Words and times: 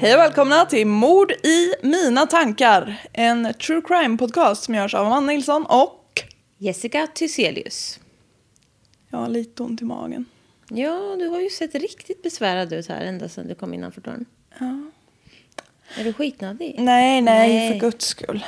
Hej 0.00 0.14
och 0.14 0.20
välkomna 0.20 0.64
till 0.64 0.86
Mord 0.86 1.30
i 1.32 1.74
mina 1.82 2.26
tankar. 2.26 3.00
En 3.12 3.54
true 3.54 3.82
crime 3.88 4.18
podcast 4.18 4.62
som 4.64 4.74
görs 4.74 4.94
av 4.94 5.06
Amanda 5.06 5.32
Nilsson 5.32 5.66
och 5.66 6.22
Jessica 6.58 7.06
Thyselius. 7.06 8.00
jag 9.08 9.18
har 9.18 9.28
lite 9.28 9.62
ont 9.62 9.82
i 9.82 9.84
magen. 9.84 10.24
Ja, 10.68 11.16
du 11.18 11.28
har 11.28 11.40
ju 11.40 11.50
sett 11.50 11.74
riktigt 11.74 12.22
besvärad 12.22 12.72
ut 12.72 12.88
här 12.88 13.00
ända 13.04 13.28
sedan 13.28 13.48
du 13.48 13.54
kom 13.54 13.74
innanför 13.74 14.00
dörren. 14.00 14.24
Ja. 14.58 14.90
Är 16.00 16.04
du 16.04 16.12
skitnödig? 16.12 16.74
Nej, 16.78 17.20
nej, 17.20 17.48
Nej. 17.48 17.72
för 17.72 17.80
guds 17.80 18.06
skull. 18.06 18.44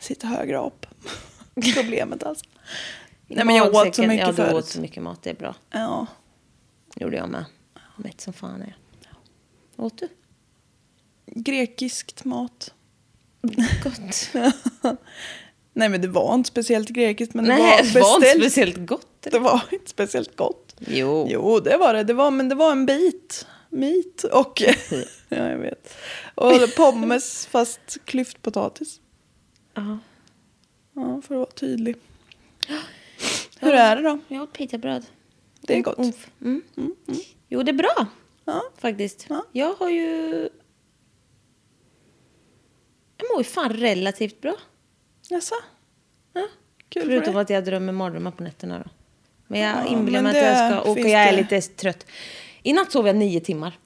Sitta 0.00 0.26
högre 0.26 0.58
upp. 0.66 0.86
Problemet 1.74 2.22
alltså. 2.22 2.44
Nej 3.26 3.44
men 3.44 3.56
jag 3.56 3.74
åt 3.74 3.94
så 3.94 4.02
mycket 4.02 4.26
Ja, 4.26 4.26
du 4.26 4.34
förut. 4.36 4.54
åt 4.54 4.66
så 4.68 4.80
mycket 4.80 5.02
mat. 5.02 5.22
Det 5.22 5.30
är 5.30 5.34
bra. 5.34 5.54
Ja. 5.70 6.06
gjorde 6.96 7.16
jag 7.16 7.28
med. 7.28 7.44
Mätt 7.96 8.20
som 8.20 8.32
fan 8.32 8.62
är 8.62 8.76
jag. 9.76 9.84
Åt 9.84 9.98
du? 9.98 10.08
Grekiskt 11.34 12.24
mat. 12.24 12.74
Gott. 13.84 14.30
Nej 15.72 15.88
men 15.88 16.00
det 16.00 16.08
var 16.08 16.34
inte 16.34 16.48
speciellt 16.48 16.88
grekiskt 16.88 17.34
men 17.34 17.44
det 17.44 17.50
Nej, 17.56 17.60
var 17.60 17.92
det 17.92 18.00
var 18.00 18.14
inte 18.14 18.20
beställt. 18.20 18.42
speciellt 18.44 18.86
gott. 18.88 19.06
Det 19.22 19.38
var 19.38 19.62
inte 19.70 19.90
speciellt 19.90 20.36
gott. 20.36 20.76
Jo. 20.78 21.26
Jo, 21.30 21.60
det 21.60 21.76
var 21.76 21.94
det. 21.94 22.04
det 22.04 22.14
var, 22.14 22.30
men 22.30 22.48
det 22.48 22.54
var 22.54 22.72
en 22.72 22.86
bit. 22.86 23.46
Meat 23.70 24.24
och... 24.32 24.62
ja, 24.62 25.04
jag 25.48 25.58
vet. 25.58 25.96
Och 26.34 26.52
pommes 26.76 27.46
fast 27.46 27.98
klyftpotatis. 28.04 29.00
Ja. 29.74 29.98
Ja, 30.94 31.22
för 31.26 31.34
att 31.34 31.38
vara 31.38 31.50
tydlig. 31.50 31.96
Hur 33.60 33.72
är 33.72 33.96
det 33.96 34.02
då? 34.02 34.18
Jag 34.28 34.42
åt 34.42 34.52
pitabröd. 34.52 35.06
Det 35.60 35.78
är 35.78 35.82
gott. 35.82 35.98
Umf. 35.98 36.30
Mm. 36.40 36.62
Jo, 37.48 37.62
det 37.62 37.70
är 37.70 37.74
bra 37.74 38.06
Ja. 38.44 38.62
faktiskt. 38.78 39.26
Ja. 39.28 39.44
Jag 39.52 39.74
har 39.74 39.88
ju... 39.90 40.48
Jag 43.18 43.26
mår 43.32 43.38
ju 43.38 43.44
fan 43.44 43.72
relativt 43.72 44.40
bra. 44.40 44.54
Jaså? 45.28 45.54
Ja. 46.32 46.46
Kul 46.88 47.02
för 47.02 47.08
Förutom 47.10 47.36
att 47.36 47.50
jag 47.50 47.64
drömmer 47.64 47.92
mardrömmar 47.92 48.30
på 48.30 48.42
nätterna 48.42 48.78
då. 48.78 48.90
Men 49.46 49.60
jag 49.60 49.76
Ja, 49.76 49.86
inbillar 49.86 50.22
mig 50.22 50.30
att 50.30 50.44
jag 50.46 50.72
det 50.76 50.82
ska... 50.82 50.94
Finns 50.94 51.06
jag 51.08 51.22
är 51.22 51.32
det. 51.32 51.36
lite 51.36 51.60
trött. 51.60 52.06
I 52.62 52.72
natt 52.72 52.92
sov 52.92 53.06
jag 53.06 53.16
nio 53.16 53.40
timmar. 53.40 53.78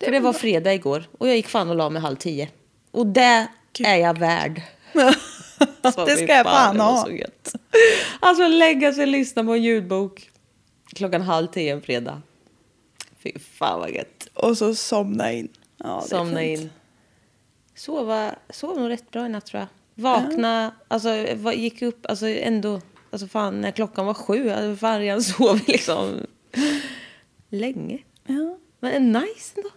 För 0.00 0.10
det 0.10 0.20
var 0.20 0.32
fredag 0.32 0.74
igår. 0.74 1.04
Och 1.18 1.28
jag 1.28 1.36
gick 1.36 1.48
fan 1.48 1.70
och 1.70 1.76
la 1.76 1.90
mig 1.90 2.02
halv 2.02 2.16
tio. 2.16 2.48
Och 2.90 3.06
det 3.06 3.46
är 3.84 3.96
jag 3.96 4.18
värd. 4.18 4.62
Så 4.92 4.98
det 6.06 6.16
fy 6.16 6.24
ska 6.24 6.34
jag 6.34 6.46
fan 6.46 6.76
det 6.76 6.82
ha. 6.82 7.08
Alltså 8.20 8.48
lägga 8.48 8.92
sig 8.92 9.02
och 9.02 9.08
lyssna 9.08 9.44
på 9.44 9.52
en 9.52 9.62
ljudbok 9.62 10.30
klockan 10.94 11.22
halv 11.22 11.46
tio 11.46 11.72
en 11.72 11.82
fredag. 11.82 12.22
Fy 13.22 13.32
fan 13.38 13.80
vad 13.80 13.90
gött. 13.90 14.28
Och 14.34 14.58
så 14.58 14.74
somna 14.74 15.32
in. 15.32 15.48
Ja, 15.76 16.00
det 16.02 16.08
Somna 16.08 16.42
in. 16.42 16.70
Sova, 17.74 18.34
sov 18.50 18.78
nog 18.80 18.90
rätt 18.90 19.10
bra 19.10 19.26
i 19.26 19.28
natt 19.28 19.46
tror 19.46 19.60
jag. 19.60 19.68
Vakna, 20.02 20.74
alltså 20.88 21.26
va- 21.34 21.54
gick 21.54 21.82
upp, 21.82 22.06
alltså 22.06 22.26
ändå, 22.28 22.80
alltså 23.10 23.26
fan 23.28 23.60
när 23.60 23.70
klockan 23.70 24.06
var 24.06 24.14
sju, 24.14 24.50
alltså 24.50 24.76
fan 24.80 25.00
redan 25.00 25.22
sov 25.22 25.60
liksom 25.66 26.20
länge. 27.50 27.98
Ja, 28.26 28.58
Men 28.80 29.12
nice 29.12 29.52
ändå. 29.56 29.70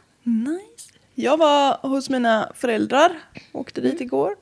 nice. 0.51 0.89
Jag 1.15 1.37
var 1.37 1.87
hos 1.87 2.09
mina 2.09 2.51
föräldrar. 2.55 3.11
Åkte 3.51 3.81
Mm. 3.81 3.91
dit 3.91 4.01
igår. 4.01 4.35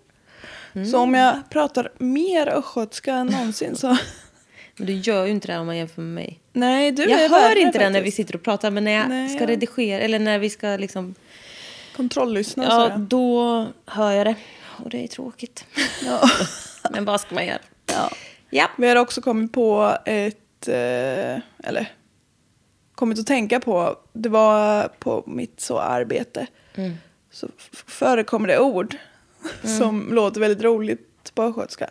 Så 0.92 1.00
om 1.00 1.14
jag 1.14 1.50
pratar 1.50 1.92
mer 1.98 2.48
östgötska 2.48 3.14
än 3.14 3.28
någonsin 3.28 3.76
så... 3.76 3.98
Men 4.78 4.88
du 4.88 4.94
gör 4.94 5.26
ju 5.26 5.32
inte 5.32 5.48
det 5.48 5.58
om 5.60 5.66
man 5.66 5.78
jämför 5.78 6.02
med 6.02 6.14
mig. 6.14 6.40
Nej, 6.54 6.92
du 6.92 7.04
jag 7.04 7.22
är 7.22 7.30
hör 7.30 7.58
inte 7.58 7.80
det 7.80 7.90
när 7.90 8.02
vi 8.02 8.12
sitter 8.12 8.36
och 8.36 8.44
pratar, 8.44 8.72
men 8.72 8.84
när 8.84 8.92
jag 8.92 9.10
Nej, 9.10 9.30
ska 9.30 9.40
ja. 9.44 9.48
redigera, 9.48 10.00
eller 10.02 10.20
när 10.20 10.40
vi 10.40 10.50
ska 10.50 10.68
liksom, 10.78 11.16
Kontrolllyssna 11.96 12.64
ja, 12.64 12.98
då 12.98 13.68
hör 13.86 14.12
jag 14.12 14.28
det. 14.28 14.36
Och 14.84 14.90
det 14.90 15.04
är 15.04 15.08
tråkigt. 15.08 15.66
Ja. 16.06 16.22
men 16.92 17.06
vad 17.06 17.22
ska 17.22 17.36
man 17.36 17.46
göra? 17.46 17.60
ja. 17.86 18.10
Ja. 18.50 18.70
Vi 18.78 18.88
har 18.90 18.96
också 18.96 19.22
kommit 19.22 19.54
på 19.54 19.98
ett, 20.06 20.68
eh, 20.68 21.40
eller 21.64 21.92
kommit 22.96 23.20
att 23.20 23.28
tänka 23.28 23.60
på, 23.60 23.98
det 24.14 24.30
var 24.30 24.88
på 25.00 25.24
mitt 25.28 25.62
så 25.62 25.80
arbete, 25.80 26.48
Mm. 26.76 26.94
så 27.32 27.48
förekommer 27.88 28.48
det 28.48 28.60
ord 28.60 28.96
som 29.78 30.14
låter 30.14 30.40
väldigt 30.40 30.64
roligt 30.64 31.32
på 31.36 31.44
östgötska. 31.44 31.90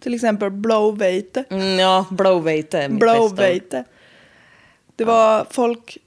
Till 0.00 0.14
exempel 0.14 0.50
blowveite. 0.50 1.44
Mm, 1.50 1.78
ja, 1.78 2.06
blowveite 2.10 2.78
är 2.78 2.88
mitt. 2.88 3.00
Blowveite. 3.00 3.84
Det 4.96 5.04
var 5.04 5.46
folk 5.50 5.98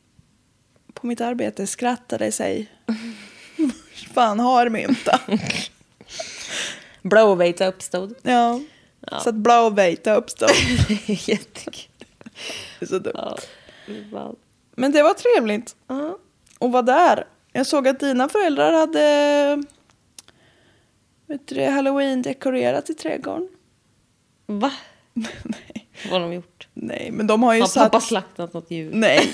på 0.94 1.08
mitt 1.08 1.22
arbete 1.22 1.68
skrattade 1.68 2.32
sig. 2.32 2.72
Fan 4.14 4.40
har 4.40 4.70
mynta. 4.70 5.20
Blowveite 7.02 7.68
uppstod. 7.68 8.16
Ja. 8.22 8.60
Så 9.24 9.30
att 9.30 9.36
blowveite 9.36 10.12
uppstod. 10.14 10.50
Jättekul. 11.06 12.06
Det 12.80 12.86
är 12.86 12.88
så 12.88 13.00
dumt. 13.00 13.14
Ja. 14.12 14.34
Men 14.76 14.92
det 14.92 15.04
var 15.04 15.14
trevligt. 15.14 15.76
Ja. 15.88 16.18
och 16.60 16.72
var 16.72 16.84
där. 16.84 17.26
Jag 17.54 17.68
såg 17.68 17.88
att 17.88 18.00
dina 18.00 18.30
föräldrar 18.30 18.74
hade 18.74 19.64
vet 21.28 21.48
du, 21.48 21.56
det, 21.56 21.70
halloween 21.70 22.22
dekorerat 22.22 22.90
i 22.90 22.94
trädgården. 22.94 23.48
Va? 24.46 24.72
nej, 25.14 25.88
Vad 26.04 26.22
har 26.22 26.28
de 26.30 26.34
gjort? 26.34 26.68
nej, 26.74 27.10
men 27.12 27.28
de 27.28 27.44
har 27.44 27.54
ju 27.54 27.62
Har 27.62 27.68
satt... 27.68 27.92
pappa 27.92 28.02
slaktat 28.02 28.54
något 28.54 28.72
djur? 28.72 28.92
Nej, 28.94 29.30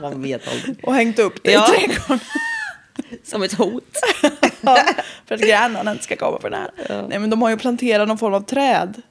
Man 0.00 0.22
vet 0.22 0.48
aldrig. 0.48 0.84
och 0.84 0.94
hängt 0.94 1.18
upp 1.18 1.34
det 1.44 1.52
Ja. 1.52 1.74
i 1.74 1.78
trädgården. 1.86 2.20
Som 3.24 3.42
ett 3.42 3.52
hot. 3.52 3.84
ja, 4.60 4.76
för 5.26 5.34
att 5.34 5.40
grannarna 5.40 5.90
inte 5.92 6.04
ska 6.04 6.16
komma 6.16 6.38
för 6.40 6.50
nära. 6.50 6.70
Nej, 7.08 7.18
men 7.18 7.30
de 7.30 7.42
har 7.42 7.50
ju 7.50 7.56
planterat 7.56 8.08
någon 8.08 8.18
form 8.18 8.34
av 8.34 8.40
träd. 8.40 9.02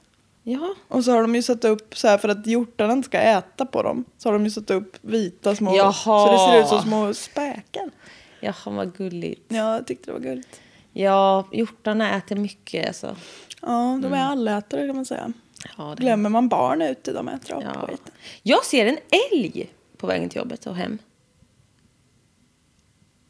Ja. 0.44 0.76
Och 0.88 1.04
så 1.06 1.12
har 1.12 1.22
de 1.22 1.36
ju 1.36 1.42
satt 1.42 1.66
upp 1.66 1.98
så 1.98 2.08
här 2.08 2.18
för 2.18 2.30
att 2.30 2.48
hjortarna 2.48 2.94
inte 2.94 3.06
ska 3.06 3.18
äta 3.18 3.66
på 3.66 3.84
dem. 3.84 4.06
Så 4.18 4.30
har 4.30 4.34
de 4.34 4.44
ju 4.44 4.52
satt 4.52 4.72
upp 4.72 4.98
vita 5.02 5.56
små... 5.56 5.78
Jaha. 5.78 5.94
Så 5.94 6.32
det 6.32 6.38
ser 6.38 6.60
ut 6.62 6.68
som 6.68 6.82
små 6.82 7.14
späken. 7.14 7.92
Jaha, 8.40 8.56
vad 8.66 8.98
gulligt. 8.98 9.46
Ja, 9.48 9.74
jag 9.76 9.88
tyckte 9.88 10.06
det 10.06 10.14
var 10.14 10.20
gulligt. 10.20 10.60
Ja, 10.94 11.48
hjortarna 11.52 12.16
äter 12.18 12.36
mycket 12.36 12.88
alltså. 12.88 13.16
Ja, 13.62 14.00
de 14.04 14.14
är 14.14 14.24
allätare 14.26 14.88
kan 14.88 14.96
man 14.96 15.06
säga. 15.06 15.34
Ja. 15.78 15.96
Glömmer 15.98 16.30
man 16.30 16.50
barn 16.50 16.82
ute, 16.82 17.14
de 17.14 17.28
äter 17.28 17.56
upp 17.56 17.64
Ja. 17.74 17.88
skiten. 17.88 18.14
Jag 18.44 18.66
ser 18.66 18.86
en 18.86 18.98
älg 19.32 19.70
på 19.98 20.08
vägen 20.08 20.30
till 20.30 20.38
jobbet 20.38 20.66
och 20.66 20.76
hem. 20.76 20.98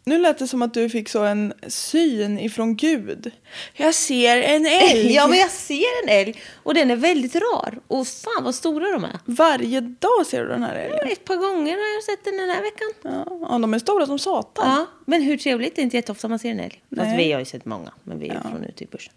Nu 0.06 0.18
lät 0.18 0.38
det 0.40 0.47
som 0.47 0.62
att 0.62 0.74
du 0.74 0.90
fick 0.90 1.09
så 1.09 1.24
en 1.24 1.53
syn 1.68 2.40
ifrån 2.40 2.75
Gud. 2.75 3.31
Jag 3.74 3.96
ser 3.96 4.38
en 4.41 4.66
älg. 4.91 5.14
Ja, 5.14 5.28
men 5.28 5.40
jag 5.40 5.52
ser 5.52 6.03
en 6.03 6.09
älg 6.09 6.41
och 6.64 6.74
den 6.74 6.91
är 6.91 6.96
väldigt 6.96 7.36
rar. 7.36 7.80
Och 7.88 8.08
fan 8.08 8.44
vad 8.44 8.56
stora 8.56 8.91
de 8.91 9.03
är. 9.03 9.19
Varje 9.25 9.81
dag 9.81 10.25
ser 10.25 10.41
du 10.44 10.47
den 10.50 10.64
här 10.64 10.75
älgen. 10.75 11.08
Ett 11.12 11.25
par 11.25 11.36
gånger 11.36 11.72
har 11.72 11.94
jag 11.96 12.03
sett 12.03 12.24
den 12.25 12.38
den 12.38 12.50
här 12.50 12.62
veckan. 12.62 12.88
Ja, 13.02 13.47
ja, 13.50 13.58
de 13.59 13.74
är 13.74 13.80
stora 13.80 14.06
som 14.06 14.19
satan. 14.19 14.68
Ja, 14.69 14.86
men 15.06 15.22
hur 15.22 15.38
trevligt? 15.38 15.75
Det 15.75 15.81
är 15.81 15.84
inte 15.84 15.97
jätteofta 15.97 16.28
man 16.28 16.40
ser 16.40 16.52
en 16.52 16.59
älg. 16.59 16.84
Fast 16.90 17.02
Nej. 17.02 17.18
vi 17.18 17.31
har 17.31 17.40
ju 17.40 17.46
sett 17.46 17.66
många, 17.66 17.91
men 18.03 18.20
vi 18.20 18.30
är 18.30 18.41
från 18.41 18.64
ute 18.64 18.84
i 18.84 18.88
bushen. 18.88 19.14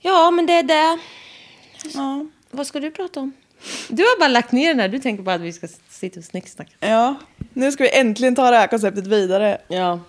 Ja, 0.00 0.30
men 0.30 0.46
det 0.46 0.52
är 0.52 0.62
det. 0.62 0.98
Ja. 1.94 2.26
Vad 2.50 2.66
ska 2.66 2.80
du 2.80 2.90
prata 2.90 3.20
om? 3.20 3.32
Du 3.88 4.02
har 4.02 4.18
bara 4.18 4.28
lagt 4.28 4.52
ner 4.52 4.68
den 4.68 4.80
här. 4.80 4.88
Du 4.88 4.98
tänker 4.98 5.22
bara 5.22 5.34
att 5.34 5.40
vi 5.40 5.52
ska 5.52 5.68
sitta 5.88 6.20
och 6.20 6.24
snicksnacka. 6.24 6.70
ja, 6.80 7.14
nu 7.52 7.72
ska 7.72 7.84
vi 7.84 7.98
äntligen 7.98 8.34
ta 8.34 8.50
det 8.50 8.56
här 8.56 8.66
konceptet 8.66 9.06
vidare 9.06 9.58
Ja. 9.68 10.00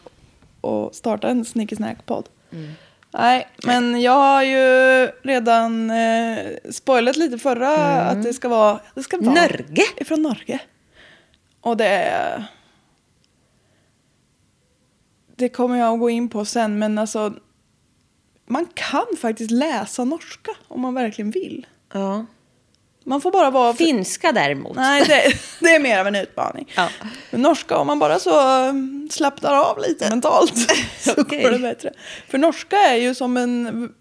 och 0.62 0.96
starta 0.96 1.28
en 1.29 1.46
snickesnack-podd. 1.46 2.25
Mm. 2.52 2.72
Nej, 3.13 3.47
men 3.66 4.02
jag 4.02 4.12
har 4.12 4.44
ju 4.44 5.06
redan 5.24 5.90
eh, 5.91 6.38
spoilat 6.72 7.16
lite 7.18 7.38
förra 7.38 7.78
att 8.02 8.24
det 8.24 8.34
ska 8.34 8.50
vara... 8.50 8.79
Det 8.96 9.03
ska 9.03 9.18
vara 9.18 9.35
Norge. 9.35 9.84
Ifrån 9.97 10.22
Norge. 10.22 10.59
Och 11.61 11.78
det 11.78 11.88
är... 11.88 12.43
Det 15.35 15.49
kommer 15.49 15.78
jag 15.78 15.94
att 15.94 15.99
gå 15.99 16.09
in 16.09 16.29
på 16.29 16.46
sen, 16.46 16.79
men 16.79 16.97
alltså... 16.97 17.34
Man 18.46 18.67
kan 18.73 19.05
faktiskt 19.22 19.52
läsa 19.52 20.03
norska 20.03 20.52
om 20.67 20.82
man 20.82 20.94
verkligen 20.94 21.32
vill. 21.32 21.67
ja. 21.94 22.26
Man 23.03 23.21
får 23.21 23.31
bara 23.31 23.49
vara... 23.49 23.73
Finska 23.73 24.31
däremot. 24.31 24.75
Nej, 24.75 25.03
det, 25.07 25.33
det 25.59 25.75
är 25.75 25.79
mer 25.79 25.99
av 25.99 26.07
en 26.07 26.15
utmaning. 26.15 26.71
Ja. 26.75 26.87
Men 27.31 27.41
norska, 27.41 27.77
om 27.77 27.87
man 27.87 27.99
bara 27.99 28.19
så 28.19 28.67
um, 28.69 29.09
slappnar 29.11 29.53
av 29.53 29.79
lite 29.79 30.09
mentalt 30.09 30.53
så 30.99 31.11
Okej. 31.17 31.43
går 31.43 31.51
det 31.51 31.59
bättre. 31.59 31.93
För 32.27 32.37
norska 32.37 32.77
är 32.77 32.95
ju 32.95 33.15
som 33.15 33.37
en 33.37 33.93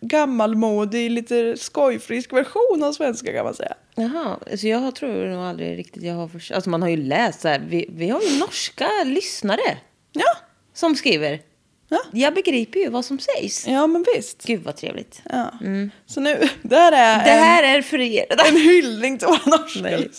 gammalmodig, 0.00 1.10
lite 1.10 1.56
skojfrisk 1.56 2.32
version 2.32 2.82
av 2.84 2.92
svenska 2.92 3.32
kan 3.32 3.44
man 3.44 3.54
säga. 3.54 3.74
Jaha, 3.94 4.36
alltså 4.50 4.66
jag 4.66 4.94
tror 4.94 5.26
nog 5.26 5.44
aldrig 5.44 5.78
riktigt 5.78 6.02
jag 6.02 6.14
har 6.14 6.28
förstått. 6.28 6.54
Alltså 6.54 6.70
man 6.70 6.82
har 6.82 6.88
ju 6.88 6.96
läst 6.96 7.40
så 7.40 7.48
här. 7.48 7.62
Vi, 7.68 7.86
vi 7.92 8.08
har 8.08 8.20
ju 8.22 8.38
norska 8.38 8.88
lyssnare 9.04 9.78
Ja, 10.12 10.36
som 10.74 10.94
skriver. 10.96 11.40
Ja. 11.88 11.98
Jag 12.12 12.34
begriper 12.34 12.80
ju 12.80 12.88
vad 12.88 13.04
som 13.04 13.18
sägs. 13.18 13.66
ja 13.66 13.86
men 13.86 14.04
visst. 14.16 14.44
Gud 14.46 14.62
vad 14.62 14.76
trevligt. 14.76 15.22
Ja. 15.30 15.50
Så 16.06 16.20
nu, 16.20 16.48
det 16.62 16.76
här 16.76 16.92
är, 16.92 17.24
Det 17.24 17.30
här 17.30 17.62
är 17.78 17.82
för 17.82 18.00
er. 18.00 18.24
en, 18.30 18.38
en 18.54 18.60
hyllning 18.60 19.18
till 19.18 19.28
våra 19.28 19.58
norska 19.58 19.80
Nej. 19.82 20.10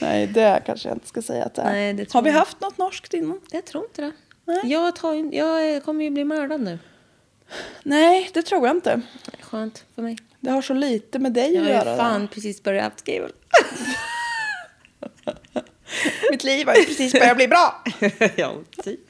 Nej, 0.00 0.26
det 0.26 0.62
kanske 0.66 0.88
jag 0.88 0.96
inte 0.96 1.06
ska 1.08 1.22
säga 1.22 1.44
att 1.44 1.54
det 1.54 1.62
är. 1.62 1.72
Nej, 1.72 1.92
det 1.94 2.12
Har 2.12 2.22
vi 2.22 2.30
jag. 2.30 2.38
haft 2.38 2.60
något 2.60 2.78
norskt 2.78 3.14
innan? 3.14 3.40
Jag 3.50 3.64
tror 3.64 3.84
inte 3.84 4.02
det. 4.02 4.12
Nej. 4.44 4.60
Jag, 4.64 4.96
tar, 4.96 5.34
jag 5.34 5.84
kommer 5.84 6.04
ju 6.04 6.10
bli 6.10 6.24
mördad 6.24 6.60
nu. 6.60 6.78
Nej, 7.82 8.30
det 8.34 8.42
tror 8.42 8.66
jag 8.66 8.76
inte. 8.76 9.00
Skönt 9.40 9.84
för 9.94 10.02
mig. 10.02 10.18
Det 10.40 10.50
har 10.50 10.62
så 10.62 10.74
lite 10.74 11.18
med 11.18 11.32
dig 11.32 11.54
Jag 11.54 11.60
att 11.62 11.68
har 11.68 11.74
göra. 11.74 11.90
ju 11.90 11.96
fan 11.96 12.28
precis 12.28 12.62
börjat 12.62 12.98
skriva. 13.00 13.26
Mitt 16.30 16.44
liv 16.44 16.66
har 16.66 16.74
ju 16.74 16.84
precis 16.84 17.12
börjat 17.12 17.36
bli 17.36 17.48
bra. 17.48 17.82
ja, 18.36 18.54
typ. 18.84 19.00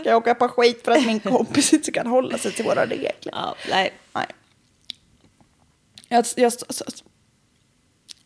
Ska 0.00 0.08
jag 0.08 0.16
åka 0.16 0.34
på 0.34 0.48
skit 0.48 0.84
för 0.84 0.92
att 0.92 1.06
min 1.06 1.20
kompis 1.34 1.72
inte 1.72 1.92
kan 1.92 2.06
hålla 2.06 2.38
sig 2.38 2.52
till 2.52 2.64
våra 2.64 2.86
regler? 2.86 3.12
Ja, 3.20 3.56
nej. 3.70 3.92
Nej. 4.14 4.26
Jag, 6.08 6.24
jag, 6.36 6.52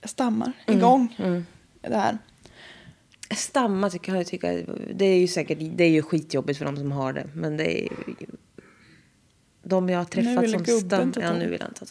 jag 0.01 0.11
stammar 0.11 0.53
igång 0.67 1.17
det 1.81 1.97
här. 1.97 2.19
Stamma 3.37 3.91
tycker 3.91 4.15
jag 4.15 4.27
tycker 4.27 4.67
det 4.95 5.05
är 5.05 5.19
ju 5.19 5.29
säkert 5.29 5.59
det 5.61 5.85
är 5.85 5.89
ju 5.89 6.03
skitjobbigt 6.03 6.59
för 6.59 6.65
de 6.65 6.77
som 6.77 6.93
har 6.93 7.13
det. 7.13 7.31
Men 7.35 7.57
det 7.57 7.81
är 7.81 7.83
ju 7.83 8.27
de 9.63 9.89
jag 9.89 9.99
har 9.99 10.05
träffat 10.05 10.51
som 10.51 10.63
gubben 10.63 11.13
stam... 11.13 11.13
ta 11.13 11.21
Ja, 11.21 11.33
nu 11.33 11.49
vill 11.49 11.63
han 11.63 11.75
ta 11.75 11.87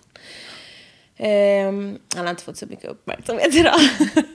Ehm, 1.21 2.00
han 2.16 2.24
har 2.25 2.30
inte 2.31 2.44
fått 2.44 2.57
så 2.57 2.66
mycket 2.66 2.86
uppmärksamhet 2.86 3.56
idag. 3.56 3.80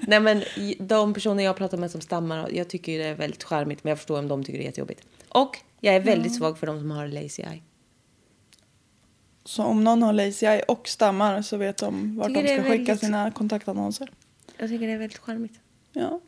Nej 0.01 0.21
men 0.21 0.43
de 0.79 1.15
personer 1.15 1.45
jag 1.45 1.57
pratar 1.57 1.79
med 1.79 1.91
som 1.91 2.01
stammar, 2.01 2.51
jag 2.53 2.69
tycker 2.69 2.93
ju 2.93 2.99
det 2.99 3.05
är 3.05 3.15
väldigt 3.15 3.45
charmigt 3.45 3.85
men 3.85 3.89
jag 3.91 3.99
förstår 3.99 4.19
om 4.19 4.29
de 4.29 4.45
tycker 4.45 4.59
det 4.59 4.65
är 4.65 4.67
jättejobbigt. 4.67 5.03
Och 5.29 5.59
jag 5.81 5.95
är 5.95 6.01
väldigt 6.01 6.37
svag 6.37 6.59
för 6.59 6.67
de 6.67 6.79
som 6.81 6.91
har 6.91 7.09
lazy 7.09 7.43
eye. 7.43 7.63
Så 9.45 9.63
om 9.65 9.85
någon 9.85 10.03
har 10.03 10.13
lazy 10.13 10.47
eye 10.47 10.63
och 10.63 10.89
stammar 10.89 11.43
så 11.43 11.57
vet 11.57 11.77
de 11.77 12.17
vart 12.17 12.29
Tycker 12.29 12.43
de 12.43 12.49
ska 12.49 12.57
skicka 12.63 12.71
väldigt- 12.77 13.01
sina 13.01 13.31
kontaktannonser. 13.31 14.11
Jag 14.59 14.69
tycker 14.69 14.87
det 14.87 14.93
är 14.93 14.99
väldigt 14.99 15.19
charmigt. 15.19 15.61
Ja. 15.93 16.21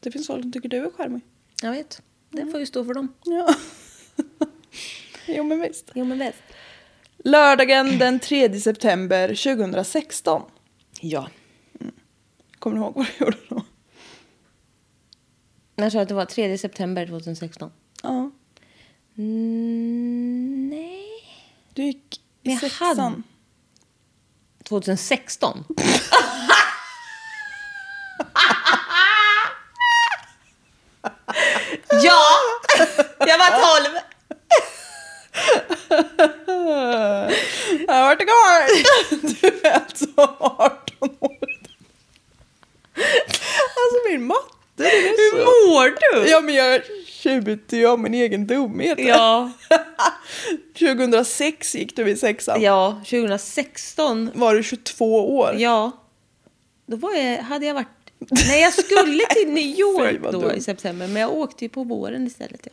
Det 0.00 0.10
finns 0.10 0.26
folk 0.26 0.42
som 0.42 0.52
tycker 0.52 0.68
du 0.68 0.76
är 0.76 0.90
charmig. 0.90 1.20
Jag 1.62 1.70
vet. 1.70 2.02
Det 2.30 2.46
får 2.46 2.60
ju 2.60 2.66
stå 2.66 2.84
för 2.84 2.94
dem. 2.94 3.14
Ja. 3.24 3.54
jo 5.26 5.44
men 5.44 5.60
visst. 5.60 5.90
Jo 5.94 6.04
men 6.04 6.18
bäst. 6.18 6.38
Lördagen 7.30 7.98
den 7.98 8.20
3 8.20 8.60
september 8.60 9.28
2016. 9.28 10.42
Ja. 11.00 11.28
Kommer 12.58 12.76
du 12.76 12.82
ihåg 12.82 12.94
vad 12.96 13.06
du 13.06 13.24
gjorde 13.24 13.36
då? 13.48 13.62
Jag 15.76 15.92
sa 15.92 16.00
att 16.00 16.08
det 16.08 16.14
var 16.14 16.24
3 16.24 16.58
september 16.58 17.06
2016. 17.06 17.70
Ja. 18.02 18.30
Mm, 19.18 20.68
nej. 20.70 21.04
Du 21.74 21.82
gick 21.82 22.20
i 22.42 22.50
jag 22.50 22.60
sexan. 22.60 22.98
hade- 22.98 23.22
2016? 24.64 25.64
ja! 32.02 32.22
Jag 33.18 33.38
var 33.38 33.80
12! 33.84 33.96
Jag 37.86 37.94
har 37.94 38.02
varit 38.02 38.20
igång! 38.22 38.84
Du 39.40 39.68
är 39.68 39.72
alltså 39.72 40.06
18 40.16 41.16
år. 41.20 41.36
Alltså 42.96 44.10
min 44.10 44.26
matte, 44.26 44.50
Hur 44.76 45.30
så... 45.30 45.36
mår 45.70 45.84
du? 46.24 46.30
Ja 46.30 46.40
men 46.40 46.54
jag 46.54 46.80
tjuter 47.06 47.76
ju 47.76 47.86
av 47.86 47.98
min 48.00 48.14
egen 48.14 48.46
dumhet. 48.46 48.98
Ja. 48.98 49.52
2006 50.78 51.74
gick 51.74 51.96
du 51.96 52.10
i 52.10 52.16
sexan. 52.16 52.62
ja, 52.62 53.00
2016. 53.04 54.30
Var 54.34 54.54
du 54.54 54.62
22 54.62 55.38
år? 55.38 55.54
Ja. 55.56 55.90
Då 56.86 56.96
var 56.96 57.14
jag, 57.14 57.38
hade 57.38 57.66
jag 57.66 57.74
varit... 57.74 57.88
Nej, 58.48 58.60
jag 58.62 58.72
skulle 58.72 59.26
till 59.30 59.48
New 59.48 59.78
York 59.78 60.20
då 60.32 60.52
i 60.52 60.60
september. 60.60 61.06
Men 61.06 61.22
jag 61.22 61.32
åkte 61.34 61.64
ju 61.64 61.68
på 61.68 61.84
våren 61.84 62.26
istället. 62.26 62.60
Ja. 62.64 62.70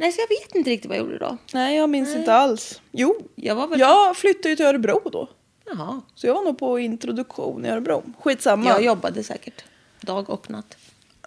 Nej, 0.00 0.12
så 0.12 0.20
jag 0.20 0.28
vet 0.28 0.54
inte 0.54 0.70
riktigt 0.70 0.88
vad 0.88 0.98
jag 0.98 1.04
gjorde 1.04 1.18
då. 1.18 1.36
Nej 1.52 1.76
jag 1.76 1.90
minns 1.90 2.16
inte 2.16 2.34
alls. 2.34 2.80
Jo, 2.92 3.16
Jag 3.34 3.54
var 3.54 3.66
väl... 3.66 3.80
jag 3.80 4.16
flyttade 4.16 4.48
ju 4.48 4.56
till 4.56 4.66
Örebro 4.66 5.00
då. 5.12 5.28
Jaha. 5.66 6.00
Så 6.14 6.26
jag 6.26 6.34
var 6.34 6.42
nog 6.44 6.58
på 6.58 6.78
introduktion 6.78 7.64
i 7.64 7.68
Örebro. 7.68 8.02
Skitsamma. 8.20 8.70
Jag 8.70 8.84
jobbade 8.84 9.22
säkert. 9.24 9.64
Dag 10.00 10.30
och 10.30 10.50
natt. 10.50 10.76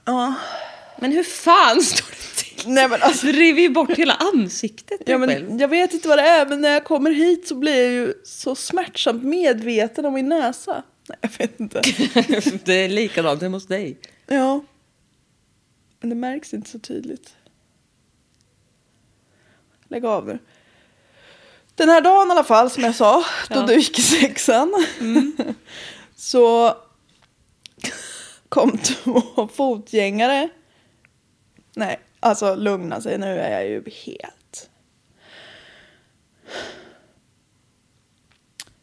Ja. 0.06 0.34
Men 1.00 1.12
hur 1.12 1.24
fan 1.24 1.82
står 1.82 2.08
det 2.12 2.44
till? 2.44 2.72
Nej 2.72 2.90
men 2.90 3.02
alltså. 3.02 3.26
Du 3.26 3.32
river 3.32 3.62
ju 3.62 3.70
bort 3.70 3.98
hela 3.98 4.14
ansiktet 4.14 5.02
Ja, 5.06 5.18
men 5.18 5.60
jag 5.60 5.68
vet 5.68 5.94
inte 5.94 6.08
vad 6.08 6.18
det 6.18 6.28
är 6.28 6.46
men 6.46 6.62
när 6.62 6.70
jag 6.70 6.84
kommer 6.84 7.12
hit 7.12 7.48
så 7.48 7.56
blir 7.56 7.84
jag 7.84 7.92
ju 7.92 8.14
så 8.24 8.56
smärtsamt 8.56 9.24
medveten 9.24 10.06
om 10.06 10.14
min 10.14 10.30
näsa. 10.30 10.84
Nej 11.10 11.18
jag 11.22 11.30
vet 11.38 11.60
inte. 11.60 11.82
det 12.66 12.74
är 12.74 12.90
likadant 12.90 13.42
hemma 13.42 13.56
hos 13.58 13.68
dig. 13.68 13.98
Ja. 14.28 14.64
Men 16.00 16.10
det 16.10 16.16
märks 16.16 16.54
inte 16.54 16.70
så 16.70 16.80
tydligt. 16.80 17.34
Lägg 19.92 20.06
av 20.06 20.30
er. 20.30 20.40
Den 21.76 21.90
här 21.90 22.02
dagen 22.02 22.28
i 22.28 22.32
alla 22.32 22.44
fall 22.44 22.70
som 22.70 22.84
jag 22.84 22.96
sa, 22.96 23.24
då 23.50 23.56
Ja. 23.56 23.66
du 23.66 23.76
gick 23.76 24.00
i 24.00 24.02
sexan. 24.02 24.86
så 26.16 26.78
kom 28.50 28.78
två 28.78 29.48
fotgängare. 29.54 30.50
Nej, 31.76 32.00
alltså 32.20 32.56
lugna 32.56 33.02
sig 33.02 33.18
nu 33.18 33.40
är 33.40 33.52
jag 33.52 33.68
ju 33.70 33.84
helt. 34.06 34.70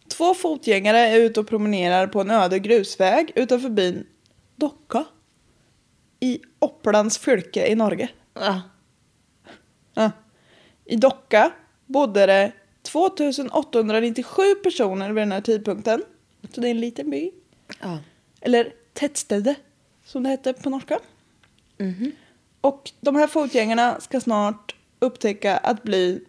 Två 0.09 0.35
fotgängare 0.35 0.99
är 0.99 1.17
ute 1.21 1.41
och 1.41 1.49
promenerar 1.49 2.07
på 2.07 2.21
en 2.21 2.31
öde 2.31 2.59
grusväg 2.59 3.33
utanför 3.35 3.69
byn 3.69 4.07
Docka 4.57 5.05
i 6.21 6.41
Opplands 6.59 7.19
fylke 7.19 7.67
i 7.67 7.75
Norge. 7.75 8.09
Ja. 8.35 8.61
Ja. 9.95 10.11
I 10.89 10.97
Docka 10.97 11.53
bodde 11.87 12.27
det 12.27 12.53
2897 12.83 14.55
personer 14.55 15.09
vid 15.09 15.23
den 15.23 15.33
här 15.33 15.41
tidpunkten. 15.41 16.03
Så 16.55 16.61
det 16.61 16.69
är 16.69 16.71
en 16.71 16.81
liten 16.81 17.11
by. 17.11 17.31
ja. 17.81 17.99
Eller 18.41 18.73
Tettstede, 18.93 19.55
som 20.05 20.23
det 20.23 20.29
hette 20.29 20.53
på 20.53 20.71
norska. 20.71 20.99
Mhm. 21.79 22.13
Och 22.61 22.93
de 23.01 23.17
här 23.17 23.27
fotgängarna 23.27 24.01
ska 24.01 24.21
snart 24.21 24.77
upptäcka 24.99 25.57
att 25.57 25.83
bli, 25.83 26.25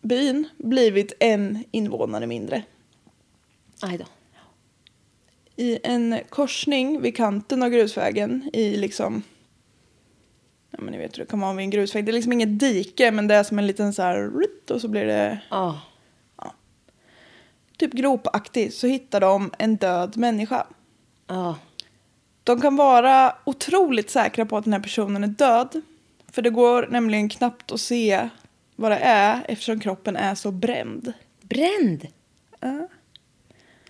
byn 0.00 0.48
blivit 0.56 1.12
en 1.20 1.64
invånare 1.70 2.26
mindre. 2.26 2.62
Aj 3.80 3.98
då. 3.98 4.04
I 5.56 5.78
en 5.82 6.20
korsning 6.28 7.00
vid 7.00 7.16
kanten 7.16 7.62
av 7.62 7.68
grusvägen 7.68 8.50
i 8.52 8.76
liksom... 8.76 9.22
Ja 10.70 10.78
men 10.82 10.92
ni 10.92 10.98
vet 10.98 11.18
hur 11.18 11.24
det 11.24 11.30
kan 11.30 11.40
vara 11.40 11.52
vid 11.52 11.64
en 11.64 11.70
grusväg. 11.70 12.04
Det 12.04 12.10
är 12.10 12.12
liksom 12.12 12.32
inget 12.32 12.58
dike 12.60 13.10
men 13.10 13.28
det 13.28 13.34
är 13.34 13.42
som 13.44 13.58
en 13.58 13.66
liten 13.66 13.92
så 13.92 14.02
här... 14.02 14.30
Och 14.70 14.80
så 14.80 14.88
blir 14.88 15.04
det 15.04 15.38
Ja. 15.50 15.80
typ 17.76 17.92
gropaktigt. 17.92 18.74
Så 18.74 18.86
hittar 18.86 19.20
de 19.20 19.50
en 19.58 19.76
död 19.76 20.16
människa. 20.16 20.66
Ja. 21.26 21.58
De 22.44 22.60
kan 22.60 22.76
vara 22.76 23.34
otroligt 23.44 24.10
säkra 24.10 24.46
på 24.46 24.56
att 24.56 24.64
den 24.64 24.72
här 24.72 24.80
personen 24.80 25.24
är 25.24 25.28
död. 25.28 25.82
För 26.32 26.42
det 26.42 26.50
går 26.50 26.86
nämligen 26.90 27.28
knappt 27.28 27.72
att 27.72 27.80
se 27.80 28.28
vad 28.76 28.90
det 28.90 28.96
är 28.98 29.44
eftersom 29.48 29.80
kroppen 29.80 30.16
är 30.16 30.34
så 30.34 30.50
bränd. 30.50 31.12
Bränd. 31.40 32.06
Ja. 32.60 32.88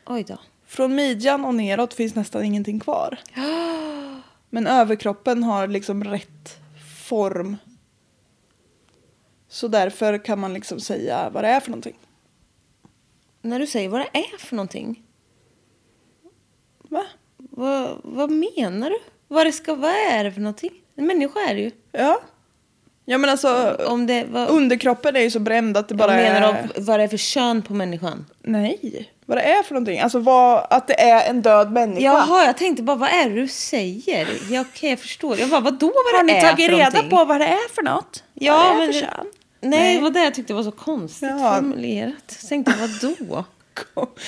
Oj 0.07 0.25
då. 0.29 0.39
Från 0.67 0.95
midjan 0.95 1.45
och 1.45 1.55
neråt 1.55 1.95
finns 1.95 2.15
nästan 2.15 2.45
ingenting 2.45 2.81
kvar. 2.81 3.19
Men 4.51 4.67
överkroppen 4.67 5.43
har 5.43 5.67
liksom 5.67 6.05
rätt 6.05 6.61
form. 7.09 7.57
Så 9.49 9.69
därför 9.69 10.25
kan 10.25 10.39
man 10.39 10.55
liksom 10.55 10.81
säga 10.81 11.31
vad 11.31 11.45
det 11.45 11.49
är 11.49 11.61
för 11.61 11.71
någonting. 11.71 11.99
När 13.43 13.59
du 13.59 13.67
säger 13.67 13.89
vad 13.89 14.01
det 14.01 14.19
är 14.19 14.39
för 14.39 14.57
någonting. 14.57 15.03
Va? 16.79 17.07
Vad, 17.37 18.01
vad 18.05 18.31
menar 18.31 18.91
du? 18.91 18.99
Vad, 19.29 19.47
det 19.47 19.53
ska, 19.53 19.75
vad 19.75 19.91
är 19.91 20.25
det 20.25 20.33
för 20.33 20.41
någonting? 20.41 20.73
En 20.95 21.07
människa 21.07 21.41
är 21.41 21.55
det 21.55 21.61
ju. 21.61 21.71
Ja. 21.93 22.21
Ja 23.11 23.19
men 23.19 23.31
alltså 23.31 23.77
Om 23.87 24.07
det, 24.07 24.25
vad, 24.31 24.49
underkroppen 24.49 25.17
är 25.17 25.21
ju 25.21 25.31
så 25.31 25.39
bränd 25.41 25.77
att 25.77 25.89
det 25.89 25.95
bara 25.95 26.23
jag 26.23 26.33
menar 26.33 26.49
är... 26.49 26.49
av, 26.49 26.57
vad 26.77 27.01
det 27.01 27.05
är 27.05 27.09
för 27.09 27.17
kön 27.17 27.63
på 27.63 27.75
människan. 27.75 28.27
Nej. 28.43 29.11
Vad 29.27 29.39
det 29.39 29.43
är 29.43 29.63
för 29.63 29.75
någonting. 29.75 30.01
Alltså 30.01 30.19
vad, 30.19 30.67
att 30.71 30.87
det 30.87 31.01
är 31.01 31.31
en 31.31 31.43
död 31.43 31.73
människa. 31.73 32.01
Jaha, 32.03 32.45
jag 32.45 32.57
tänkte 32.57 32.83
bara 32.83 32.97
vad 32.97 33.09
är 33.09 33.29
det 33.31 33.35
du 33.35 33.49
säger? 33.49 34.29
Ja, 34.51 34.61
okej, 34.61 34.91
jag 34.91 34.99
förstår. 34.99 35.39
Jag 35.41 35.49
bara, 35.49 35.61
vadå 35.61 35.87
vad 35.87 36.15
Har 36.15 36.25
det 36.25 36.33
ni 36.33 36.39
är 36.39 36.41
tagit 36.51 36.67
för 36.67 36.77
reda 36.77 36.85
någonting? 36.91 37.11
på 37.11 37.25
vad 37.25 37.41
det 37.41 37.47
är 37.47 37.75
för 37.75 37.83
något? 37.83 38.25
Ja, 38.35 38.57
vad 38.57 38.67
det 38.67 38.83
är 38.83 38.87
men 38.87 38.93
för 38.93 39.01
kön? 39.01 39.27
Nej, 39.61 39.95
det 39.97 40.03
var 40.03 40.11
det 40.11 40.25
jag 40.25 40.35
tyckte 40.35 40.55
var 40.55 40.63
så 40.63 40.71
konstigt 40.73 41.29
Ja. 41.31 41.55
formulerat. 41.57 42.37
Jag 42.41 42.49
tänkte, 42.49 42.73
vadå? 42.81 43.45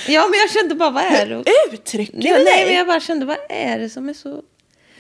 Ja, 0.09 0.27
men 0.31 0.41
jag 0.41 0.51
kände 0.51 0.75
bara, 0.75 0.91
vad 0.91 1.03
är 1.05 1.27
det? 1.27 1.45
Uttrycker 1.73 2.13
du 2.17 2.23
nej, 2.23 2.33
men 2.37 2.45
dig? 2.45 2.75
jag 2.75 2.87
bara 2.87 3.01
kände, 3.01 3.27
vad 3.27 3.37
är 3.49 3.79
det 3.79 3.91
som 3.91 4.09
är 4.09 4.15
så... 4.15 4.43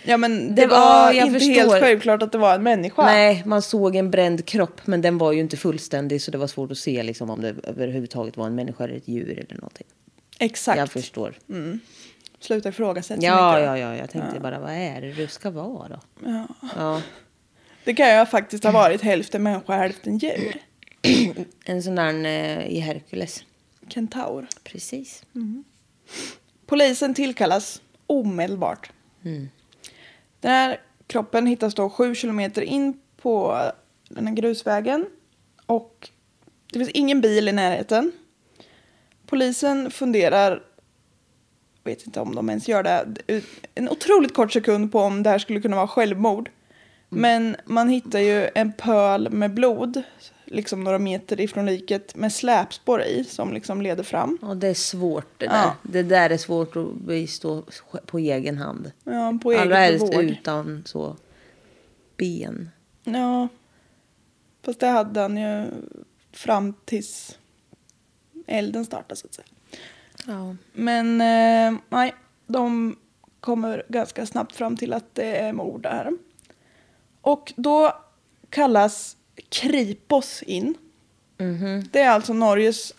Ja 0.02 0.16
men 0.16 0.54
det, 0.54 0.62
Det 0.62 0.66
var- 0.66 1.12
inte 1.12 1.30
förstår. 1.38 1.54
helt 1.54 1.72
självklart 1.72 2.22
att 2.22 2.32
det 2.32 2.38
var 2.38 2.54
en 2.54 2.62
människa. 2.62 3.04
Nej, 3.04 3.42
man 3.46 3.62
såg 3.62 3.96
en 3.96 4.10
bränd 4.10 4.46
kropp, 4.46 4.80
men 4.86 5.02
den 5.02 5.18
var 5.18 5.32
ju 5.32 5.40
inte 5.40 5.56
fullständig 5.56 6.22
så 6.22 6.30
det 6.30 6.38
var 6.38 6.46
svårt 6.46 6.70
att 6.70 6.78
se 6.78 7.02
liksom, 7.02 7.30
om 7.30 7.40
det 7.40 7.54
överhuvudtaget 7.64 8.36
var 8.36 8.46
en 8.46 8.54
människa 8.54 8.84
eller 8.84 8.94
ett 8.94 9.08
djur 9.08 9.30
eller 9.48 9.54
någonting. 9.60 9.86
Exakt. 10.38 10.78
Jag 10.78 10.90
förstår. 10.90 11.34
Sluta 12.40 12.68
ifrågasätta 12.68 13.20
så 13.20 13.26
Ja, 13.26 13.52
mycket. 13.52 13.66
ja, 13.66 13.78
ja. 13.78 13.96
Jag 13.96 14.10
tänkte 14.10 14.40
bara, 14.40 14.58
vad 14.60 14.70
är 14.72 15.00
det 15.00 15.12
du 15.12 15.26
ska 15.26 15.50
vara 15.50 15.88
då? 15.88 16.00
Ja. 16.24 16.46
Ja. 16.76 17.02
Det 17.84 17.94
kan 17.94 18.18
ju 18.18 18.26
faktiskt 18.26 18.64
ha 18.64 18.70
varit 18.70 19.00
hälften 19.02 19.42
människa, 19.42 19.76
hälften 19.76 20.18
djur. 20.18 20.56
En 21.64 21.82
sån 21.82 21.94
där 21.94 22.24
eh, 22.24 22.66
i 22.66 22.80
Hercules. 22.80 23.44
Kentaur. 23.88 24.46
Precis. 24.64 25.22
Polisen 26.66 27.14
tillkallas 27.14 27.82
omedelbart. 28.06 28.90
Mm. 29.24 29.48
Den 30.40 30.50
här 30.50 30.80
kroppen 31.06 31.46
hittas 31.46 31.74
då 31.74 31.90
sju 31.90 32.14
kilometer 32.14 32.62
in 32.62 33.00
på 33.16 33.62
den 34.08 34.26
här 34.26 34.34
grusvägen. 34.34 35.06
Och 35.66 36.08
det 36.72 36.78
finns 36.78 36.90
ingen 36.90 37.20
bil 37.20 37.48
i 37.48 37.52
närheten. 37.52 38.12
Polisen 39.26 39.90
funderar, 39.90 40.62
vet 41.84 42.06
inte 42.06 42.20
om 42.20 42.34
de 42.34 42.48
ens 42.50 42.68
gör 42.68 42.82
det, 42.82 43.06
en 43.74 43.88
otroligt 43.88 44.34
kort 44.34 44.52
sekund 44.52 44.92
på 44.92 45.00
om 45.00 45.22
det 45.22 45.30
här 45.30 45.38
skulle 45.38 45.60
kunna 45.60 45.76
vara 45.76 45.88
självmord. 45.88 46.50
Men 47.08 47.56
man 47.64 47.88
hittar 47.88 48.18
ju 48.18 48.48
en 48.54 48.72
pöl 48.72 49.30
med 49.30 49.54
blod, 49.54 50.02
liksom 50.50 50.84
några 50.84 50.98
meter 50.98 51.40
ifrån 51.40 51.66
liket, 51.66 52.16
med 52.16 52.32
släpspår 52.32 53.02
i 53.02 53.24
som 53.24 53.52
liksom 53.52 53.82
leder 53.82 54.02
fram. 54.02 54.38
Ja, 54.42 54.54
det 54.54 54.68
är 54.68 54.74
svårt 54.74 55.38
det 55.38 55.46
där. 55.46 55.54
Ja. 55.54 55.76
Det 55.82 56.02
där 56.02 56.30
är 56.30 56.36
svårt 56.36 56.76
att 56.76 56.94
bistå 56.94 57.62
på 58.06 58.18
egen 58.18 58.58
hand. 58.58 58.92
Ja, 59.04 59.38
på 59.42 59.50
Allra 59.50 59.84
eget 59.84 60.00
helst 60.00 60.14
utan 60.14 60.82
så 60.86 61.16
ben. 62.16 62.70
Ja. 63.04 63.48
Fast 64.62 64.80
det 64.80 64.86
hade 64.86 65.20
han 65.20 65.36
ju 65.36 65.66
fram 66.32 66.74
tills 66.84 67.38
elden 68.46 68.84
startade 68.84 69.16
så 69.16 69.26
att 69.26 69.34
säga. 69.34 69.46
Ja. 70.26 70.56
Men 70.72 71.20
eh, 71.20 71.80
nej, 71.88 72.14
de 72.46 72.96
kommer 73.40 73.84
ganska 73.88 74.26
snabbt 74.26 74.56
fram 74.56 74.76
till 74.76 74.92
att 74.92 75.14
det 75.14 75.36
är 75.36 75.52
mord 75.52 75.82
där. 75.82 76.10
Och 77.20 77.52
då 77.56 77.92
kallas 78.50 79.16
Kripos 79.48 80.42
in. 80.42 80.74
Mhm. 81.38 81.88
Det 81.92 82.00
är 82.00 82.10
alltså 82.10 82.32
Norges 82.32 82.94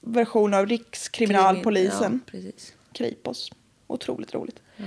version 0.00 0.54
av 0.54 0.66
Rikskriminalpolisen. 0.66 2.20
Ja, 2.26 2.30
precis. 2.30 2.72
Kripos. 2.92 3.50
Otroligt 3.86 4.34
roligt. 4.34 4.60
Ja. 4.76 4.84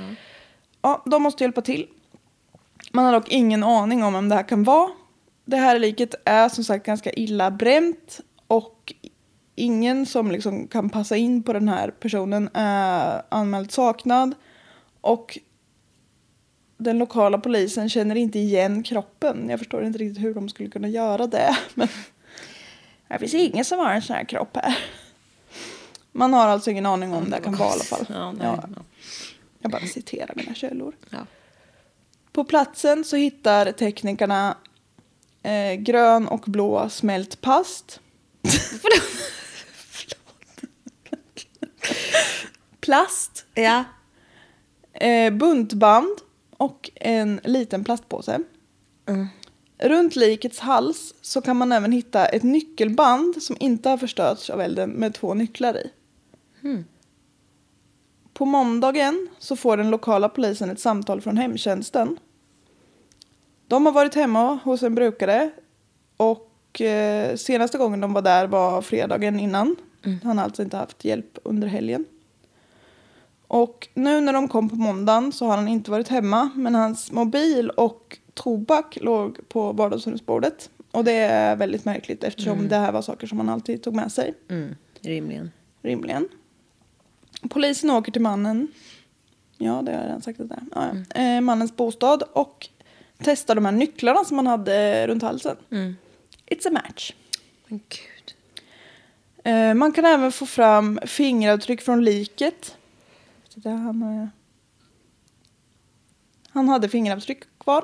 Ja, 0.81 1.03
de 1.05 1.24
måste 1.24 1.43
hjälpa 1.43 1.62
till. 1.62 1.88
Man 2.91 3.05
har 3.05 3.13
dock 3.13 3.29
ingen 3.29 3.63
aning 3.63 4.03
om 4.03 4.13
vem 4.13 4.29
det 4.29 4.36
här 4.36 4.48
kan 4.48 4.63
vara. 4.63 4.91
Det 5.46 5.58
här 5.58 5.79
liket 5.79 6.15
är 6.25 6.50
som 6.50 6.63
sagt 6.63 6.86
ganska 6.86 7.12
illa 7.12 7.51
bränt 7.51 8.19
och 8.48 8.93
ingen 9.55 10.05
som 10.05 10.31
liksom 10.31 10.67
kan 10.67 10.89
passa 10.89 11.17
in 11.17 11.43
på 11.43 11.53
den 11.53 11.69
här 11.69 11.91
personen 11.91 12.50
är 12.53 13.22
anmäld 13.29 13.72
saknad. 13.72 14.36
Och 15.01 15.39
den 16.79 16.98
lokala 16.98 17.38
polisen 17.38 17.89
känner 17.89 18.15
inte 18.15 18.39
igen 18.39 18.83
kroppen. 18.83 19.50
Jag 19.50 19.59
förstår 19.59 19.86
inte 19.86 20.00
riktigt 20.00 20.24
hur 20.24 20.33
de 20.33 20.50
skulle 20.50 20.69
kunna 20.69 20.88
göra 20.88 21.27
det. 21.27 21.57
Men 21.74 21.88
det 23.07 23.19
finns 23.19 23.33
ingen 23.33 23.65
som 23.65 23.79
har 23.79 23.93
en 23.93 24.01
sån 24.01 24.15
här 24.15 24.24
kropp 24.24 24.57
här. 24.57 24.77
Man 26.12 26.33
har 26.33 26.48
alltså 26.48 26.71
ingen 26.71 26.86
aning 26.86 27.13
om 27.13 27.29
det 27.29 27.36
här 27.36 27.43
kan 27.43 27.55
vara 27.55 27.69
i 27.69 27.74
alla 27.74 27.83
fall. 27.83 28.05
Ja, 28.09 28.31
nej, 28.31 28.41
Ja, 28.48 28.63
ja. 28.75 28.81
jag 29.59 29.71
bara 29.71 29.81
citerar 29.81 30.33
mina 30.36 30.53
källor. 30.53 30.95
Ja. 31.09 31.25
På 32.31 32.43
platsen 32.43 33.03
så 33.03 33.15
hittar 33.15 33.71
teknikerna 33.71 34.57
eh, 35.43 35.74
grön 35.74 36.27
och 36.27 36.43
blå 36.48 36.89
smält 36.89 37.41
past. 37.41 38.00
Plast, 42.79 43.45
ja. 43.53 43.83
eh, 44.93 45.33
buntband 45.33 46.19
och 46.60 46.92
en 46.96 47.39
liten 47.44 47.84
plastpåse. 47.84 48.39
Mm. 49.06 49.28
Runt 49.78 50.16
likets 50.16 50.60
hals 50.60 51.13
så 51.22 51.42
kan 51.42 51.58
man 51.58 51.72
även 51.72 51.92
hitta 51.92 52.25
ett 52.25 52.44
nyckelband 52.44 53.44
som 53.44 53.58
inte 53.60 53.89
har 53.89 53.98
förstörts 53.98 54.50
av 54.50 54.62
elden 54.62 54.89
med 54.89 55.13
två 55.13 55.34
nycklar 55.34 55.78
i. 55.78 55.92
Mm. 56.63 56.86
På 58.34 58.46
måndagen 58.46 59.30
så 59.39 59.56
får 59.56 59.78
den 59.78 59.89
lokala 59.89 60.30
polisen 60.30 60.70
ett 60.70 60.80
samtal 60.80 61.22
från 61.22 61.38
hemtjänsten. 61.38 62.20
De 63.68 63.86
har 63.86 63.94
varit 63.94 64.16
hemma 64.16 64.60
hos 64.63 64.84
en 64.84 64.96
brukare 64.96 65.51
och 66.18 66.82
eh, 66.82 67.36
senaste 67.36 67.78
gången 67.78 68.00
de 68.00 68.13
var 68.13 68.22
där 68.22 68.48
var 68.48 68.82
fredagen 68.82 69.39
innan. 69.39 69.75
Han 70.24 70.38
har 70.38 70.46
alltså 70.46 70.63
inte 70.63 70.78
haft 70.78 71.06
hjälp 71.06 71.38
under 71.44 71.68
helgen. 71.68 72.06
Och 73.51 73.88
nu 73.94 74.22
när 74.22 74.34
de 74.34 74.48
kom 74.48 74.70
på 74.70 74.75
måndagen 74.75 75.32
så 75.32 75.46
har 75.46 75.56
han 75.58 75.68
inte 75.68 75.91
varit 75.91 76.08
hemma 76.08 76.50
men 76.56 76.75
hans 76.75 77.12
mobil 77.12 77.70
och 77.70 78.18
tobak 78.34 78.98
låg 79.01 79.50
på 79.50 79.72
vardagsrumsbordet. 79.72 80.70
Och 80.91 81.03
det 81.03 81.12
är 81.12 81.56
väldigt 81.56 81.86
märkligt 81.86 82.24
eftersom 82.24 82.68
det 82.68 82.75
här 82.75 82.91
var 82.91 83.01
saker 83.01 83.27
som 83.27 83.38
han 83.38 83.50
alltid 83.50 83.84
tog 83.84 83.96
med 83.96 84.12
sig 84.12 84.34
Mm. 84.50 84.75
Rimligen. 85.01 85.51
rimligen. 85.82 86.27
Polisen 87.50 87.89
åker 87.89 88.12
till 88.12 88.22
mannen. 88.22 88.68
Ja, 89.58 89.82
det 89.86 89.91
har 89.91 90.00
jag 90.00 90.08
redan 90.08 90.22
sagt. 90.22 90.39
att 90.39 90.50
Det 90.50 90.56
är. 90.56 90.62
Ja, 90.75 90.89
ja. 91.15 91.22
Eh, 91.22 91.41
mannens 91.41 91.75
bostad 91.75 92.24
och 92.34 92.68
testar 93.24 93.56
de 93.56 93.65
här 93.65 93.72
nycklarna 93.72 94.24
som 94.25 94.38
han 94.38 94.48
hade 94.48 95.08
runt 95.08 95.24
halsen. 95.24 95.58
Mm. 95.72 95.96
It's 96.46 96.68
a 96.68 96.72
match. 96.72 97.13
Men 97.68 97.79
gud. 97.89 98.34
Eh, 99.44 99.74
man 99.74 99.91
kan 99.91 100.06
även 100.06 100.32
få 100.32 100.46
fram 100.46 101.00
fingeravtryck 101.06 101.82
från 101.82 102.03
liket. 102.06 102.75
Så 103.63 103.70
där 103.70 103.75
han, 103.75 104.01
eh, 104.22 104.28
han 106.50 106.70
hade 106.70 106.89
fingeravtryck 106.89 107.44
kvar. 107.58 107.84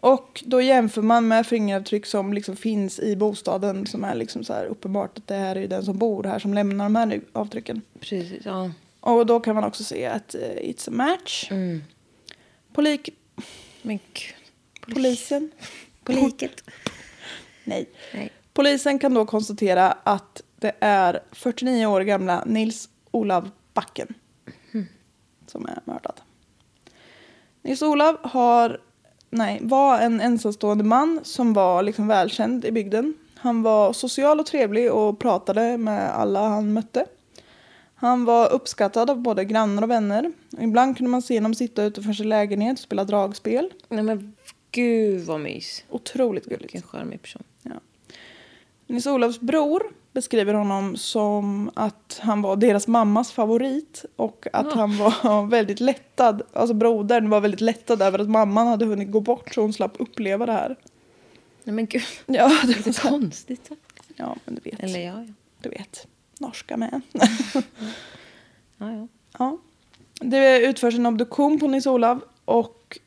Och 0.00 0.42
då 0.46 0.60
jämför 0.60 1.02
man 1.02 1.28
med 1.28 1.46
fingeravtryck 1.46 2.06
som 2.06 2.32
liksom 2.32 2.56
finns 2.56 2.98
i 2.98 3.16
bostaden 3.16 3.86
som 3.86 4.04
är 4.04 4.14
liksom 4.14 4.44
så 4.44 4.52
här 4.52 4.64
uppenbart 4.66 5.18
att 5.18 5.26
det 5.26 5.34
här 5.34 5.56
är 5.56 5.68
den 5.68 5.84
som 5.84 5.98
bor 5.98 6.24
här 6.24 6.38
som 6.38 6.54
lämnar 6.54 6.84
de 6.84 6.96
här 6.96 7.06
nu- 7.06 7.24
avtrycken. 7.32 7.82
Precis, 8.00 8.44
ja. 8.44 8.70
Och 9.00 9.26
då 9.26 9.40
kan 9.40 9.54
man 9.54 9.64
också 9.64 9.84
se 9.84 10.06
att 10.06 10.34
eh, 10.34 10.40
it's 10.40 10.88
a 10.88 10.92
match. 10.92 11.48
Mm. 11.50 11.82
Polik, 12.72 13.08
Men 13.82 13.98
polisen, 14.94 15.50
På 16.04 16.12
liket. 16.12 16.64
nej. 17.64 17.86
Nej. 18.14 18.32
Polisen 18.52 18.98
kan 18.98 19.14
då 19.14 19.26
konstatera 19.26 19.92
att 19.92 20.42
det 20.56 20.72
är 20.80 21.20
49 21.32 21.86
år 21.86 22.00
gamla 22.00 22.44
Nils 22.44 22.88
Olav 23.10 23.50
Backen 23.74 24.14
som 25.52 25.66
är 25.66 25.80
mördad. 25.84 26.20
Nils 27.62 27.82
Olav 27.82 28.16
har, 28.22 28.80
nej, 29.30 29.58
var 29.62 30.00
en 30.00 30.20
ensamstående 30.20 30.84
man 30.84 31.20
som 31.22 31.52
var 31.52 31.82
liksom 31.82 32.06
välkänd 32.06 32.64
i 32.64 32.72
bygden. 32.72 33.14
Han 33.34 33.62
var 33.62 33.92
social 33.92 34.40
och 34.40 34.46
trevlig 34.46 34.92
och 34.92 35.18
pratade 35.18 35.78
med 35.78 36.10
alla 36.14 36.48
han 36.48 36.72
mötte. 36.72 37.06
Han 37.94 38.24
var 38.24 38.52
uppskattad 38.52 39.10
av 39.10 39.18
både 39.18 39.44
grannar 39.44 39.82
och 39.82 39.90
vänner. 39.90 40.32
Ibland 40.58 40.96
kunde 40.96 41.10
man 41.10 41.22
se 41.22 41.36
honom 41.36 41.54
sitta 41.54 41.82
utanför 41.82 42.12
sin 42.12 42.28
lägenhet 42.28 42.72
och 42.72 42.82
spela 42.82 43.04
dragspel. 43.04 43.72
Nej 43.88 44.02
men 44.02 44.34
gud 44.70 45.26
vad 45.26 45.40
mys. 45.40 45.84
Otroligt 45.88 46.44
gulligt. 46.44 46.74
Vilken 46.74 46.82
charmig 46.82 47.22
person. 47.22 47.42
Ja. 47.62 47.70
Nils 48.86 49.06
Olofs 49.06 49.40
bror 49.40 49.82
beskriver 50.12 50.54
honom 50.54 50.96
som 50.96 51.70
att 51.74 52.20
han 52.22 52.42
var 52.42 52.56
deras 52.56 52.86
mammas 52.88 53.32
favorit 53.32 54.04
och 54.16 54.46
att 54.52 54.66
Ja. 54.70 54.74
han 54.74 54.98
var 54.98 55.46
väldigt 55.50 55.80
lättad, 55.80 56.42
alltså 56.52 56.74
brodern 56.74 57.28
var 57.30 57.40
väldigt 57.40 57.60
lättad 57.60 58.02
över 58.02 58.18
att 58.18 58.28
mamman 58.30 58.66
hade 58.66 58.84
hunnit 58.84 59.10
gå 59.10 59.20
bort 59.20 59.54
så 59.54 59.60
hon 59.60 59.72
slapp 59.72 59.92
uppleva 59.98 60.46
det 60.46 60.52
här. 60.52 60.76
Nej 61.64 61.74
men 61.74 61.86
gud. 61.86 62.02
Ja, 62.26 62.48
det 62.48 62.66
var 62.66 62.86
Lite 62.86 62.92
konstigt. 63.08 63.70
ja 64.16 64.36
men 64.44 64.54
du 64.54 64.70
vet. 64.70 64.80
Eller 64.80 65.00
ja, 65.00 65.22
ja. 65.22 65.32
Du 65.60 65.68
vet. 65.68 66.06
Norska 66.38 66.76
med. 66.76 67.00
ja, 67.12 67.62
ja. 68.78 69.08
ja. 69.38 69.58
Det 70.14 70.60
utförs 70.60 70.94
en 70.94 71.06
obduktion 71.06 71.60
på 71.60 71.68
Nils 71.68 71.86
Olav 71.86 72.20
och 72.44 72.98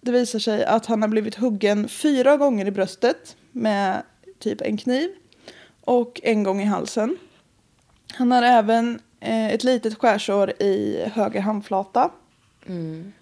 det 0.00 0.12
visar 0.12 0.38
sig 0.38 0.64
att 0.64 0.86
han 0.86 1.02
har 1.02 1.08
blivit 1.08 1.34
huggen 1.34 1.88
fyra 1.88 2.36
gånger 2.36 2.66
i 2.66 2.70
bröstet 2.70 3.36
med 3.52 4.02
typ 4.38 4.60
en 4.60 4.76
kniv 4.76 5.10
och 5.90 6.20
en 6.22 6.42
gång 6.42 6.60
i 6.60 6.64
halsen. 6.64 7.16
Han 8.12 8.30
har 8.30 8.42
även 8.42 9.00
eh, 9.20 9.48
ett 9.48 9.64
litet 9.64 9.98
skärsår 9.98 10.50
i 10.62 11.04
höger 11.12 11.40
handflata. 11.40 12.10
Mm. 12.66 13.12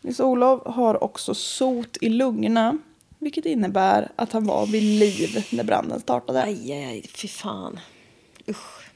Nils 0.00 0.20
Olof 0.20 0.62
har 0.66 1.04
också 1.04 1.34
sot 1.34 1.96
i 2.00 2.08
lungorna 2.08 2.78
vilket 3.18 3.46
innebär 3.46 4.12
att 4.16 4.32
han 4.32 4.44
var 4.46 4.66
vid 4.66 4.82
liv 4.82 5.46
när 5.52 5.64
branden 5.64 6.00
startade. 6.00 6.42
Aj, 6.42 6.72
aj, 6.72 6.84
aj. 6.84 7.02
Fy 7.02 7.28
fan. 7.28 7.80
Usch. 8.48 8.90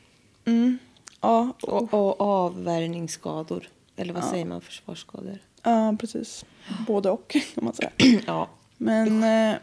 Mm. 0.44 0.78
Ja, 1.20 1.52
Och, 1.62 1.94
och 1.94 2.20
avvärjningsskador. 2.20 3.68
Eller 3.96 4.14
vad 4.14 4.24
säger 4.24 4.44
man? 4.44 4.60
Försvarsskador. 4.60 5.38
ja, 5.62 5.96
precis. 6.00 6.44
Både 6.86 7.10
och 7.10 7.28
kan 7.28 7.64
man 7.64 7.74
säga. 7.74 7.90
ja. 8.26 8.48
Men 8.76 9.22
eh, 9.22 9.56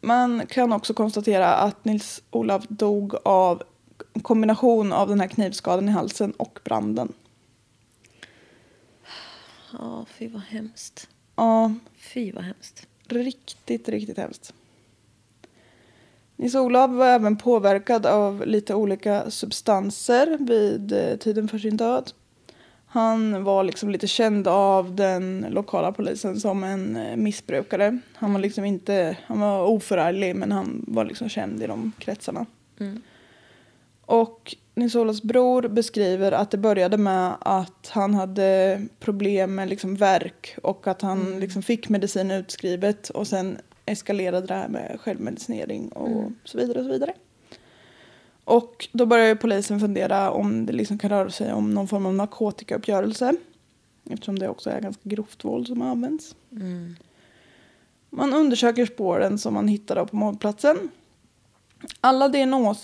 man 0.00 0.46
kan 0.46 0.72
också 0.72 0.94
konstatera 0.94 1.54
att 1.54 1.84
Nils 1.84 2.22
Olav 2.30 2.66
dog 2.68 3.14
av 3.24 3.62
en 4.12 4.20
kombination 4.22 4.92
av 4.92 5.08
den 5.08 5.20
här 5.20 5.28
knivskadan 5.28 5.88
i 5.88 5.92
halsen 5.92 6.32
och 6.32 6.60
branden. 6.64 7.12
Ja, 9.72 10.06
fy 10.08 10.28
vad 10.28 10.42
hemskt. 10.42 11.08
Ja, 11.36 11.74
Fy 11.96 12.32
vad 12.32 12.44
hemskt. 12.44 12.86
riktigt, 13.08 13.88
riktigt 13.88 14.16
hemskt. 14.18 14.54
Nils-Olof 16.36 16.90
var 16.90 17.06
även 17.06 17.36
påverkad 17.36 18.06
av 18.06 18.46
lite 18.46 18.74
olika 18.74 19.30
substanser 19.30 20.38
vid 20.40 20.92
eh, 20.92 21.16
tiden 21.16 21.48
för 21.48 21.58
sin 21.58 21.76
död. 21.76 22.12
Han 22.90 23.44
var 23.44 23.64
liksom 23.64 23.90
lite 23.90 24.06
känd 24.06 24.48
av 24.48 24.94
den 24.94 25.46
lokala 25.50 25.92
polisen 25.92 26.40
som 26.40 26.64
en 26.64 26.96
eh, 26.96 27.16
missbrukare. 27.16 27.98
Han 28.14 28.32
var 28.32 28.40
liksom 28.40 28.64
inte, 28.64 29.16
han 29.26 29.40
var 29.40 29.64
oförarglig 29.64 30.36
men 30.36 30.52
han 30.52 30.84
var 30.86 31.04
liksom 31.04 31.28
känd 31.28 31.62
i 31.62 31.66
de 31.66 31.92
kretsarna. 31.98 32.46
Mm. 32.80 33.02
Och 34.04 34.56
Nils-Olofs 34.74 35.22
bror 35.22 35.68
beskriver 35.68 36.32
att 36.32 36.50
det 36.50 36.58
började 36.58 36.96
med 36.96 37.36
att 37.40 37.88
han 37.88 38.14
hade 38.14 38.80
problem 39.00 39.54
med 39.54 39.68
liksom 39.68 39.96
värk 39.96 40.56
och 40.62 40.86
att 40.86 41.02
han 41.02 41.40
liksom 41.40 41.62
fick 41.62 41.88
medicin 41.88 42.30
utskrivet 42.30 43.10
och 43.10 43.26
sen 43.26 43.58
eskalerade 43.86 44.46
det 44.46 44.54
här 44.54 44.68
med 44.68 44.96
självmedicinering 45.00 45.88
och 45.88 46.32
så 46.44 46.58
vidare 46.58 46.78
och 46.78 46.84
så 46.84 46.92
vidare. 46.92 47.12
Och 48.48 48.88
då 48.92 49.06
började 49.06 49.36
polisen 49.36 49.80
fundera 49.80 50.30
om 50.30 50.66
det 50.66 50.72
liksom 50.72 50.98
kan 50.98 51.10
röra 51.10 51.30
sig 51.30 51.52
om 51.52 51.74
någon 51.74 51.88
form 51.88 52.06
av 52.06 52.14
narkotikauppgörelse 52.14 53.34
eftersom 54.10 54.38
det 54.38 54.48
också 54.48 54.70
är 54.70 54.80
ganska 54.80 55.02
grovt 55.04 55.44
våld 55.44 55.66
som 55.66 55.82
används. 55.82 56.34
Mm. 56.52 56.96
Man 58.10 58.34
undersöker 58.34 58.86
spåren 58.86 59.38
som 59.38 59.54
man 59.54 59.68
hittade 59.68 60.06
på 60.06 60.16
mordplatsen. 60.16 60.88
Alla 62.00 62.28
DNA 62.28 62.74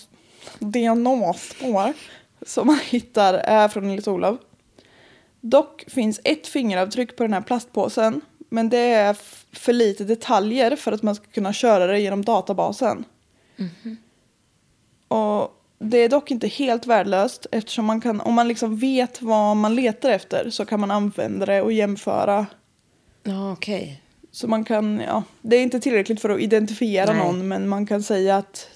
DNA-spår 0.59 1.93
som 2.45 2.67
man 2.67 2.79
hittar 2.79 3.33
är 3.33 3.67
från 3.67 3.87
Nils-Olof. 3.87 4.39
Dock 5.41 5.85
finns 5.87 6.19
ett 6.23 6.47
fingeravtryck 6.47 7.15
på 7.15 7.23
den 7.23 7.33
här 7.33 7.41
plastpåsen 7.41 8.21
men 8.49 8.69
det 8.69 8.77
är 8.77 9.17
för 9.51 9.73
lite 9.73 10.03
detaljer 10.03 10.75
för 10.75 10.91
att 10.91 11.03
man 11.03 11.15
ska 11.15 11.25
kunna 11.25 11.53
köra 11.53 11.87
det 11.87 11.99
genom 11.99 12.25
databasen. 12.25 13.05
Och 15.07 15.61
det 15.79 15.97
är 15.97 16.09
dock 16.09 16.31
inte 16.31 16.47
helt 16.47 16.85
värdelöst 16.85 17.47
eftersom 17.51 17.85
man 17.85 18.01
kan, 18.01 18.21
om 18.21 18.33
man 18.33 18.47
liksom 18.47 18.77
vet 18.77 19.21
vad 19.21 19.57
man 19.57 19.75
letar 19.75 20.09
efter 20.09 20.49
så 20.49 20.65
kan 20.65 20.79
man 20.79 20.91
använda 20.91 21.45
det 21.45 21.61
och 21.61 21.71
jämföra 21.73 22.45
Ja, 23.23 23.51
okej. 23.51 24.01
så 24.31 24.47
man 24.47 24.63
kan, 24.65 24.99
ja, 24.99 25.23
det 25.41 25.55
är 25.55 25.63
inte 25.63 25.79
tillräckligt 25.79 26.21
för 26.21 26.29
att 26.29 26.39
identifiera 26.39 27.13
Nej. 27.13 27.17
någon 27.25 27.47
men 27.47 27.67
man 27.67 27.85
kan 27.85 28.03
säga 28.03 28.37
att 28.37 28.67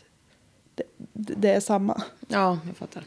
det, 0.73 0.83
det 1.13 1.49
är 1.53 1.59
samma. 1.59 2.01
Ja, 2.27 2.59
jag 2.67 2.77
fattar. 2.77 3.03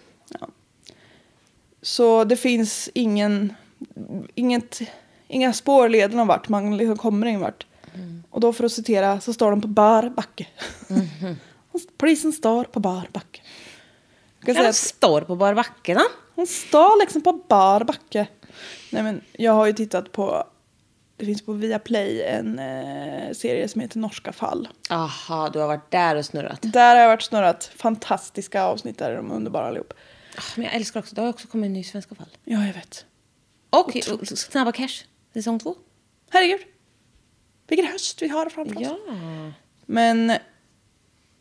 Så 1.82 2.24
det 2.24 2.36
finns 2.36 2.90
ingen, 2.94 3.54
inget, 4.34 4.80
inga 5.28 5.52
spår 5.52 5.88
leder 5.88 6.16
någon 6.16 6.26
vart, 6.26 6.48
man 6.48 6.76
liksom 6.76 6.96
kommer 6.96 7.26
ingen 7.26 7.40
vart. 7.40 7.66
Och 8.30 8.40
då 8.40 8.52
för 8.52 8.64
att 8.64 8.72
citera 8.72 9.20
så 9.20 9.32
står 9.32 9.50
de 9.50 9.60
på 9.60 9.68
bar 9.68 10.08
backe. 10.08 10.46
Polisen 11.96 12.32
står 12.32 12.64
på 12.64 12.80
bar 12.80 13.08
backe. 13.12 13.40
Kan 14.44 14.66
att 14.66 14.74
står 14.74 15.20
på 15.20 15.36
bar 15.36 15.54
backe 15.54 15.94
då. 15.94 16.02
hon 16.34 16.46
står 16.46 17.00
liksom 17.00 17.22
på 17.22 17.32
bar 17.32 17.84
backe. 17.84 18.26
Nej 18.90 19.02
men 19.02 19.20
jag 19.32 19.52
har 19.52 19.66
ju 19.66 19.72
tittat 19.72 20.12
på, 20.12 20.44
det 21.16 21.26
finns 21.26 21.42
på 21.42 21.52
Viaplay 21.52 22.22
en 22.22 22.58
eh, 22.58 23.32
serie 23.32 23.68
som 23.68 23.80
heter 23.80 23.98
Norska 23.98 24.32
fall. 24.32 24.68
Aha, 24.90 25.48
du 25.52 25.58
har 25.58 25.66
varit 25.66 25.90
där 25.90 26.16
och 26.16 26.24
snurrat. 26.24 26.58
Där 26.62 26.94
har 26.94 27.02
jag 27.02 27.08
varit 27.08 27.22
snurrat. 27.22 27.70
Fantastiska 27.76 28.62
avsnitt 28.62 28.98
där, 28.98 29.16
de 29.16 29.30
är 29.30 29.34
underbara 29.34 29.66
allihop. 29.66 29.94
Ah, 30.36 30.42
Men 30.56 30.64
jag 30.64 30.74
älskar 30.74 31.00
också, 31.00 31.14
det 31.14 31.20
har 31.20 31.28
också 31.28 31.48
kommit 31.48 31.66
en 31.66 31.72
ny 31.72 31.84
Svenska 31.84 32.14
fall. 32.14 32.28
Ja, 32.44 32.66
jag 32.66 32.74
vet. 32.74 33.06
Och 33.70 33.96
och 33.96 34.28
Snabba 34.28 34.72
Cash, 34.72 35.04
säsong 35.34 35.58
två. 35.58 35.74
Herregud. 36.30 36.60
Vilken 37.68 37.86
höst 37.86 38.22
vi 38.22 38.28
har 38.28 38.48
framför 38.48 38.76
oss. 38.76 38.82
Ja. 38.82 38.98
Men 39.86 40.32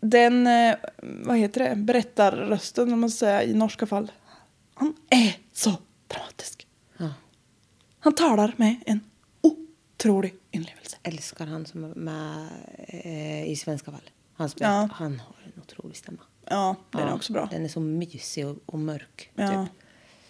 den, 0.02 0.48
eh, 0.48 0.76
vad 1.02 1.38
heter 1.38 1.70
det, 1.70 1.76
berättarrösten 1.76 2.94
om 2.94 3.00
man 3.00 3.10
säga 3.10 3.44
i 3.44 3.54
norska 3.54 3.86
fall. 3.86 4.12
Han 4.74 4.94
är 5.10 5.38
så 5.54 5.74
dramatisk. 6.08 6.68
ja. 6.98 7.10
Han 8.00 8.16
talar 8.16 8.54
med 8.58 8.76
en 8.86 9.00
otrolig 9.42 10.34
inlevelse. 10.52 10.98
Älskar 11.04 11.46
han 11.46 11.66
som 11.66 11.84
är 11.84 11.96
med 11.96 12.48
eh, 12.88 13.50
i 13.52 13.56
Svenska 13.56 13.92
fall. 13.92 14.10
Han, 14.34 14.50
spelar, 14.50 14.72
Ja. 14.82 14.90
han 14.94 15.20
har 15.20 15.36
en 15.56 15.62
otrolig 15.62 15.98
stämma. 15.98 16.22
Ja, 16.46 16.76
den 16.92 17.02
är 17.02 17.08
Ja, 17.08 17.14
också 17.14 17.34
bra. 17.34 17.48
Den 17.52 17.64
är 17.66 17.70
så 17.70 17.80
mysig 17.80 18.48
och, 18.48 18.58
och 18.66 18.80
mörk. 18.80 19.32
Ja. 19.36 19.48
Typ. 19.66 19.74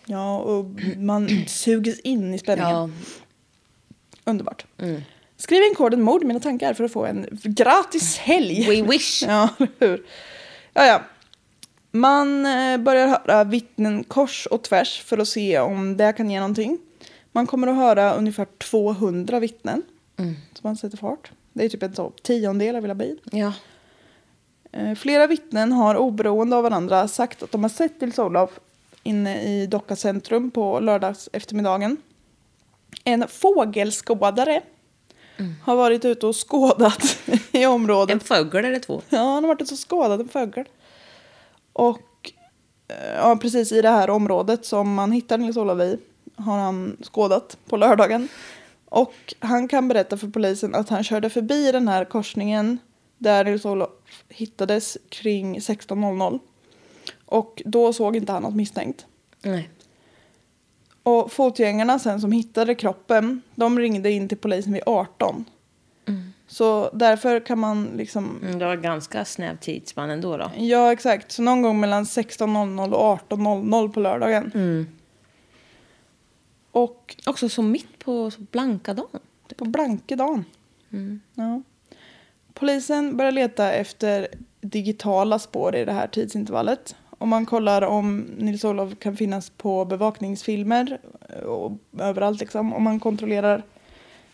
ja, 0.05 0.39
och 0.39 0.65
man 0.97 1.29
suges 1.47 1.99
in 1.99 2.33
i 2.33 2.37
spänningen. 2.37 2.71
Ja. 2.71 2.89
Underbart. 4.31 4.65
Mm. 4.77 5.01
Skriv 5.41 5.63
in 5.63 5.75
koden 5.75 6.01
mord 6.01 6.23
i 6.23 6.25
mina 6.25 6.39
tankar 6.39 6.73
för 6.73 6.83
att 6.83 6.91
få 6.91 7.05
en 7.05 7.25
gratis 7.43 8.17
helg. 8.17 8.67
We 8.69 8.91
wish. 8.91 9.23
Ja, 9.27 9.49
hur? 9.79 10.05
Ja, 10.73 10.85
ja. 10.85 11.01
Man 11.91 12.45
eh, 12.45 12.77
börjar 12.77 13.07
höra 13.07 13.43
vittnen 13.43 14.03
kors 14.03 14.45
och 14.45 14.63
tvärs 14.63 15.01
för 15.01 15.17
att 15.17 15.27
se 15.27 15.59
om 15.59 15.97
det 15.97 16.13
kan 16.13 16.29
ge 16.29 16.39
någonting. 16.39 16.77
Man 17.31 17.47
kommer 17.47 17.67
att 17.67 17.75
höra 17.75 18.13
ungefär 18.13 18.45
200 18.57 19.39
vittnen 19.39 19.83
Mm. 20.17 20.33
som 20.53 20.59
man 20.63 20.75
sätter 20.77 20.97
fart. 20.97 21.31
Det 21.53 21.65
är 21.65 21.69
typ 21.69 21.83
en 21.83 21.93
tiondel 22.23 22.75
av 22.75 22.81
hela 22.81 22.95
byn. 22.95 23.17
Ja. 23.31 23.53
Eh, 24.71 24.95
Flera 24.95 25.27
vittnen 25.27 25.71
har 25.71 25.95
oberoende 25.95 26.55
av 26.55 26.63
varandra 26.63 27.07
sagt 27.07 27.43
att 27.43 27.51
de 27.51 27.63
har 27.63 27.69
sett 27.69 28.01
Nils-Olof 28.01 28.49
inne 29.03 29.41
i 29.41 29.67
Docka 29.67 29.95
centrum 29.95 30.51
på 30.51 30.79
lördags 30.79 31.29
eftermiddagen. 31.33 31.97
En 33.03 33.27
fågelskådare 33.27 34.61
har 35.63 35.75
varit 35.75 36.05
ute 36.05 36.27
och 36.27 36.49
skådat 36.49 37.17
i 37.51 37.65
området. 37.65 38.13
En 38.13 38.19
fågel 38.19 38.65
eller 38.65 38.79
två. 38.79 39.01
Ja, 39.09 39.19
han 39.19 39.43
har 39.43 39.47
varit 39.47 39.61
ute 39.61 39.73
och 39.73 39.89
skådat 39.89 40.19
en 40.19 40.29
fågel. 40.29 40.65
Och 41.73 42.31
eh, 42.87 43.15
ja, 43.15 43.35
precis 43.41 43.71
i 43.71 43.81
det 43.81 43.89
här 43.89 44.09
området 44.09 44.65
som 44.65 44.93
man 44.93 45.11
hittar 45.11 45.37
Nils-Olof 45.37 45.81
i 45.81 45.97
har 46.35 46.57
han 46.57 46.97
skådat 47.13 47.57
på 47.65 47.77
lördagen. 47.77 48.27
Och 48.85 49.33
han 49.39 49.67
kan 49.67 49.87
berätta 49.87 50.17
för 50.17 50.27
polisen 50.27 50.75
att 50.75 50.89
han 50.89 51.03
körde 51.03 51.29
förbi 51.29 51.71
den 51.71 51.87
här 51.87 52.05
korsningen 52.05 52.77
där 53.17 53.45
Nils-Olof 53.45 53.89
hittades 54.29 54.97
kring 55.09 55.59
16.00. 55.59 56.39
Och 57.25 57.61
då 57.65 57.93
såg 57.93 58.15
inte 58.15 58.31
han 58.31 58.43
något 58.43 58.55
misstänkt. 58.55 59.05
Nej. 59.41 59.69
Och 61.03 61.31
fotgängarna 61.31 61.99
sen 61.99 62.21
som 62.21 62.31
hittade 62.31 62.75
kroppen, 62.75 63.41
de 63.55 63.79
ringde 63.79 64.11
in 64.11 64.27
till 64.29 64.37
polisen 64.37 64.73
vid 64.73 64.83
18. 64.85 65.45
Så 66.47 66.89
därför 66.93 67.39
kan 67.39 67.59
man 67.59 67.89
liksom 67.95 68.39
Mm, 68.43 68.59
Det 68.59 68.65
var 68.65 68.75
ganska 68.75 69.25
snäv 69.25 69.57
tidsspann 69.57 70.09
ändå 70.09 70.37
då. 70.37 70.51
Ja, 70.57 70.91
exakt. 70.91 71.31
Så 71.31 71.41
någon 71.41 71.61
gång 71.61 71.79
mellan 71.79 72.03
16.00 72.03 72.93
och 72.93 73.19
18.00 73.29 73.91
på 73.93 73.99
lördagen. 73.99 74.51
Mm. 74.55 74.87
Och 76.71 77.15
Också 77.25 77.49
så 77.49 77.61
mitt 77.61 77.99
på 77.99 78.31
så 78.31 78.41
blanka 78.41 78.93
dagen. 78.93 79.19
på 79.57 79.65
blankedagen. 79.65 80.45
Mm. 80.91 81.21
Ja. 81.35 81.61
Polisen 82.53 83.17
börjar 83.17 83.31
leta 83.31 83.71
efter 83.71 84.27
digitala 84.61 85.39
spår 85.39 85.75
i 85.75 85.85
det 85.85 85.93
här 85.93 86.07
tidsintervallet. 86.07 86.95
Och 87.21 87.27
man 87.27 87.45
kollar 87.45 87.81
om 87.81 88.25
Nils-Olof 88.37 88.99
kan 88.99 89.17
finnas 89.17 89.49
på 89.49 89.85
bevakningsfilmer 89.85 90.99
och 91.45 91.71
överallt 91.99 92.39
liksom. 92.39 92.73
Och 92.73 92.81
man 92.81 92.99
kontrollerar 92.99 93.63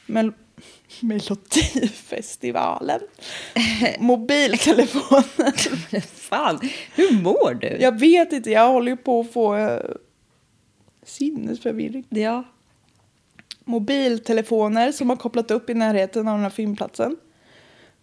mel- 0.06 0.34
Melodifestivalen. 1.02 3.00
Mobiltelefoner. 4.00 6.00
Fan, 6.08 6.60
hur 6.95 7.21
mår 7.21 7.54
du? 7.54 7.78
Jag 7.80 8.00
vet 8.00 8.34
inte, 8.34 8.52
jag 8.52 8.71
håller 8.71 8.91
ju 8.91 8.97
på 8.97 9.19
att 9.19 9.34
få 9.34 9.56
eh, 9.56 9.80
sinnesförvirring. 11.04 12.06
Ja. 12.10 12.43
Mobiltelefoner 13.65 14.91
som 14.91 15.10
har 15.10 15.17
kopplat 15.17 15.52
upp 15.52 15.69
i 15.69 15.73
närheten 15.73 16.28
av 16.28 16.34
den 16.34 16.43
här 16.43 16.50
filmplatsen. 16.50 17.17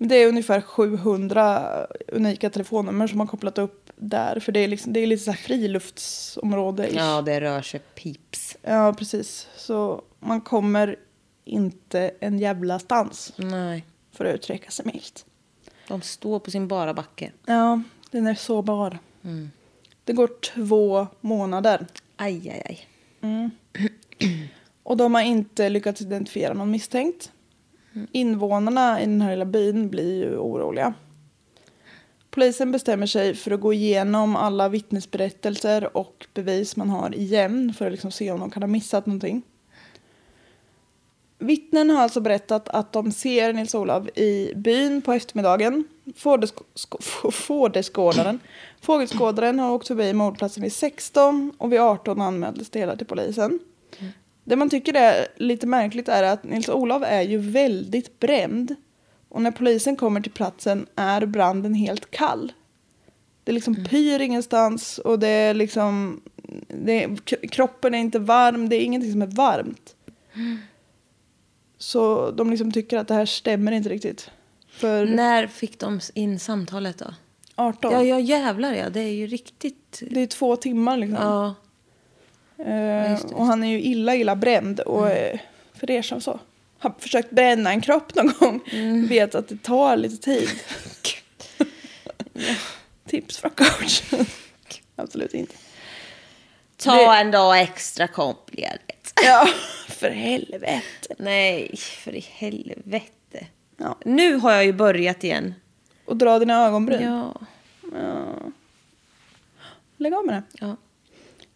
Det 0.04 0.14
är 0.14 0.28
ungefär 0.28 0.60
700 0.60 1.86
unika 2.08 2.50
telefonnummer 2.50 3.06
som 3.06 3.20
har 3.20 3.26
kopplat 3.26 3.58
upp 3.58 3.90
där. 3.96 4.40
För 4.40 4.52
det 4.52 4.60
är, 4.60 4.68
liksom, 4.68 4.92
det 4.92 5.00
är 5.00 5.06
lite 5.06 5.24
så 5.24 5.30
här 5.30 5.38
friluftsområde. 5.38 6.88
Ja, 6.94 7.22
det 7.22 7.40
rör 7.40 7.62
sig 7.62 7.80
pips. 7.80 8.56
ja, 8.62 8.94
precis. 8.98 9.48
Så 9.56 10.02
man 10.20 10.40
kommer 10.40 10.96
inte 11.44 12.10
en 12.20 12.38
jävla 12.38 12.78
stans 12.78 13.32
Nej. 13.36 13.84
för 14.12 14.24
att 14.24 14.34
uttrycka 14.34 14.70
sig 14.70 14.86
milt. 14.86 15.26
De 15.88 16.02
står 16.02 16.38
på 16.38 16.50
sin 16.50 16.68
bara 16.68 16.94
backe. 16.94 17.32
Ja, 17.46 17.82
den 18.10 18.26
är 18.26 18.34
så 18.34 18.62
bar. 18.62 18.98
Mm. 19.24 19.50
Det 20.04 20.12
går 20.12 20.30
två 20.54 21.06
månader. 21.20 21.86
Aj, 22.16 22.50
aj, 22.50 22.62
aj. 22.68 22.88
Mm. 23.20 23.50
Och 24.82 24.96
de 24.96 25.14
har 25.14 25.22
inte 25.22 25.68
lyckats 25.68 26.00
identifiera 26.00 26.54
någon 26.54 26.70
misstänkt. 26.70 27.30
Invånarna 28.12 29.02
i 29.02 29.04
den 29.04 29.20
här 29.20 29.30
lilla 29.30 29.44
byn 29.44 29.90
blir 29.90 30.14
ju 30.14 30.36
oroliga. 30.36 30.94
Polisen 32.30 32.72
bestämmer 32.72 33.06
sig 33.06 33.34
för 33.34 33.50
att 33.50 33.60
gå 33.60 33.72
igenom 33.72 34.36
alla 34.36 34.68
vittnesberättelser 34.68 35.96
och 35.96 36.26
bevis 36.34 36.76
man 36.76 36.90
har 36.90 37.14
igen 37.14 37.74
för 37.78 37.86
att 37.86 37.92
liksom 37.92 38.10
se 38.10 38.30
om 38.30 38.40
de 38.40 38.50
kan 38.50 38.62
ha 38.62 38.68
missat 38.68 39.06
någonting. 39.06 39.42
Vittnen 41.38 41.90
har 41.90 42.02
alltså 42.02 42.20
berättat 42.20 42.68
att 42.68 42.92
de 42.92 43.12
ser 43.12 43.52
Nils-Olov 43.52 44.10
i 44.14 44.52
byn 44.56 45.02
på 45.02 45.12
eftermiddagen. 45.12 45.84
Fågelskådaren 47.32 48.40
Fågelskådaren 48.80 49.58
har 49.58 49.72
åkt 49.72 49.88
förbi 49.88 50.12
mordplatsen 50.12 50.62
vid 50.62 50.72
16 50.72 51.52
och 51.58 51.72
vid 51.72 51.80
18 51.80 52.20
anmäldes 52.20 52.70
det 52.70 52.78
hela 52.78 52.96
till 52.96 53.06
polisen. 53.06 53.58
Mm. 53.98 54.12
Det 54.44 54.56
man 54.56 54.70
tycker 54.70 54.94
är 54.94 55.26
lite 55.36 55.66
märkligt 55.66 56.08
är 56.08 56.22
att 56.22 56.44
Nils-Olof 56.44 57.02
är 57.06 57.22
ju 57.22 57.38
väldigt 57.38 58.20
bränd. 58.20 58.74
Och 59.28 59.42
när 59.42 59.50
polisen 59.50 59.96
kommer 59.96 60.20
till 60.20 60.32
platsen 60.32 60.86
är 60.96 61.26
branden 61.26 61.74
helt 61.74 62.10
kall. 62.10 62.52
Det 63.44 63.50
är 63.50 63.54
liksom 63.54 63.84
pyr 63.84 64.20
ingenstans 64.20 64.98
och 64.98 65.18
det 65.18 65.28
är 65.28 65.54
liksom... 65.54 66.20
Det 66.68 67.04
är, 67.04 67.16
kroppen 67.48 67.94
är 67.94 67.98
inte 67.98 68.18
varm, 68.18 68.68
det 68.68 68.76
är 68.76 68.80
ingenting 68.80 69.12
som 69.12 69.22
är 69.22 69.26
varmt. 69.26 69.96
Så 71.78 72.30
de 72.30 72.50
liksom 72.50 72.72
tycker 72.72 72.98
att 72.98 73.08
det 73.08 73.14
här 73.14 73.26
stämmer 73.26 73.72
inte 73.72 73.88
riktigt. 73.88 74.30
För 74.68 75.06
När 75.06 75.46
fick 75.46 75.78
de 75.78 76.00
in 76.14 76.38
samtalet 76.38 76.98
då? 76.98 77.14
18, 77.54 77.92
Ja, 77.92 78.02
ja 78.02 78.20
jävlar 78.20 78.74
ja. 78.74 78.90
Det 78.90 79.00
är 79.00 79.12
ju 79.12 79.26
riktigt... 79.26 80.02
det 80.10 80.20
är 80.20 80.26
två 80.26 80.56
timmar 80.56 80.96
liksom. 80.96 81.26
Ja. 81.26 81.54
Eh, 82.58 83.10
just 83.10 83.28
det, 83.28 83.34
och 83.34 83.46
han 83.46 83.62
är 83.64 83.68
ju 83.68 83.80
illa, 83.80 84.14
illa 84.16 84.36
bränd. 84.36 84.80
Och 84.80 85.10
eh, 85.10 85.38
för 85.74 85.90
er 85.90 86.02
som 86.02 86.20
så 86.20 86.40
har 86.78 86.94
försökt 86.98 87.30
bränna 87.30 87.70
en 87.72 87.80
kropp 87.80 88.14
någon 88.14 88.32
gång 88.38 88.60
vet 89.08 89.34
att 89.34 89.48
det 89.48 89.62
tar 89.62 89.96
lite 89.96 90.16
tid. 90.16 90.48
Tips 93.06 93.38
från 93.38 93.50
coachen. 93.50 94.26
Absolut 94.96 95.34
inte. 95.34 95.54
Ta 96.76 96.94
Det- 96.96 97.20
en 97.20 97.30
dag 97.30 97.60
extra 97.60 98.06
kompledigt. 98.08 99.12
Ja, 99.24 99.48
för 99.88 100.10
helvete. 100.10 101.14
Nej, 101.18 101.76
för 101.76 102.14
i 102.14 102.20
helvete. 102.20 103.46
Ja. 103.76 103.98
Nu 104.04 104.34
har 104.36 104.52
jag 104.52 104.64
ju 104.64 104.72
börjat 104.72 105.24
igen. 105.24 105.54
Och 106.04 106.16
dra 106.16 106.38
dina 106.38 106.66
ögonbryn. 106.66 107.02
Ja. 107.02 107.34
Lägg 109.96 110.14
av 110.14 110.26
med 110.26 110.34
det. 110.34 110.42
ja. 110.66 110.76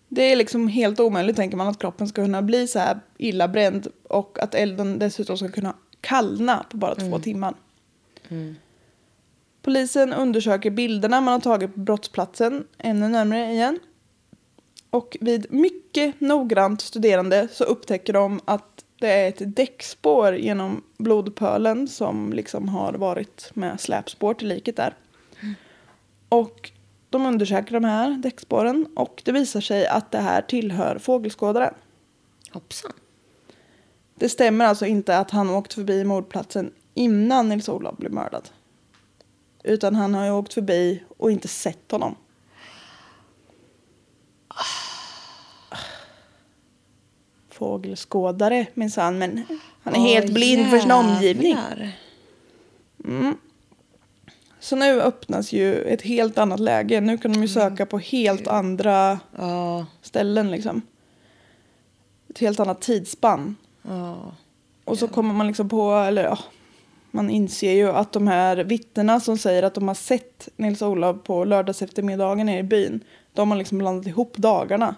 Det 0.09 0.23
är 0.23 0.37
liksom 0.37 0.69
helt 0.69 1.01
omöjligt 1.01 1.37
tänker 1.37 1.57
man 1.57 1.69
att 1.69 1.79
kroppen 1.79 2.09
ska 2.09 2.23
kunna 2.23 2.43
bli 2.43 2.69
så 2.69 2.79
här 2.79 3.01
illa 3.19 3.49
bränd 3.49 3.87
och 4.03 4.39
att 4.43 4.55
elden 4.55 4.99
dessutom 4.99 5.39
ska 5.39 5.49
kunna 5.49 5.75
kallna 6.01 6.67
på 6.71 6.77
bara 6.77 6.95
två 6.95 7.19
timmar. 7.19 7.55
Polisen 9.63 10.13
undersöker 10.13 10.71
bilderna 10.71 11.21
man 11.21 11.33
har 11.33 11.41
tagit 11.41 11.75
på 11.75 11.81
brottsplatsen 11.81 12.67
ännu 12.79 13.09
närmare 13.09 13.53
igen. 13.53 13.79
Och 14.91 15.17
vid 15.21 15.47
mycket 15.53 16.21
noggrant 16.21 16.81
studerande 16.81 17.49
så 17.53 17.65
upptäcker 17.65 18.13
de 18.13 18.41
att 18.45 18.85
det 19.01 19.09
är 19.09 19.29
ett 19.29 19.57
däckspår 19.57 20.35
genom 20.35 20.83
blodpölen 20.99 21.89
som 21.89 22.33
liksom 22.33 22.69
har 22.69 22.93
varit 22.93 23.51
med 23.55 23.81
släpspår 23.81 24.35
till 24.35 24.49
liket 24.49 24.77
där. 24.77 24.95
Och 26.29 26.71
de 27.11 27.27
undersöker 27.27 27.73
de 27.73 27.85
här 27.85 28.11
däckspåren 28.11 28.87
och 28.97 29.23
det 29.25 29.33
visar 29.33 29.61
sig 29.61 29.87
att 29.87 30.11
det 30.13 30.19
här 30.19 30.43
tillhör 30.43 30.99
fågelskådaren. 30.99 31.75
Hoppsan. 32.51 32.93
Det 34.15 34.29
stämmer 34.29 34.65
alltså 34.65 34.87
inte 34.87 35.19
att 35.19 35.31
han 35.31 35.51
åkt 35.51 35.75
förbi 35.75 36.05
mordplatsen 36.05 36.73
innan 36.95 37.49
Nils-Olof 37.49 37.97
blev 37.97 38.13
mördad. 38.13 38.49
Utan 39.65 39.95
han 39.95 40.15
har 40.15 40.25
ju 40.25 40.31
åkt 40.31 40.55
förbi 40.55 41.03
och 41.19 41.31
inte 41.31 41.49
sett 41.49 41.91
honom. 41.93 42.15
Fågelskådare 47.51 48.67
minsann, 48.75 49.19
men 49.19 49.43
han 49.83 49.95
är 49.95 50.01
helt 50.01 50.27
Åh, 50.29 50.35
blind 50.35 50.71
för 50.71 50.79
sin 50.79 50.91
omgivning. 50.91 51.57
jävlar. 51.57 51.93
Så 54.69 54.77
nu 54.77 55.01
öppnas 55.03 55.53
ju 55.53 55.83
ett 55.83 56.03
helt 56.03 56.39
annat 56.39 56.61
läge. 56.61 57.01
Nu 57.01 57.19
kan 57.19 57.33
de 57.33 57.43
ju 57.43 57.49
söka 57.49 57.87
på 57.87 57.99
helt 57.99 58.47
andra 58.49 59.21
Ja, 59.39 59.87
ställen 60.03 60.51
liksom. 60.51 60.83
Ett 62.31 62.39
helt 62.39 62.61
annat 62.61 62.81
tidsspann. 62.81 63.57
ja. 63.83 64.33
Och 64.85 64.99
så 64.99 65.09
kommer 65.09 65.35
man 65.35 65.47
liksom 65.47 65.69
på, 65.69 65.93
eller 65.93 66.25
ja, 66.25 66.39
man 67.11 67.31
inser 67.31 67.73
ju 67.73 67.89
att 67.91 68.13
de 68.13 68.27
här 68.29 68.57
vittnena 68.57 69.21
som 69.21 69.39
säger 69.39 69.63
att 69.63 69.75
de 69.75 69.89
har 69.89 69.95
sett 69.95 70.49
Nils-Olof 70.57 71.23
på 71.25 71.45
lördags 71.45 71.83
eftermiddagen 71.83 72.47
nere 72.47 72.59
i 72.59 72.63
byn, 72.63 73.01
de 73.33 73.51
har 73.51 73.59
liksom 73.59 73.79
blandat 73.79 74.07
ihop 74.07 74.37
dagarna. 74.37 74.95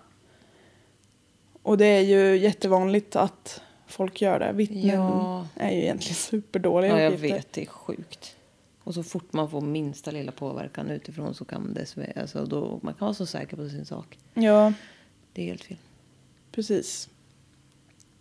Och 1.63 1.79
det 1.79 1.87
är 1.87 2.01
ju 2.01 2.37
jättevanligt 2.39 3.17
att 3.17 3.61
folk 3.87 4.23
gör 4.23 4.39
det. 4.39 4.53
Vittnen 4.53 4.87
Ja. 4.95 5.47
är 5.57 5.71
ju 5.71 5.83
egentligen 5.83 6.15
superdåliga 6.31 6.91
ja, 6.93 7.01
jag 7.01 7.13
uppgifter. 7.13 7.37
vet. 7.37 7.53
Det 7.53 7.63
är 7.63 7.67
sjukt. 7.67 8.37
Och 8.85 8.95
så 8.95 9.03
fort 9.03 9.33
man 9.33 9.51
får 9.51 9.61
minsta 9.61 10.11
lilla 10.11 10.33
påverkan 10.33 10.91
utifrån 10.91 11.35
så 11.35 11.45
kan 11.45 11.75
det 11.75 12.13
alltså 12.21 12.45
då, 12.45 12.81
man 12.83 12.95
kan 12.95 13.07
vara 13.07 13.15
så 13.15 13.27
säker 13.27 13.57
på 13.57 13.69
sin 13.69 13.85
sak. 13.85 14.19
Ja, 14.35 14.73
Det 15.33 15.43
är 15.43 15.47
helt 15.47 15.65
fel. 15.65 15.77
precis. 16.53 17.09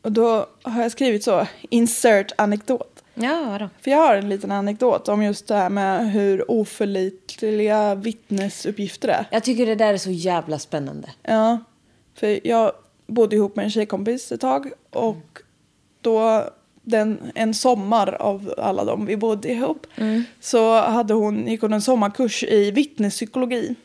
Och 0.02 0.12
då 0.12 0.48
har 0.62 0.82
jag 0.82 0.91
skrivit 0.91 1.24
så, 1.24 1.48
insert 1.69 2.32
anekdot. 2.38 3.04
Ja, 3.13 3.58
då. 3.60 3.69
För 3.82 3.91
jag 3.91 3.98
har 3.98 4.15
en 4.15 4.30
liten 4.30 4.52
anekdot 4.52 5.08
om 5.08 5.24
just 5.24 5.48
det 5.48 5.56
här 5.56 5.69
med 5.69 6.12
hur 6.12 6.52
oförlitliga 6.52 7.95
vittnesuppgifter 7.95 9.08
är. 9.08 9.26
Jag 9.32 9.43
tycker 9.43 9.65
det 9.65 9.76
där 9.76 9.93
är 9.93 9.98
så 9.98 10.12
jävla 10.12 10.60
spännande. 10.60 11.10
Ja, 11.24 11.58
för 12.13 12.48
jag 12.48 12.72
bodde 13.08 13.36
ihop 13.36 13.56
med 13.56 13.65
en 13.65 13.72
tjejkompis 13.72 14.32
ett 14.32 14.41
tag 14.41 14.72
och 14.89 15.39
då 16.02 16.50
den, 16.82 17.32
en 17.36 17.54
sommar 17.54 18.13
av 18.13 18.54
alla 18.58 18.86
dem 18.86 19.06
vi 19.06 19.18
bodde 19.18 19.52
ihop 19.52 19.88
så 20.39 20.82
hade 20.82 21.13
hon, 21.13 21.48
gick 21.48 21.62
hon 21.62 21.74
en 21.74 21.82
sommarkurs 21.82 22.44
i 22.44 22.72
vittnespsykologi. 22.72 23.76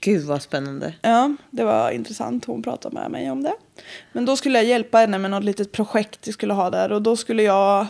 Gud 0.00 0.24
vad 0.24 0.42
spännande. 0.42 0.94
Ja, 1.02 1.36
det 1.50 1.64
var 1.64 1.90
intressant. 1.90 2.44
Hon 2.44 2.62
pratade 2.62 2.94
med 2.94 3.10
mig 3.10 3.30
om 3.30 3.42
det. 3.42 3.54
Men 4.12 4.24
då 4.24 4.36
skulle 4.36 4.58
jag 4.58 4.66
hjälpa 4.66 4.98
henne 4.98 5.18
med 5.18 5.30
något 5.30 5.44
litet 5.44 5.72
projekt 5.72 6.28
vi 6.28 6.32
skulle 6.32 6.54
ha 6.54 6.70
där 6.70 6.92
och 6.92 7.02
då 7.02 7.16
skulle 7.16 7.42
jag 7.42 7.86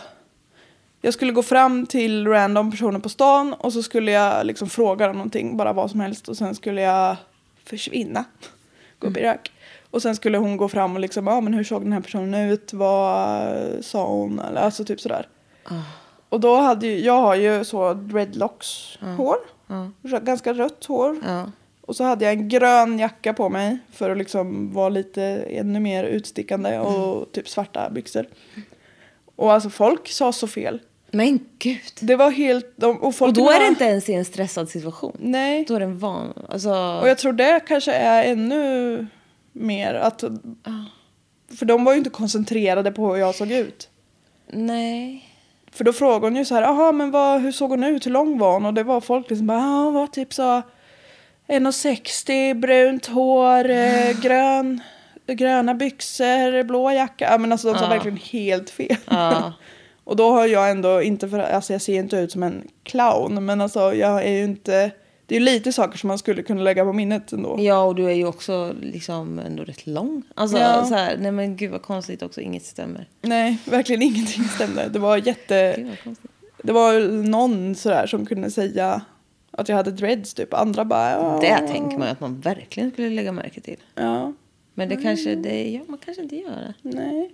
jag 1.01 1.13
skulle 1.13 1.31
gå 1.31 1.43
fram 1.43 1.85
till 1.85 2.27
random 2.27 2.71
personer 2.71 2.99
på 2.99 3.09
stan 3.09 3.53
och 3.53 3.73
så 3.73 3.83
skulle 3.83 4.11
jag 4.11 4.45
liksom 4.45 4.69
fråga 4.69 5.07
dem 5.07 5.15
någonting, 5.15 5.57
bara 5.57 5.73
vad 5.73 5.91
som 5.91 5.99
helst 5.99 6.29
och 6.29 6.37
sen 6.37 6.55
skulle 6.55 6.81
jag 6.81 7.15
försvinna. 7.63 8.25
Gå 8.99 9.07
upp 9.07 9.17
i 9.17 9.21
rök. 9.21 9.51
Och 9.95 10.01
sen 10.01 10.15
skulle 10.15 10.37
hon 10.37 10.57
gå 10.57 10.67
fram 10.69 10.93
och 10.95 10.99
liksom, 10.99 11.27
ja 11.27 11.41
men 11.41 11.53
hur 11.53 11.63
såg 11.63 11.81
den 11.83 11.93
här 11.93 12.01
personen 12.01 12.49
ut, 12.49 12.73
vad 12.73 13.47
sa 13.81 14.07
hon, 14.07 14.39
eller 14.39 14.61
alltså 14.61 14.85
typ 14.85 15.01
sådär. 15.01 15.27
Och 16.29 16.39
då 16.39 16.55
hade 16.55 16.87
ju, 16.87 16.99
jag 17.05 17.21
har 17.21 17.35
ju 17.35 17.63
så 17.63 17.93
dreadlocks 17.93 18.97
hår, 19.17 19.37
Rö- 20.03 20.23
ganska 20.25 20.53
rött 20.53 20.85
hår. 20.85 21.17
Och 21.81 21.95
så 21.95 22.03
hade 22.03 22.25
jag 22.25 22.33
en 22.33 22.49
grön 22.49 22.99
jacka 22.99 23.33
på 23.33 23.49
mig 23.49 23.77
för 23.93 24.09
att 24.09 24.17
liksom 24.17 24.73
vara 24.73 24.89
lite 24.89 25.23
ännu 25.49 25.79
mer 25.79 26.03
utstickande 26.03 26.79
och 26.79 27.31
typ 27.31 27.49
svarta 27.49 27.89
byxor. 27.89 28.25
Och 29.35 29.53
alltså 29.53 29.69
folk 29.69 30.07
sa 30.07 30.31
så 30.31 30.47
fel. 30.47 30.81
Men 31.11 31.39
gud. 31.59 31.79
Det 31.99 32.15
var 32.15 32.31
helt... 32.31 32.73
de- 32.75 32.97
Och, 32.97 33.15
folk 33.15 33.29
Och 33.29 33.33
då 33.33 33.43
var, 33.45 33.53
är 33.53 33.59
det 33.59 33.67
inte 33.67 33.85
ens 33.85 34.09
i 34.09 34.13
en 34.13 34.25
stressad 34.25 34.69
situation. 34.69 35.17
Nej. 35.19 35.65
Då 35.67 35.75
är 35.75 35.79
det 35.79 35.85
en 35.85 35.99
van... 35.99 36.33
Alltså... 36.49 36.69
Och 37.01 37.09
jag 37.09 37.17
tror 37.17 37.33
det 37.33 37.59
kanske 37.67 37.93
är 37.93 38.23
ännu 38.31 39.07
mer 39.55 39.93
att... 39.93 40.23
För 41.57 41.65
de 41.65 41.83
var 41.83 41.91
ju 41.91 41.97
inte 41.97 42.09
koncentrerade 42.09 42.91
på 42.91 43.13
hur 43.13 43.19
jag 43.19 43.35
såg 43.35 43.51
ut. 43.51 43.89
Nej. 44.47 45.29
För 45.71 45.83
då 45.83 45.93
frågade 45.93 46.25
hon 46.25 46.35
ju 46.35 46.45
så 46.45 46.55
här, 46.55 46.61
jaha 46.61 46.91
men 46.91 47.11
vad, 47.11 47.41
hur 47.41 47.51
såg 47.51 47.69
hon 47.69 47.83
ut, 47.83 48.05
hur 48.05 48.11
lång 48.11 48.37
var 48.37 48.53
hon? 48.53 48.65
Och 48.65 48.73
det 48.73 48.83
var 48.83 49.01
folk 49.01 49.29
liksom 49.29 49.47
bara, 49.47 49.59
ja 49.59 49.91
var 49.91 50.07
typ 50.07 50.33
så 50.33 50.61
1,60, 51.47 52.53
brunt 52.53 53.05
hår, 53.05 53.69
eh, 53.69 54.19
grön, 54.21 54.81
gröna 55.27 55.73
byxor, 55.73 56.63
blå 56.63 56.91
jacka. 56.91 57.27
Ja 57.31 57.37
men 57.37 57.51
alltså 57.51 57.73
de 57.73 57.79
sa 57.79 57.85
Ja. 57.85 57.89
verkligen 57.89 58.17
helt 58.17 58.69
fel. 58.69 58.95
Ja. 59.09 59.53
Och 60.03 60.15
då 60.15 60.31
har 60.31 60.45
jag 60.47 60.71
ändå 60.71 61.01
inte, 61.01 61.29
för, 61.29 61.39
alltså 61.39 61.73
jag 61.73 61.81
ser 61.81 61.95
inte 61.99 62.17
ut 62.17 62.31
som 62.31 62.43
en 62.43 62.67
clown 62.83 63.45
men 63.45 63.61
alltså 63.61 63.93
jag 63.93 64.23
är 64.23 64.31
ju 64.31 64.43
inte, 64.43 64.91
det 65.27 65.35
är 65.35 65.39
lite 65.39 65.71
saker 65.71 65.97
som 65.97 66.07
man 66.07 66.17
skulle 66.17 66.43
kunna 66.43 66.61
lägga 66.61 66.85
på 66.85 66.93
minnet 66.93 67.31
ändå. 67.33 67.55
Ja, 67.59 67.83
och 67.83 67.95
du 67.95 68.05
är 68.05 68.13
ju 68.13 68.25
också 68.27 68.75
liksom 68.81 69.39
ändå 69.39 69.63
rätt 69.63 69.87
lång. 69.87 70.23
Alltså 70.35 70.57
Ja. 70.57 70.85
så 70.85 70.95
här, 70.95 71.17
nej 71.17 71.31
men 71.31 71.55
gud 71.57 71.71
vad 71.71 71.81
konstigt 71.81 72.21
också, 72.23 72.41
inget 72.41 72.65
stämmer. 72.65 73.07
Nej, 73.21 73.57
verkligen 73.65 74.01
ingenting 74.01 74.43
stämde. 74.43 74.89
Det 74.89 74.99
var 74.99 75.17
jätte... 75.17 75.75
Gud. 76.03 76.15
Det 76.63 76.71
var 76.73 76.99
någon 77.27 77.75
sådär 77.75 78.07
som 78.07 78.25
kunde 78.25 78.51
säga 78.51 79.01
att 79.51 79.69
jag 79.69 79.75
hade 79.75 79.91
dreads 79.91 80.33
typ. 80.33 80.53
Andra 80.53 80.85
bara... 80.85 81.11
Ja, 81.11 81.37
Det 81.41 81.67
tänker 81.67 81.97
man 81.97 82.07
att 82.07 82.19
man 82.19 82.39
verkligen 82.39 82.91
skulle 82.91 83.09
lägga 83.09 83.31
märke 83.31 83.61
till. 83.61 83.77
Ja, 83.95 84.33
Men 84.73 84.89
det 84.89 84.95
kanske, 84.95 85.35
det, 85.35 85.71
ja, 85.71 85.81
man 85.87 85.97
kanske 86.05 86.23
inte 86.23 86.35
gör 86.35 86.49
det. 86.51 86.73
nej. 86.81 87.31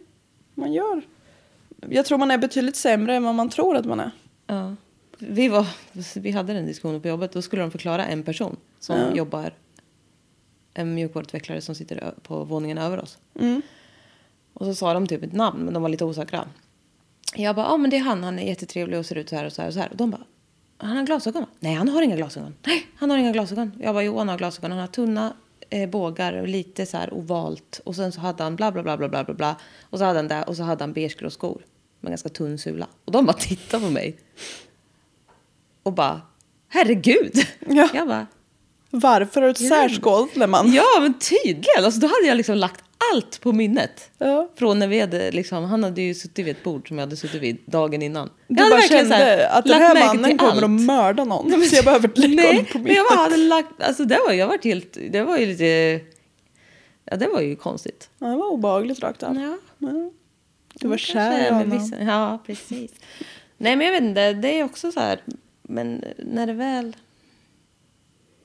Man 0.55 0.73
gör. 0.73 1.01
Jag 1.89 2.05
tror 2.05 2.17
man 2.17 2.31
är 2.31 2.37
betydligt 2.37 2.75
sämre 2.75 3.15
än 3.15 3.23
vad 3.23 3.35
man 3.35 3.49
tror 3.49 3.75
att 3.77 3.85
man 3.85 3.99
är. 3.99 4.11
Ja. 4.47 4.75
Vi, 5.21 5.47
var, 5.47 5.67
vi 6.19 6.31
hade 6.31 6.53
den 6.53 6.65
diskussionen 6.65 7.01
på 7.01 7.07
jobbet. 7.07 7.31
Då 7.31 7.41
skulle 7.41 7.61
de 7.61 7.71
förklara 7.71 8.05
en 8.05 8.23
person 8.23 8.57
som 8.79 8.97
Ja. 8.99 9.15
jobbar, 9.15 9.53
en 10.73 10.93
mjukvaruutvecklare 10.95 11.61
som 11.61 11.75
sitter 11.75 12.13
på 12.23 12.43
våningen 12.43 12.77
över 12.77 12.99
oss. 12.99 13.17
Mm. 13.39 13.61
Och 14.53 14.65
så 14.65 14.75
sa 14.75 14.93
de 14.93 15.07
typ 15.07 15.23
ett 15.23 15.33
namn, 15.33 15.63
men 15.65 15.73
de 15.73 15.81
var 15.83 15.89
lite 15.89 16.05
osäkra. 16.05 16.47
Jag 17.35 17.55
bara, 17.55 17.65
ja 17.65 17.77
men 17.77 17.89
det 17.89 17.97
är 17.97 18.01
han, 18.01 18.23
han 18.23 18.39
är 18.39 18.47
jättetrevlig 18.47 18.99
och 18.99 19.05
ser 19.05 19.15
ut 19.15 19.29
så 19.29 19.35
här 19.35 19.45
och 19.45 19.53
så 19.53 19.61
här 19.61 19.67
och 19.67 19.73
så 19.73 19.79
här. 19.79 19.89
Och 19.89 19.97
de 19.97 20.09
bara, 20.11 20.23
han 20.77 20.97
har 20.97 21.03
glasögon? 21.03 21.45
Nej, 21.59 21.73
han 21.75 21.89
har 21.89 22.01
inga 22.01 22.15
glasögon. 22.15 22.55
Nej, 22.65 22.85
han 22.95 23.09
har 23.09 23.17
inga 23.17 23.31
glasögon. 23.31 23.71
Jag 23.79 23.95
bara, 23.95 24.03
jo 24.03 24.17
han 24.17 24.29
har 24.29 24.37
glasögon. 24.37 24.71
Han 24.71 24.79
har 24.79 24.87
tunna 24.87 25.33
eh, 25.69 25.89
bågar 25.89 26.33
och 26.33 26.47
lite 26.47 26.85
så 26.85 26.97
här 26.97 27.13
ovalt. 27.13 27.81
Och 27.85 27.95
sen 27.95 28.11
så 28.11 28.19
hade 28.21 28.43
han 28.43 28.55
bla 28.55 28.71
bla 28.71 28.83
bla 28.83 28.97
bla 28.97 29.09
bla 29.09 29.23
bla 29.23 29.33
bla. 29.33 29.55
Och 29.81 29.97
så 29.99 30.05
hade 30.05 30.19
han 30.19 30.27
det 30.27 30.43
och 30.43 30.57
så 30.57 30.63
hade 30.63 30.83
han 30.83 30.93
beigegrå 30.93 31.29
skor. 31.29 31.61
Med 31.99 32.11
ganska 32.11 32.29
tunn 32.29 32.57
sula. 32.57 32.87
Och 33.05 33.11
de 33.11 33.25
bara 33.25 33.37
tittade 33.37 33.85
på 33.85 33.91
mig. 33.91 34.17
Och 35.83 35.93
bara, 35.93 36.21
herregud. 36.69 37.45
Ja. 37.67 37.89
Jag 37.93 38.07
bara, 38.07 38.27
Varför 38.89 39.41
har 39.41 39.47
du 39.47 39.51
ett 39.51 39.67
särskål 39.67 40.27
man? 40.47 40.73
ja 40.73 40.83
men 41.01 41.13
tydligen. 41.19 41.85
Alltså, 41.85 41.99
då 41.99 42.07
hade 42.07 42.27
jag 42.27 42.37
liksom 42.37 42.55
lagt 42.57 42.83
allt 43.13 43.41
på 43.41 43.51
minnet. 43.51 44.09
Ja. 44.17 44.49
Från 44.55 44.79
när 44.79 44.87
vi 44.87 44.99
hade 44.99 45.31
liksom, 45.31 45.63
han 45.63 45.83
hade 45.83 46.01
ju 46.01 46.13
suttit 46.15 46.45
vid 46.45 46.55
ett 46.57 46.63
bord 46.63 46.87
som 46.87 46.97
jag 46.97 47.05
hade 47.05 47.15
suttit 47.17 47.41
vid 47.41 47.57
dagen 47.65 48.01
innan. 48.01 48.29
Du 48.47 48.55
jag 48.55 48.63
hade 48.63 48.75
bara 48.75 48.81
kände 48.81 49.49
att 49.49 49.65
den 49.65 49.81
här 49.81 50.07
mannen 50.07 50.37
kommer 50.37 50.51
allt. 50.51 50.63
att 50.63 50.69
mörda 50.69 51.23
någon. 51.25 51.61
så 51.69 51.75
jag 51.75 51.85
behöver 51.85 52.11
lägga 52.15 52.35
Nej, 52.35 52.47
honom 52.47 52.65
på 52.71 52.77
men 52.77 52.87
jag 52.87 53.03
minnet. 53.03 53.09
bara 53.09 53.19
hade 53.19 53.37
lagt, 53.37 53.81
alltså 53.83 54.05
det 54.05 54.19
var, 54.27 54.33
jag 54.33 54.47
var 54.47 54.57
helt, 54.63 54.97
det 55.11 55.23
var 55.23 55.37
ju 55.37 55.45
lite, 55.45 55.99
ja 57.05 57.15
det 57.17 57.27
var 57.27 57.41
ju 57.41 57.55
konstigt. 57.55 58.09
Ja, 58.19 58.27
det 58.27 58.35
var 58.35 58.47
obehagligt 58.51 58.99
rakt 58.99 59.23
av. 59.23 59.35
Ja. 59.35 59.57
Ja. 59.77 60.11
Du 60.73 60.87
var 60.87 60.97
kär 60.97 61.47
i 61.47 61.53
honom. 61.53 61.69
vissa- 61.79 62.03
Ja, 62.03 62.43
precis. 62.45 62.91
Nej 63.57 63.75
men 63.75 63.85
jag 63.87 63.91
vet 63.93 64.01
inte, 64.03 64.33
det 64.33 64.59
är 64.59 64.63
också 64.63 64.91
så 64.91 64.99
här, 64.99 65.19
men 65.71 66.03
när 66.17 66.47
det 66.47 66.53
väl, 66.53 66.95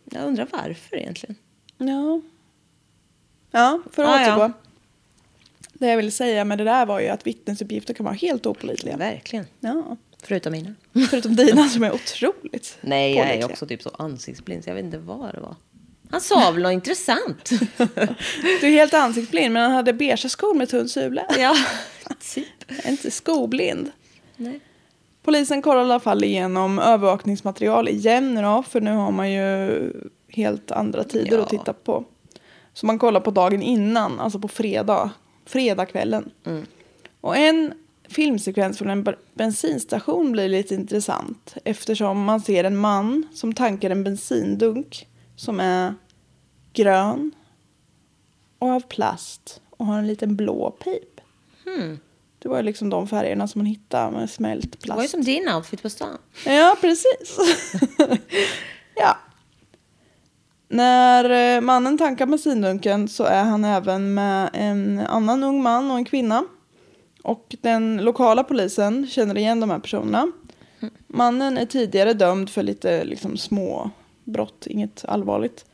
jag 0.05 0.25
undrar 0.25 0.49
varför 0.53 0.97
egentligen. 0.97 1.37
Ja. 1.79 2.21
Ja, 3.51 3.83
för 3.93 4.03
att 4.03 4.09
Ah, 4.09 4.21
ja. 4.23 4.37
återgå. 4.37 4.53
Det 5.73 5.87
jag 5.87 5.97
ville 5.97 6.11
säga 6.11 6.45
med 6.45 6.59
det 6.59 6.65
där 6.65 6.87
var 6.87 7.01
ju 7.01 7.09
att 7.09 7.27
vittnesuppgifter 7.27 7.95
kan 7.95 8.05
vara 8.05 8.15
helt 8.15 8.47
opålitliga. 8.47 8.97
Verkligen. 8.97 9.47
Ja. 9.61 9.97
Förutom 10.23 10.53
mina. 10.53 10.75
Förutom 11.11 11.37
dina 11.37 11.69
som 11.69 11.83
är 11.85 11.93
otroligt 11.95 12.79
Nej, 12.81 13.15
jag 13.17 13.27
är 13.31 13.45
också 13.45 13.67
typ 13.67 13.83
så 13.83 13.91
ansiktsblind 13.99 14.65
så 14.65 14.71
jag 14.71 14.75
vet 14.75 14.85
inte 14.85 14.99
vad 14.99 15.35
det 15.35 15.41
var. 15.41 15.57
Han 16.11 16.21
sa 16.21 16.51
väl 16.51 16.63
något 16.63 16.73
intressant. 16.73 17.51
Du 18.61 18.67
är 18.67 18.71
helt 18.71 18.95
ansiktsblind 18.95 19.53
men 19.53 19.63
han 19.63 19.73
hade 19.73 19.93
beige 19.93 20.31
skor 20.31 20.55
med 20.55 20.69
tunn 20.69 20.89
sula. 20.89 21.27
ja, 21.39 21.57
typ. 22.35 22.87
Inte 22.87 23.11
skoblind. 23.11 23.91
Nej. 24.37 24.61
Polisen 25.27 25.63
kollar 25.63 25.81
i 25.81 25.85
alla 25.85 26.01
fall 26.01 26.25
igenom 26.25 26.79
övervakningsmaterial 26.79 27.89
igen 27.89 28.35
då, 28.35 28.63
för 28.63 28.81
nu 28.81 28.93
har 28.93 29.11
man 29.11 29.33
ju 29.33 29.93
helt 30.29 30.71
andra 30.71 31.05
tider 31.05 31.37
Ja. 31.37 31.43
att 31.43 31.49
titta 31.49 31.73
på. 31.73 32.05
Så 32.73 32.87
man 32.87 32.99
kollar 32.99 33.21
på 33.21 33.31
dagen 33.31 33.63
innan, 33.63 34.21
alltså 34.21 34.39
på 34.39 34.49
fredag, 34.49 35.11
fredagskvällen. 35.45 36.31
Mm. 36.45 36.67
Och 37.21 37.37
en 37.37 37.75
filmsekvens 38.09 38.79
från 38.79 38.91
en 38.91 39.07
bensinstation 39.35 40.33
blir 40.33 40.49
lite 40.49 40.75
intressant 40.75 41.57
eftersom 41.65 42.25
man 42.25 42.41
ser 42.41 42.65
en 42.65 42.77
man 42.77 43.29
som 43.35 43.53
tankar 43.53 43.91
en 43.91 44.05
bensindunk 44.05 45.09
som 45.37 45.61
är 45.61 45.95
grön 46.73 47.31
och 48.59 48.69
av 48.71 48.81
plast 48.81 49.61
och 49.71 49.87
har 49.87 49.99
en 49.99 50.07
liten 50.07 50.37
blå 50.37 50.71
pip. 50.71 51.21
Hmm. 51.65 51.99
Det 52.47 52.51
var 52.51 52.63
liksom 52.63 52.91
de 52.91 53.09
färgerna 53.09 53.49
som 53.49 53.59
man 53.59 53.67
hittade 53.67 54.11
med 54.11 54.31
smält 54.31 54.83
Det 54.83 54.89
var 54.89 54.97
ju 54.97 54.99
plast. 54.99 55.11
som 55.11 55.23
din 55.23 55.49
outfit 55.49 55.83
på 55.83 55.91
stan. 55.91 56.19
Ja, 56.45 56.77
precis. 56.81 57.39
ja. 58.95 59.17
När 60.69 61.57
eh, 61.57 61.61
mannen 61.61 61.99
tankar 61.99 62.27
bensindunken 62.27 63.09
så 63.09 63.25
är 63.25 63.45
han 63.45 63.65
även 63.65 64.15
med 64.15 64.51
en 64.53 64.99
annan 64.99 65.45
ung 65.45 65.63
man 65.63 65.91
och 65.91 65.97
en 65.97 66.05
kvinna. 66.05 66.45
Och 67.23 67.57
den 67.61 67.97
lokala 67.97 68.45
polisen 68.45 69.07
känner 69.07 69.39
igen 69.39 69.61
de 69.61 69.71
här 69.71 69.79
personerna. 69.79 70.33
Mannen 71.07 71.59
är 71.59 71.67
tidigare 71.67 72.13
dömd 72.13 72.51
för 72.51 72.63
lite 72.63 73.05
liksom, 73.05 73.37
små 73.37 73.91
brott, 74.25 74.67
inget 74.67 75.05
allvarligt. 75.09 75.65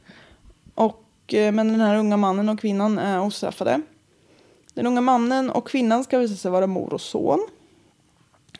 Och, 0.74 1.34
eh, 1.34 1.52
men 1.52 1.68
den 1.68 1.80
här 1.80 1.96
unga 1.96 2.16
mannen 2.16 2.48
och 2.48 2.60
kvinnan 2.60 2.98
är 2.98 3.20
ostraffade. 3.20 3.80
Den 4.74 4.86
unga 4.86 5.00
mannen 5.00 5.50
och 5.50 5.68
kvinnan 5.68 6.04
ska 6.04 6.18
visa 6.18 6.36
sig 6.36 6.50
vara 6.50 6.66
mor 6.66 6.92
och 6.94 7.00
son. 7.00 7.46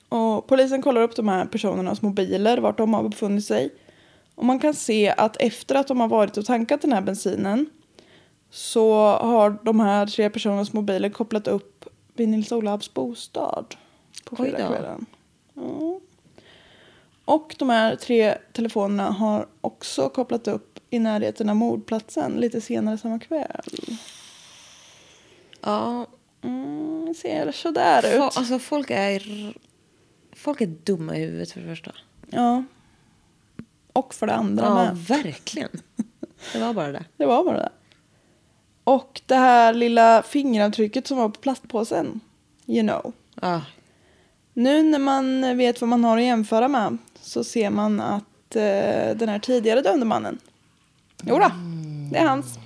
Och 0.09 0.47
polisen 0.47 0.83
kollar 0.83 1.03
upp 1.03 1.17
de 1.17 1.29
här 1.29 1.45
personernas 1.45 2.03
mobiler, 2.03 2.59
vart 2.59 2.79
de 2.79 2.95
har 2.95 3.09
befunnit 3.09 3.45
sig. 3.45 3.71
Och 4.35 4.45
man 4.45 4.59
kan 4.59 4.75
se 4.75 5.15
att 5.17 5.37
efter 5.37 5.75
att 5.75 5.89
de 5.89 6.01
har 6.01 6.09
varit 6.09 6.37
och 6.37 6.45
tankat 6.45 6.83
den 6.83 6.93
här 6.93 7.01
bensinen 7.01 7.67
så 8.51 8.95
har 9.07 9.59
de 9.63 9.81
här 9.81 10.07
tre 10.07 10.31
personernas 10.31 10.73
mobiler 10.73 11.11
kopplat 11.11 11.49
upp 11.49 11.85
vid 12.15 12.29
Nils-Olavs 12.29 12.95
bostad 12.95 13.75
på 14.25 14.37
fredagskvällen. 14.37 15.07
Ja. 15.55 16.01
Och 17.25 17.55
de 17.59 17.71
här 17.71 17.97
tre 17.97 18.35
telefonerna 18.53 19.11
har 19.11 19.47
också 19.61 20.09
kopplat 20.09 20.49
upp 20.49 20.79
i 20.91 20.99
närheten 20.99 21.49
av 21.49 21.57
mordplatsen 21.57 22.33
lite 22.33 22.61
senare 22.61 22.99
samma 22.99 23.19
kväll. 23.19 23.63
Ja, 25.63 26.07
Mm, 26.45 27.15
ser 27.15 27.53
sådär 27.53 28.15
ut. 28.17 28.37
alltså 28.37 28.59
folk 28.59 28.91
är, 28.91 29.23
folk 30.37 30.61
är 30.61 30.67
dumma 30.67 31.17
i 31.17 31.21
huvudet 31.25 31.53
för 31.53 31.61
det 31.61 31.67
första. 31.67 31.93
Ja. 32.31 32.65
Och 33.93 34.15
för 34.15 34.27
det 34.27 34.35
andra 34.35 34.65
Ja, 34.65 34.75
med. 34.75 34.97
verkligen. 34.97 35.69
Det 36.53 36.59
var 36.59 36.73
bara 36.75 36.93
det. 36.93 37.05
Det 37.17 37.27
var 37.27 37.45
bara 37.45 37.57
det. 37.59 37.73
Och 38.85 39.21
det 39.27 39.35
här 39.35 39.75
lilla 39.75 40.23
fingeravtrycket 40.23 41.07
som 41.07 41.17
var 41.19 41.29
på 41.29 41.41
plastpåsen. 41.41 42.21
You 42.67 42.89
know. 42.89 43.13
Ja, 43.41 43.61
Nu 44.53 44.83
när 44.83 44.99
man 44.99 45.57
vet 45.57 45.81
vad 45.81 45.89
man 45.89 46.05
har 46.05 46.17
att 46.19 46.25
jämföra 46.25 46.69
med 46.69 46.99
så 47.21 47.45
ser 47.45 47.71
man 47.71 48.01
att 48.01 48.57
eh, 48.57 49.17
den 49.17 49.29
här 49.29 49.39
tidigare 49.39 49.81
dömde 49.81 50.07
mannen. 50.07 50.39
Jodå, 51.23 51.51
det 52.13 52.19
är 52.19 52.27
hans. 52.27 52.59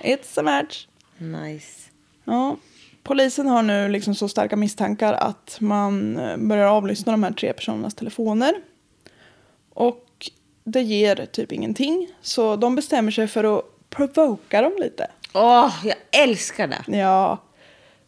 It's 0.00 0.40
a 0.40 0.42
match. 0.42 0.86
nice. 1.18 1.81
Ja. 2.24 2.56
Polisen 3.02 3.46
har 3.46 3.62
nu 3.62 3.88
liksom 3.88 4.14
så 4.14 4.28
starka 4.28 4.56
misstankar 4.56 5.12
att 5.12 5.56
man 5.60 6.16
eh, 6.16 6.36
börjar 6.36 6.66
avlyssna 6.66 7.12
de 7.12 7.22
här 7.22 7.32
tre 7.32 7.52
personernas 7.52 7.94
telefoner. 7.94 8.54
Och 9.74 10.30
det 10.64 10.82
ger 10.82 11.26
typ 11.32 11.52
ingenting. 11.52 12.08
Så 12.20 12.56
de 12.56 12.74
bestämmer 12.74 13.10
sig 13.10 13.28
för 13.28 13.58
att 13.58 13.64
provoka 13.90 14.62
dem 14.62 14.72
lite. 14.78 15.06
Åh, 15.34 15.74
jag 15.84 15.96
älskar 16.22 16.66
det. 16.68 16.98
Ja. 16.98 17.38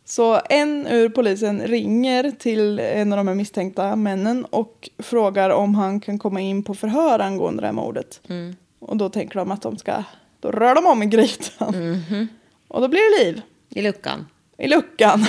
Så 0.05 0.41
en 0.51 0.87
ur 0.87 1.09
polisen 1.09 1.61
ringer 1.61 2.31
till 2.31 2.79
en 2.79 3.13
av 3.13 3.17
de 3.17 3.29
här 3.29 3.35
misstänkta 3.35 3.97
männen 3.97 4.45
och 4.45 4.91
frågar 4.99 5.51
om 5.51 5.75
han 5.75 6.01
kan 6.01 6.19
komma 6.19 6.41
in 6.41 6.63
på 6.63 6.75
förhör 6.75 7.19
angående 7.19 7.63
det 7.63 7.67
här 7.67 7.73
mordet. 7.73 8.21
Mm. 8.29 8.57
Och 8.79 8.97
då 8.97 9.09
tänker 9.09 9.39
de 9.39 9.51
att 9.51 9.63
de 9.63 9.79
ska, 9.79 10.05
då 10.41 10.51
rör 10.51 10.75
de 10.75 10.87
om 10.87 11.03
i 11.03 11.07
grytan. 11.07 11.93
Mhm. 11.93 12.29
Och 12.69 12.81
då 12.81 12.89
blir 12.89 13.19
det 13.19 13.25
liv 13.25 13.43
I 13.77 13.83
luckan. 13.83 14.27
i 14.59 14.69
luckan. 14.69 15.27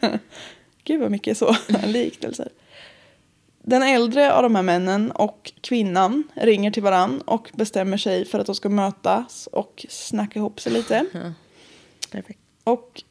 Gud 0.84 1.00
vad 1.00 1.10
mycket 1.10 1.38
så 1.38 1.56
liknelser. 1.86 2.48
Den 3.62 3.82
äldre 3.82 4.32
av 4.32 4.42
de 4.42 4.54
här 4.54 4.62
männen 4.62 5.10
och 5.10 5.52
kvinnan 5.60 6.22
ringer 6.34 6.70
till 6.70 6.82
varann 6.82 7.20
och 7.20 7.50
bestämmer 7.54 7.96
sig 7.96 8.24
för 8.24 8.38
att 8.38 8.46
de 8.46 8.54
ska 8.54 8.68
mötas 8.68 9.46
och 9.46 9.86
snacka 9.88 10.38
ihop 10.38 10.60
sig 10.60 10.72
lite. 10.72 11.06
Perfekt. 12.10 12.40
Och 12.64 13.02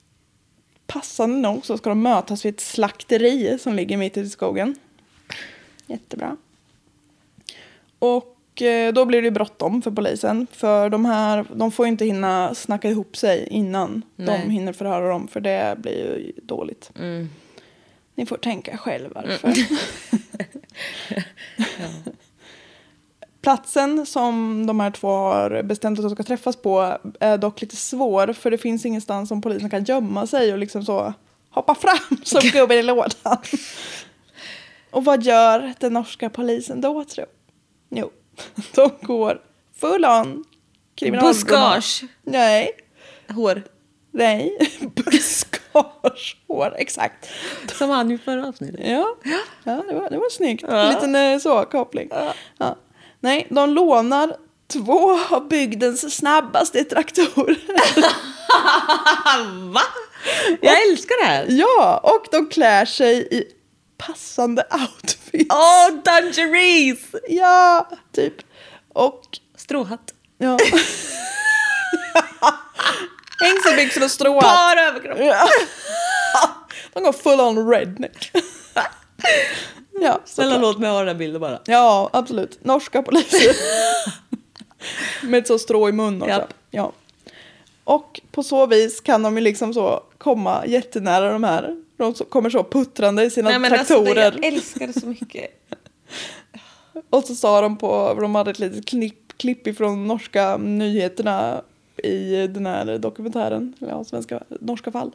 passande 0.87 1.37
nog 1.37 1.65
så 1.65 1.77
ska 1.77 1.89
de 1.89 2.01
mötas 2.01 2.45
vid 2.45 2.53
ett 2.53 2.61
slakteri 2.61 3.59
som 3.59 3.73
ligger 3.73 3.97
mitt 3.97 4.17
ute 4.17 4.27
i 4.27 4.29
skogen. 4.29 4.75
Jättebra. 5.85 6.37
Och 7.99 8.36
eh, 8.61 8.93
då 8.93 9.05
blir 9.05 9.21
det 9.21 9.31
bråttom 9.31 9.81
för 9.81 9.91
polisen. 9.91 10.47
För 10.51 10.89
de 10.89 11.05
här, 11.05 11.45
de 11.53 11.71
får 11.71 11.87
inte 11.87 12.05
hinna 12.05 12.55
snacka 12.55 12.89
ihop 12.89 13.17
sig 13.17 13.47
innan 13.47 14.01
Nej. 14.15 14.41
de 14.45 14.49
hinner 14.49 14.73
förhöra 14.73 15.09
dem. 15.09 15.27
För 15.27 15.39
det 15.39 15.75
blir 15.77 15.93
ju 15.93 16.31
dåligt. 16.43 16.91
Mm. 16.99 17.29
Ni 18.15 18.25
får 18.25 18.37
tänka 18.37 18.77
själv 18.77 19.11
varför. 19.15 19.53
Platsen 23.41 24.05
som 24.05 24.65
de 24.67 24.79
här 24.79 24.91
två 24.91 25.07
har 25.07 25.63
bestämt 25.63 25.99
att 25.99 26.03
de 26.03 26.15
ska 26.15 26.23
träffas 26.23 26.55
på 26.55 26.97
är 27.19 27.37
dock 27.37 27.61
lite 27.61 27.75
svår 27.75 28.33
för 28.33 28.51
det 28.51 28.57
finns 28.57 28.85
ingenstans 28.85 29.29
som 29.29 29.41
polisen 29.41 29.69
kan 29.69 29.83
gömma 29.83 30.27
sig 30.27 30.53
och 30.53 30.59
liksom 30.59 30.85
så 30.85 31.13
hoppa 31.49 31.75
fram 31.75 32.17
som 32.23 32.41
gubben 32.41 32.77
i 32.77 32.83
lådan. 32.83 33.11
Och 34.91 35.05
vad 35.05 35.23
gör 35.23 35.73
den 35.79 35.93
norska 35.93 36.29
polisen 36.29 36.81
då 36.81 37.03
tro? 37.03 37.25
Jo, 37.89 38.11
de 38.75 38.91
går 39.01 39.41
full 39.79 40.05
on 40.05 40.43
kriminalroman. 40.95 41.33
Buskage. 41.33 42.07
Nej, 42.23 42.71
Hår. 43.29 43.63
nej, 44.11 44.57
buskage. 44.95 45.57
Pagehår, 45.77 46.75
exakt. 46.77 47.29
Som 47.73 47.89
han 47.89 48.11
i 48.11 48.17
förra 48.17 48.47
avsnittet. 48.47 48.79
Ja, 48.83 49.15
ja 49.63 49.83
det, 49.87 49.93
var, 49.93 50.09
det 50.09 50.17
var 50.17 50.29
snyggt. 50.29 50.65
Ja. 50.67 50.77
En 50.77 50.93
liten 50.93 51.15
eh, 51.15 51.39
så, 51.39 51.65
koppling. 51.65 52.09
Ja. 52.57 52.75
Nej, 53.19 53.47
de 53.49 53.69
lånar 53.69 54.35
två 54.67 55.19
av 55.29 55.47
bygdens 55.47 56.15
snabbaste 56.15 56.83
traktorer. 56.83 57.57
Va? 59.73 59.81
Jag 60.61 60.87
älskar 60.89 61.23
det 61.23 61.27
här. 61.27 61.45
Ja, 61.49 62.01
och 62.03 62.27
de 62.31 62.49
klär 62.49 62.85
sig 62.85 63.27
i 63.31 63.43
passande 63.97 64.63
outfits. 64.71 65.45
Åh, 65.49 65.87
oh, 65.87 65.91
dungeries! 66.03 67.15
Ja, 67.29 67.89
typ. 68.11 68.33
Och, 68.93 69.21
Stråhatt. 69.55 70.13
ja. 70.37 70.57
Hängselbyxor 73.39 74.03
och 74.03 74.11
stråhatt. 74.11 74.43
Bara 74.43 74.81
överkropp. 74.81 75.17
Ja. 75.19 75.49
De 76.93 77.03
går 77.03 77.13
full 77.13 77.39
on 77.39 77.69
redneck. 77.69 78.31
Ja, 80.01 80.21
Snälla 80.25 80.57
låt 80.57 80.79
mig 80.79 80.89
ha 80.89 80.99
den 80.99 81.07
här 81.07 81.15
bilden 81.15 81.41
bara. 81.41 81.59
Ja, 81.65 82.09
absolut. 82.13 82.59
Norska 82.65 83.01
poliser. 83.01 83.55
Med 85.21 85.37
ett 85.37 85.47
så 85.47 85.59
strå 85.59 85.89
i 85.89 85.91
mun 85.91 86.21
också. 86.21 86.29
Japp. 86.29 86.53
Ja. 86.71 86.91
Och 87.87 88.21
på 88.31 88.43
så 88.43 88.65
vis 88.65 89.01
kan 89.01 89.23
de 89.23 89.37
ju 89.37 89.43
liksom 89.43 89.73
så 89.73 90.03
komma 90.17 90.65
jättenära 90.65 91.31
de 91.31 91.43
här. 91.43 91.75
De 91.97 92.13
kommer 92.13 92.49
så 92.49 92.63
puttrande 92.63 93.23
i 93.23 93.29
sina 93.29 93.49
Nej, 93.49 93.59
men 93.59 93.73
alltså, 93.73 93.93
traktorer. 93.93 94.31
det, 94.31 94.37
jag 94.37 94.53
älskar 94.53 94.87
det 94.87 94.99
så 94.99 95.07
mycket. 95.07 95.67
Och 97.09 97.23
så 97.23 97.35
sa 97.35 97.61
de 97.61 97.77
på, 97.77 98.17
de 98.21 98.35
hade 98.35 98.51
ett 98.51 98.59
litet 98.59 98.85
klipp, 98.85 99.37
klipp 99.37 99.67
ifrån 99.67 100.07
norska 100.07 100.57
nyheterna 100.57 101.61
i 102.03 102.47
den 102.47 102.65
här 102.65 102.97
dokumentären, 102.97 103.73
eller 103.81 103.91
ja, 103.91 104.03
svenska, 104.03 104.43
norska 104.59 104.91
fall. 104.91 105.11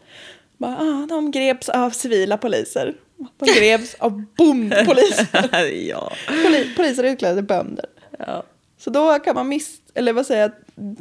Bara, 0.57 0.77
ah, 0.77 1.07
de 1.09 1.31
greps 1.31 1.69
av 1.69 1.91
civila 1.91 2.37
poliser. 2.37 2.95
De 3.39 3.47
greps 3.61 3.95
av 3.95 4.25
bondpoliser. 4.37 5.67
ja. 5.89 6.13
Poli, 6.45 6.75
poliser 6.77 7.05
utklädda 7.05 7.35
till 7.35 7.45
bönder. 7.45 7.87
ja. 8.19 8.43
Så 8.79 8.91
då 8.91 9.19
kan 9.19 9.35
man 9.35 9.49
mis, 9.49 9.81
eller 9.95 10.13
vad 10.13 10.27
säger 10.27 10.43
jag, 10.43 10.53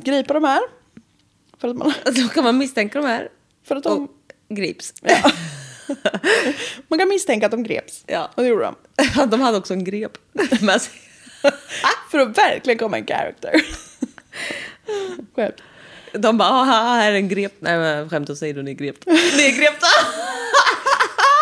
gripa 0.04 0.34
de 0.34 0.44
här. 0.44 0.62
För 1.62 1.68
att, 1.68 1.76
man, 1.76 1.94
Då 2.06 2.28
kan 2.28 2.44
man 2.44 2.58
misstänka 2.58 3.02
de 3.02 3.08
här 3.08 3.30
för 3.64 3.76
att 3.76 3.84
de, 3.84 4.04
och 4.04 4.10
grips. 4.56 4.94
man 6.88 7.00
kan 7.00 7.10
misstänka 7.10 7.46
att 7.46 7.52
de 7.52 7.64
greps. 7.64 8.04
Ja. 8.08 8.32
Och 8.36 8.44
det 8.44 8.50
gjorde 8.50 8.64
de. 8.64 8.76
De 9.30 9.42
hade 9.42 9.58
också 9.58 9.74
en 9.74 9.84
grep 9.84 10.12
med 10.62 10.82
sig. 10.82 10.94
För 12.12 12.20
att 12.20 12.38
verkligen 12.38 12.80
komma 12.80 12.98
en 12.98 13.08
character. 13.08 13.54
Skämt. 15.36 15.56
De 16.14 16.38
bara, 16.38 16.50
ah, 16.50 16.64
här 16.64 17.12
är 17.12 17.16
en 17.16 17.30
grep. 17.30 17.54
Nej 17.60 17.78
men 17.78 18.10
skämt 18.10 18.30
åsido, 18.30 18.62
ni 18.62 18.72
är 18.72 18.76
grept. 18.76 19.06
Ni 19.06 19.44
är 19.44 19.58
grepta! 19.58 19.88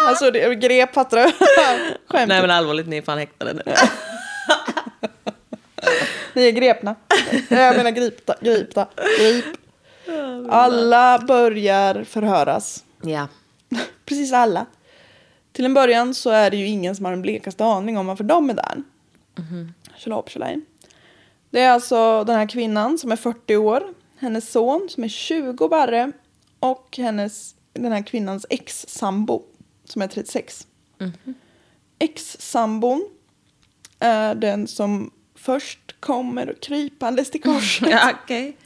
Alltså 0.06 0.32
det 0.32 0.56
grep, 0.56 0.94
fattar 0.94 1.18
du? 1.18 1.32
Skämt. 2.08 2.28
Nej 2.30 2.42
men 2.42 2.52
allvarligt, 2.52 2.88
ni 2.88 2.98
är 2.98 3.02
fan 3.02 3.18
häktade 3.18 3.54
nu. 3.54 3.64
Ni 6.34 6.48
är 6.48 6.52
grepna. 6.52 6.96
Jag 7.50 7.78
menar 7.78 7.92
gripta. 7.92 8.36
gripta. 8.42 8.88
Grip. 9.20 9.46
Alla 10.50 11.20
börjar 11.28 12.04
förhöras. 12.04 12.84
Ja. 13.02 13.28
Precis 14.06 14.34
alla. 14.34 14.66
Till 15.52 15.66
en 15.66 15.74
början 15.74 16.14
så 16.14 16.30
är 16.30 16.52
det 16.52 16.58
ju 16.58 16.66
ingen 16.68 16.96
som 16.96 17.06
har 17.06 17.14
en 17.14 17.22
blekaste 17.22 17.66
aning 17.66 17.98
om 17.98 18.08
varför 18.08 18.24
de 18.24 18.50
är 18.50 18.54
där. 18.54 18.84
Tjolahopp 19.98 20.30
tjolahej. 20.30 20.62
Det 21.50 21.60
är 21.60 21.72
alltså 21.72 22.24
den 22.24 22.36
här 22.36 22.50
kvinnan 22.50 22.98
som 22.98 23.12
är 23.12 23.16
40 23.16 23.56
år, 23.56 23.84
hennes 24.20 24.52
son 24.52 24.88
som 24.90 25.04
är 25.04 25.08
20 25.08 25.68
barre 25.70 26.12
och 26.60 26.98
hennes, 26.98 27.56
den 27.74 27.92
här 27.92 28.02
kvinnans 28.02 28.46
ex-sambo 28.50 29.44
som 29.86 30.02
är 30.02 30.08
36. 30.08 30.68
Ex-sambon 32.00 33.10
är 34.00 34.36
den 34.36 34.68
som 34.68 35.12
först 35.36 35.96
kommer 36.00 36.56
krypandes 36.62 37.32
till 37.32 37.42
korset 37.44 37.90
ja 37.90 38.14
Okej. 38.24 38.58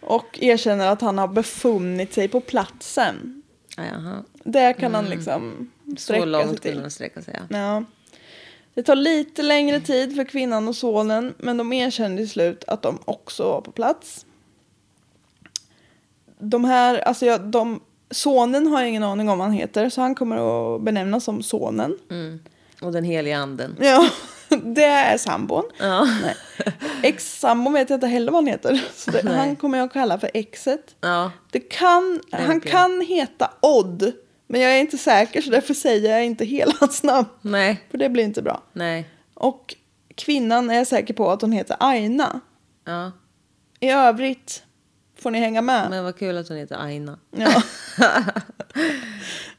Och 0.00 0.38
erkänner 0.42 0.86
att 0.88 1.00
han 1.00 1.18
har 1.18 1.28
befunnit 1.28 2.14
sig 2.14 2.28
på 2.28 2.40
platsen. 2.40 3.42
Jaha. 3.76 4.24
Där 4.44 4.72
kan 4.72 4.94
han 4.94 5.04
liksom 5.04 5.70
Så 5.88 5.96
sträcka 5.96 6.20
sig 6.22 6.30
långt 6.30 6.62
till. 6.62 6.70
vill 6.70 6.80
han 6.80 6.90
sträcka 6.90 7.22
sig. 7.22 7.40
Ja. 7.50 7.56
Ja. 7.58 7.84
Det 8.74 8.82
tar 8.82 8.94
lite 8.96 9.42
längre 9.42 9.80
tid 9.80 10.16
för 10.16 10.24
kvinnan 10.24 10.68
och 10.68 10.76
sonen 10.76 11.34
men 11.38 11.56
de 11.56 11.72
erkänner 11.72 12.16
till 12.16 12.30
slut 12.30 12.64
att 12.66 12.82
de 12.82 12.98
också 13.04 13.42
var 13.44 13.60
på 13.60 13.70
plats. 13.72 14.26
De 16.38 16.64
här, 16.64 16.98
alltså 16.98 17.26
jag, 17.26 17.40
de, 17.40 17.80
sonen 18.10 18.66
har 18.66 18.80
jag 18.80 18.88
ingen 18.88 19.02
aning 19.04 19.28
om 19.28 19.38
vad 19.38 19.46
han 19.46 19.56
heter 19.56 19.90
så 19.90 20.00
han 20.00 20.14
kommer 20.14 20.36
att 20.76 20.82
benämnas 20.82 21.24
som 21.24 21.42
sonen. 21.42 21.98
Mm. 22.10 22.40
Och 22.82 22.92
den 22.92 23.04
heliga 23.04 23.38
anden. 23.38 23.76
Ja, 23.80 24.08
det 24.74 24.84
är 24.84 25.18
sambon. 25.18 25.64
Ja. 25.78 26.08
Nej. 26.22 26.36
Ex-sambon 27.02 27.72
vet 27.72 27.90
jag 27.90 27.96
inte 27.96 28.06
heller 28.06 28.32
vad 28.32 28.44
han 28.44 28.46
heter. 28.46 28.84
Så 28.94 29.10
det, 29.10 29.28
han 29.28 29.56
kommer 29.56 29.78
jag 29.78 29.86
att 29.86 29.92
kalla 29.92 30.18
för 30.18 30.30
exet. 30.34 30.96
ja. 31.00 31.32
Det 31.50 31.60
kan, 31.60 32.20
han 32.30 32.60
kan 32.60 33.00
heta 33.00 33.50
Odd 33.60 34.12
men 34.48 34.60
jag 34.60 34.72
är 34.72 34.80
inte 34.80 34.98
säker 34.98 35.40
så 35.40 35.50
därför 35.50 35.74
säger 35.74 36.10
jag 36.10 36.24
inte 36.24 36.44
hela 36.44 36.72
hans 36.80 37.02
namn. 37.02 37.26
Nej. 37.40 37.86
För 37.90 37.98
det 37.98 38.08
blir 38.08 38.24
inte 38.24 38.42
bra. 38.42 38.62
Nej. 38.72 39.08
Och 39.34 39.74
kvinnan 40.14 40.70
är 40.70 40.74
jag 40.74 40.86
säker 40.86 41.14
på 41.14 41.30
att 41.30 41.42
hon 41.42 41.52
heter 41.52 41.76
Aina. 41.80 42.40
Ja. 42.84 43.12
I 43.80 43.90
övrigt 43.90 44.62
får 45.18 45.30
ni 45.30 45.38
hänga 45.38 45.62
med. 45.62 45.90
Men 45.90 46.04
vad 46.04 46.18
kul 46.18 46.36
att 46.36 46.48
hon 46.48 46.56
heter 46.56 46.76
Aina. 46.76 47.18
Ja. 47.30 47.62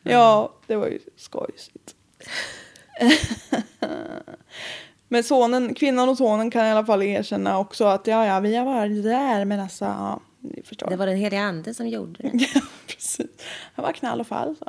ja, 0.04 0.54
det 0.68 0.76
var 0.76 0.88
ju 0.88 1.00
skojsigt. 1.18 1.96
Men 5.08 5.24
sonen, 5.24 5.74
kvinnan 5.74 6.10
och 6.10 6.18
sonen 6.18 6.52
kan 6.52 6.66
i 6.66 6.72
alla 6.72 6.86
fall 6.86 7.04
erkänna 7.04 7.60
också 7.60 7.86
att 7.86 8.08
ja, 8.08 8.26
ja, 8.26 8.40
vi 8.40 8.56
har 8.56 8.66
varit 8.66 9.04
där 9.04 9.46
men 9.46 9.60
alltså, 9.60 9.86
ja, 9.86 10.20
ni 10.40 10.62
förstår. 10.64 10.90
Det 10.90 10.96
var 10.96 11.06
den 11.06 11.18
heliga 11.18 11.42
anden 11.42 11.74
som 11.74 11.88
gjorde 11.88 12.24
det. 12.24 12.32
Ja, 12.56 12.62
precis. 12.88 13.28
Han 13.74 13.84
var 13.86 13.92
knall 13.92 14.20
och 14.20 14.28
fall. 14.28 14.56
Så. 14.56 14.66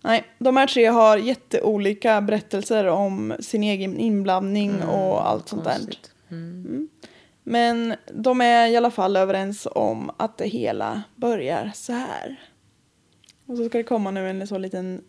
Nej, 0.00 0.24
de 0.38 0.56
här 0.56 0.66
tre 0.66 0.86
har 0.86 1.16
jätteolika 1.16 2.20
berättelser 2.20 2.86
om 2.86 3.34
sin 3.40 3.62
egen 3.62 3.98
inblandning 3.98 4.82
och 4.82 5.28
allt 5.28 5.48
sånt 5.48 5.64
där. 5.64 5.72
Konstigt. 5.72 6.10
Mm. 6.30 6.88
Men 7.42 7.94
de 8.12 8.40
är 8.40 8.68
i 8.68 8.76
alla 8.76 8.90
fall 8.90 9.16
överens 9.16 9.68
om 9.74 10.10
att 10.16 10.38
det 10.38 10.46
hela 10.46 11.02
börjar 11.16 11.70
så 11.74 11.92
här. 11.92 12.40
Och 13.46 13.56
så 13.56 13.64
ska 13.64 13.78
det 13.78 13.84
komma 13.84 14.10
nu 14.10 14.30
en 14.30 14.46
så 14.46 14.58
liten... 14.58 15.04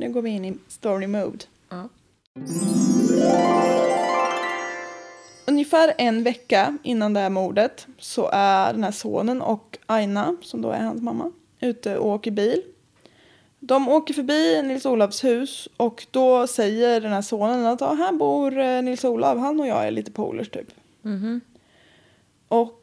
Nu 0.00 0.12
går 0.12 0.22
vi 0.22 0.30
in 0.30 0.44
i 0.44 0.54
story 0.68 1.06
mode. 1.06 1.38
Ja. 1.68 1.88
Ungefär 5.46 5.92
en 5.98 6.22
vecka 6.22 6.78
innan 6.82 7.14
det 7.14 7.20
här 7.20 7.30
mordet 7.30 7.86
så 7.98 8.30
är 8.32 8.72
den 8.72 8.84
här 8.84 8.92
sonen 8.92 9.42
och 9.42 9.78
Aina, 9.86 10.36
som 10.42 10.62
då 10.62 10.70
är 10.70 10.82
hans 10.82 11.02
mamma, 11.02 11.32
ute 11.60 11.98
och 11.98 12.08
åker 12.08 12.30
bil. 12.30 12.62
De 13.58 13.88
åker 13.88 14.14
förbi 14.14 14.62
Nils 14.62 14.86
Olavs 14.86 15.24
hus 15.24 15.68
och 15.76 16.06
då 16.10 16.46
säger 16.46 17.00
den 17.00 17.12
här 17.12 17.22
sonen 17.22 17.66
att 17.66 17.82
ah, 17.82 17.94
här 17.94 18.12
bor 18.12 18.58
eh, 18.58 18.82
Nils 18.82 19.04
Olav, 19.04 19.38
han 19.38 19.60
och 19.60 19.66
jag 19.66 19.86
är 19.86 19.90
lite 19.90 20.10
polers 20.10 20.50
typ. 20.50 20.68
Mhm. 21.02 21.40
Och 22.48 22.79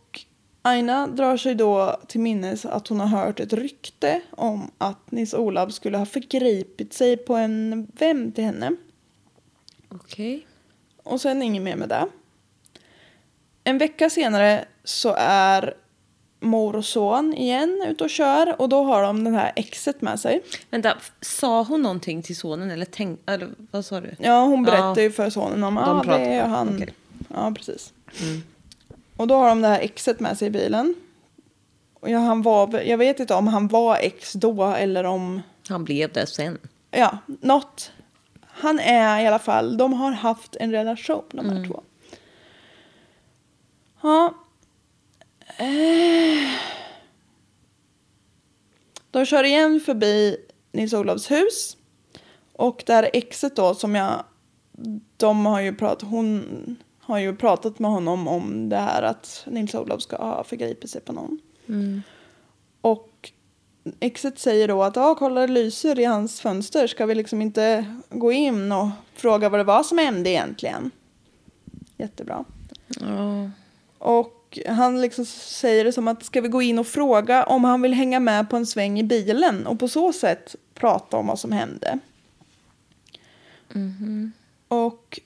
Aina 0.67 1.07
drar 1.07 1.37
sig 1.37 1.55
då 1.55 1.99
till 2.07 2.19
minnes 2.21 2.65
att 2.65 2.87
hon 2.87 2.99
har 2.99 3.07
hört 3.07 3.39
ett 3.39 3.53
rykte 3.53 4.21
om 4.31 4.71
att 4.77 5.11
Nils 5.11 5.33
Olav 5.33 5.69
skulle 5.69 5.97
ha 5.97 6.05
förgripit 6.05 6.93
sig 6.93 7.17
på 7.17 7.35
en 7.35 7.87
vän 7.99 8.31
till 8.31 8.43
henne. 8.43 8.75
Okej. 9.89 10.47
Och 11.03 11.21
sen 11.21 11.41
inget 11.41 11.61
mer 11.63 11.75
med 11.75 11.89
det. 11.89 12.07
En 13.63 13.77
vecka 13.77 14.09
senare 14.09 14.65
så 14.83 15.15
är 15.19 15.73
mor 16.39 16.75
och 16.75 16.85
son 16.85 17.33
igen 17.33 17.85
ute 17.87 18.03
och 18.03 18.09
kör 18.09 18.61
och 18.61 18.69
då 18.69 18.83
har 18.83 19.01
de 19.03 19.23
den 19.23 19.33
här 19.35 19.51
exet 19.55 20.01
med 20.01 20.19
sig. 20.19 20.41
Vänta, 20.69 20.97
sa 21.21 21.63
hon 21.63 21.81
någonting 21.81 22.21
till 22.23 22.35
sonen 22.37 22.71
eller 22.71 22.85
tänk, 22.85 23.19
eller 23.25 23.49
vad 23.71 23.85
sa 23.85 24.01
du? 24.01 24.15
Ja, 24.19 24.43
hon 24.43 24.63
berättar 24.63 24.95
Ja. 24.97 25.01
ju 25.01 25.11
för 25.11 25.29
sonen 25.29 25.63
om 25.63 25.75
De 25.75 25.83
ah, 25.83 25.93
det 25.93 26.03
pratar. 26.03 26.19
är 26.19 26.43
han. 26.43 26.75
Okej. 26.75 26.93
Ja, 27.33 27.53
precis. 27.55 27.93
Och 29.17 29.27
då 29.27 29.35
har 29.35 29.49
de 29.49 29.61
det 29.61 29.67
här 29.67 29.79
exet 29.79 30.19
med 30.19 30.37
sig 30.37 30.47
i 30.47 30.51
bilen. 30.51 30.95
Och 31.93 32.09
ja, 32.09 32.19
han 32.19 32.41
var, 32.41 32.81
jag 32.81 32.97
vet 32.97 33.19
inte 33.19 33.33
om 33.33 33.47
han 33.47 33.67
var 33.67 33.97
ex 33.97 34.33
då 34.33 34.63
eller 34.65 35.03
om, 35.03 35.41
Han 35.69 35.83
blev 35.83 36.13
det 36.13 36.27
sen. 36.27 36.57
ja, 36.91 37.17
något. 37.25 37.91
Han 38.41 38.79
är 38.79 39.21
i 39.23 39.27
alla 39.27 39.39
fall, 39.39 39.77
de 39.77 39.93
har 39.93 40.11
haft 40.11 40.55
en 40.55 40.71
relation 40.71 41.23
de 41.31 41.49
här 41.49 41.67
två. 41.67 41.83
Ja. 44.01 44.33
Eh. 45.57 46.49
De 49.11 49.25
kör 49.25 49.43
igen 49.43 49.79
förbi 49.79 50.37
Nils-Olovs 50.71 51.31
hus. 51.31 51.77
Och 52.53 52.83
där 52.85 53.09
exet 53.13 53.55
då 53.55 53.75
som 53.75 53.95
jag, 53.95 54.23
de 55.17 55.45
har 55.45 55.59
ju 55.59 55.75
pratat, 55.75 56.09
hon 56.09 56.77
har 57.07 57.19
ju 57.19 57.35
pratat 57.35 57.79
med 57.79 57.91
honom 57.91 58.27
om 58.27 58.69
det 58.69 58.77
här 58.77 59.01
att 59.01 59.43
Nils-Olof 59.47 60.01
ska 60.01 60.17
ha 60.17 60.43
förgripit 60.43 60.89
sig 60.89 61.01
på 61.01 61.13
någon. 61.13 61.39
Och 62.81 63.31
exet 63.99 64.39
säger 64.39 64.67
då 64.67 64.83
att 64.83 64.95
ja, 64.95 65.15
kolla 65.15 65.41
det 65.41 65.47
lyser 65.47 65.99
i 65.99 66.05
hans 66.05 66.41
fönster. 66.41 66.87
Ska 66.87 67.05
vi 67.05 67.15
liksom 67.15 67.41
inte 67.41 67.85
gå 68.09 68.31
in 68.31 68.71
och 68.71 68.89
fråga 69.13 69.49
vad 69.49 69.59
det 69.59 69.63
var 69.63 69.83
som 69.83 69.97
hände 69.97 70.29
egentligen? 70.29 70.91
Jättebra. 71.97 72.45
Ja. 72.87 73.49
Och 73.97 74.59
han 74.67 75.01
liksom 75.01 75.25
säger 75.25 75.85
det 75.85 75.93
som 75.93 76.07
att 76.07 76.23
ska 76.23 76.41
vi 76.41 76.47
gå 76.47 76.61
in 76.61 76.79
och 76.79 76.87
fråga 76.87 77.43
om 77.43 77.63
han 77.63 77.81
vill 77.81 77.93
hänga 77.93 78.19
med 78.19 78.49
på 78.49 78.57
en 78.57 78.65
sväng 78.65 78.99
i 78.99 79.03
bilen 79.03 79.67
och 79.67 79.79
på 79.79 79.87
så 79.87 80.13
sätt 80.13 80.55
prata 80.73 81.17
om 81.17 81.27
vad 81.27 81.39
som 81.39 81.51
hände. 81.51 81.99
Och 84.67 85.19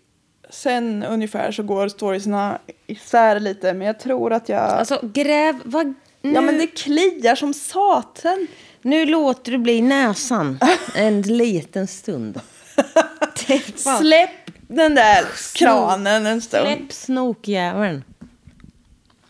sen 0.51 1.03
ungefär 1.03 1.51
så 1.51 1.63
går 1.63 1.87
storiesna 1.87 2.59
isär 2.87 3.39
lite 3.39 3.73
men 3.73 3.87
jag 3.87 3.99
tror 3.99 4.33
att 4.33 4.49
jag... 4.49 4.61
Alltså 4.61 4.99
gräv, 5.13 5.59
vad... 5.63 5.93
Nu, 6.21 6.33
ja 6.33 6.41
men 6.41 6.57
det 6.57 6.67
kliar 6.67 7.35
som 7.35 7.53
satan. 7.53 8.47
nu 8.81 9.05
låter 9.05 9.51
du 9.51 9.57
bli 9.57 9.81
näsan 9.81 10.59
en 10.95 11.21
liten 11.21 11.87
stund. 11.87 12.39
Släpp 13.75 14.29
den 14.67 14.95
där 14.95 15.25
kranen 15.55 16.25
en 16.25 16.41
stund. 16.41 16.67
Släpp 16.67 16.91
snokjäveln. 16.91 18.03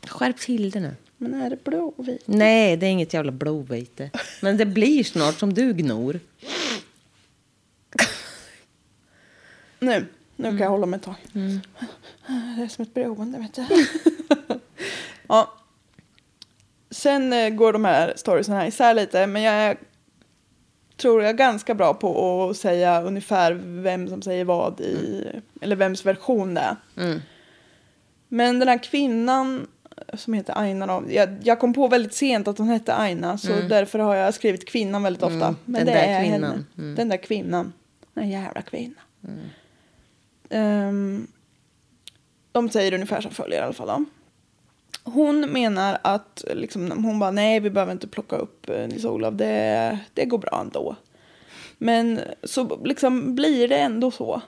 Skärp 0.07 0.39
till 0.39 0.71
det 0.71 0.79
nu. 0.79 0.95
Men 1.17 1.33
är 1.33 1.49
det 1.49 1.63
blåvit? 1.63 2.23
Nej, 2.25 2.77
det 2.77 2.85
är 2.85 2.89
inget 2.89 3.13
jävla 3.13 3.31
blåvite. 3.31 4.09
Men 4.41 4.57
det 4.57 4.65
blir 4.65 5.03
snart 5.03 5.39
som 5.39 5.53
du 5.53 5.73
gnor. 5.73 6.19
Nu, 9.79 10.05
nu 10.35 10.49
kan 10.49 10.57
jag 10.57 10.69
hålla 10.69 10.85
mig 10.85 10.97
ett 10.97 11.03
tag. 11.03 11.15
Det 12.57 12.63
är 12.63 12.67
som 12.67 12.83
ett 12.83 12.93
beroende, 12.93 13.39
vet 13.39 13.53
du. 13.53 13.65
ja. 15.27 15.53
Sen 16.91 17.33
eh, 17.33 17.49
går 17.49 17.73
de 17.73 17.85
här 17.85 18.13
storiesen 18.15 18.55
här 18.55 18.65
isär 18.67 18.93
lite, 18.93 19.27
men 19.27 19.41
jag 19.41 19.53
är, 19.53 19.77
tror 20.97 21.21
jag 21.21 21.29
är 21.29 21.33
ganska 21.33 21.75
bra 21.75 21.93
på 21.93 22.43
att 22.49 22.57
säga 22.57 23.01
ungefär 23.01 23.51
vem 23.81 24.07
som 24.07 24.21
säger 24.21 24.45
vad 24.45 24.81
i, 24.81 25.27
eller 25.61 25.75
vems 25.75 26.05
version 26.05 26.53
det 26.53 26.61
är. 26.61 26.75
Mm. 26.97 27.21
Men 28.27 28.59
den 28.59 28.67
här 28.67 28.83
kvinnan 28.83 29.67
som 30.13 30.33
heter 30.33 30.57
Aina 30.57 31.03
jag, 31.09 31.37
jag 31.43 31.59
kom 31.59 31.73
på 31.73 31.87
väldigt 31.87 32.13
sent 32.13 32.47
att 32.47 32.57
hon 32.57 32.69
hette 32.69 32.95
Aina 32.95 33.37
så 33.37 33.47
därför 33.47 33.99
har 33.99 34.15
jag 34.15 34.33
skrivit 34.33 34.67
kvinnan 34.69 35.03
väldigt 35.03 35.23
ofta. 35.23 35.47
Mm, 35.47 35.55
Men 35.65 35.85
den 35.85 35.85
det 35.85 36.01
där 36.01 36.07
är 36.07 36.21
kvinnan. 36.23 36.43
henne. 36.43 36.63
Mm. 36.77 36.95
Den 36.95 37.09
där 37.09 37.17
kvinnan. 37.17 37.73
Den 38.13 38.29
jävla 38.29 38.61
kvinnan. 38.61 39.03
Ehm, 40.51 41.27
de 42.51 42.69
säger 42.69 42.93
ungefär 42.93 43.21
som 43.21 43.31
följer 43.31 43.59
i 43.59 43.63
alla 43.63 43.73
fall. 43.73 43.87
Då. 43.87 44.05
Hon 45.03 45.39
menar 45.41 45.97
att 46.03 46.43
liksom, 46.53 47.03
hon 47.03 47.19
bara 47.19 47.31
nej 47.31 47.59
vi 47.59 47.69
behöver 47.69 47.91
inte 47.91 48.07
plocka 48.07 48.35
upp 48.35 48.69
eh, 48.69 48.87
Nils-Olof, 48.87 49.33
det, 49.33 49.99
det 50.13 50.25
går 50.25 50.37
bra 50.37 50.59
ändå. 50.61 50.95
Men 51.77 52.19
så 52.43 52.81
liksom 52.85 53.35
blir 53.35 53.67
det 53.67 53.77
ändå 53.77 54.11
så. 54.11 54.41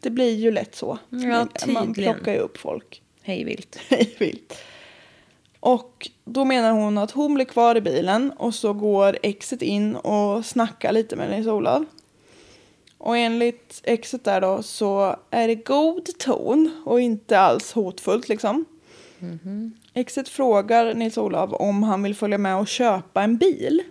Det 0.00 0.10
blir 0.10 0.34
ju 0.34 0.50
lätt 0.50 0.74
så. 0.74 0.98
Ja, 1.08 1.46
Man 1.66 1.94
plockar 1.94 2.32
ju 2.32 2.38
upp 2.38 2.58
folk. 2.58 3.02
Hej 3.22 3.44
vilt. 3.44 3.78
Hej 3.88 4.16
vilt. 4.18 4.54
Och 5.60 6.08
då 6.24 6.44
menar 6.44 6.72
hon 6.72 6.98
att 6.98 7.10
hon 7.10 7.34
blir 7.34 7.44
kvar 7.44 7.76
i 7.76 7.80
bilen 7.80 8.30
och 8.30 8.54
så 8.54 8.72
går 8.72 9.18
exet 9.22 9.62
in 9.62 9.96
och 9.96 10.44
snackar 10.46 10.92
lite 10.92 11.16
med 11.16 11.30
Nils-Olof. 11.30 11.84
Och 13.00 13.16
enligt 13.16 13.80
exet 13.84 14.24
där 14.24 14.40
då 14.40 14.62
så 14.62 15.16
är 15.30 15.48
det 15.48 15.54
god 15.54 16.18
ton 16.18 16.82
och 16.84 17.00
inte 17.00 17.38
alls 17.38 17.72
hotfullt 17.72 18.28
liksom. 18.28 18.64
Exet 19.94 20.28
frågar 20.28 20.94
Nils-Olof 20.94 21.52
om 21.52 21.82
han 21.82 22.02
vill 22.02 22.14
följa 22.14 22.38
med 22.38 22.56
och 22.56 22.68
köpa 22.68 23.22
en 23.22 23.36
bil. 23.36 23.82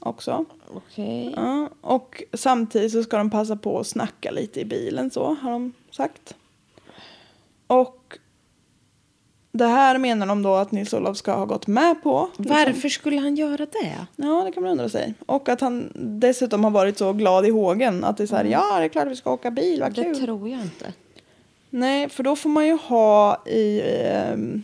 Också. 0.00 0.44
Okej. 0.68 1.32
Ja, 1.36 1.68
och 1.80 2.22
samtidigt 2.32 2.92
så 2.92 3.02
ska 3.02 3.18
de 3.18 3.30
passa 3.30 3.56
på 3.56 3.78
att 3.78 3.86
snacka 3.86 4.30
lite 4.30 4.60
i 4.60 4.64
bilen 4.64 5.10
så 5.10 5.34
har 5.34 5.50
de 5.50 5.72
sagt. 5.90 6.34
Och 7.66 8.18
det 9.52 9.66
här 9.66 9.98
menar 9.98 10.26
de 10.26 10.42
då 10.42 10.54
att 10.54 10.72
Nils-Olof 10.72 11.16
ska 11.16 11.32
ha 11.34 11.44
gått 11.44 11.66
med 11.66 12.02
på. 12.02 12.28
liksom. 12.36 12.56
Varför 12.56 12.88
skulle 12.88 13.18
han 13.20 13.36
göra 13.36 13.56
det? 13.66 13.96
Ja, 14.16 14.42
det 14.46 14.52
kan 14.52 14.62
man 14.62 14.72
undra 14.72 14.88
sig. 14.88 15.14
Och 15.26 15.48
att 15.48 15.60
han 15.60 15.92
dessutom 15.94 16.64
har 16.64 16.70
varit 16.70 16.98
så 16.98 17.12
glad 17.12 17.46
i 17.46 17.50
hågen 17.50 18.04
att 18.04 18.16
det 18.16 18.22
är 18.22 18.26
så 18.26 18.36
här, 18.36 18.44
ja 18.44 18.78
det 18.78 18.84
är 18.84 18.88
klart 18.88 19.08
vi 19.08 19.16
ska 19.16 19.32
åka 19.32 19.50
bil, 19.50 19.80
vad 19.80 19.94
Det 19.94 20.02
kul. 20.04 20.16
tror 20.24 20.48
jag 20.48 20.60
inte. 20.60 20.92
Nej, 21.70 22.08
för 22.08 22.22
då 22.22 22.36
får 22.36 22.48
man 22.50 22.66
ju 22.66 22.72
ha 22.76 23.42
i, 23.46 23.82
ehm, 23.84 24.62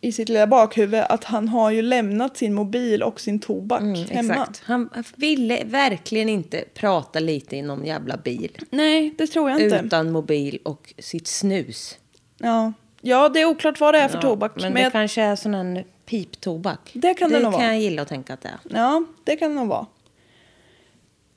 i 0.00 0.12
sitt 0.12 0.28
lilla 0.28 0.46
bakhuvud 0.46 1.04
att 1.08 1.24
han 1.24 1.48
har 1.48 1.70
ju 1.70 1.82
lämnat 1.82 2.36
sin 2.36 2.54
mobil 2.54 3.02
och 3.02 3.20
sin 3.20 3.38
tobak 3.40 3.80
Mm, 3.80 4.04
hemma. 4.10 4.32
exakt. 4.34 4.62
Han 4.64 4.88
ville 5.16 5.64
verkligen 5.64 6.28
inte 6.28 6.64
prata 6.74 7.18
lite 7.20 7.56
i 7.56 7.62
någon 7.62 7.84
jävla 7.86 8.16
bil. 8.16 8.58
Nej, 8.70 9.14
det 9.18 9.26
tror 9.26 9.50
jag 9.50 9.60
inte. 9.60 9.82
Utan 9.86 10.12
mobil 10.12 10.58
och 10.64 10.94
sitt 10.98 11.26
snus. 11.26 11.98
Ja. 12.38 12.72
Ja, 13.04 13.28
det 13.28 13.40
är 13.40 13.44
oklart 13.44 13.80
vad 13.80 13.94
det 13.94 13.98
är 13.98 14.08
för 14.08 14.16
Ja, 14.16 14.22
tobak. 14.22 14.52
Men, 14.54 14.62
men 14.62 14.74
det 14.74 14.80
jag- 14.80 14.92
kanske 14.92 15.22
är 15.22 15.36
sån 15.36 15.54
här 15.54 15.84
piptobak. 16.06 16.90
Det 16.94 17.14
kan 17.14 17.30
det 17.30 17.34
nog 17.40 17.52
kan 17.52 17.52
vara. 17.52 17.64
jag 17.64 17.80
gilla 17.80 18.02
att 18.02 18.08
tänka 18.08 18.34
att 18.34 18.40
det 18.40 18.48
är. 18.48 18.58
Ja, 18.78 19.04
det 19.24 19.36
kan 19.36 19.50
det 19.50 19.56
nog 19.56 19.68
vara. 19.68 19.86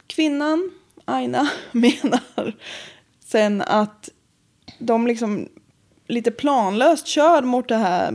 Kvinnan, 0.07 0.72
Aina, 1.05 1.49
menar 1.72 2.55
sen 3.20 3.61
att 3.61 4.09
de 4.80 5.07
liksom 5.07 5.49
lite 6.07 6.32
planlöst 6.32 7.07
kör 7.07 7.41
mot 7.41 7.68
det 7.68 7.76
här 7.76 8.11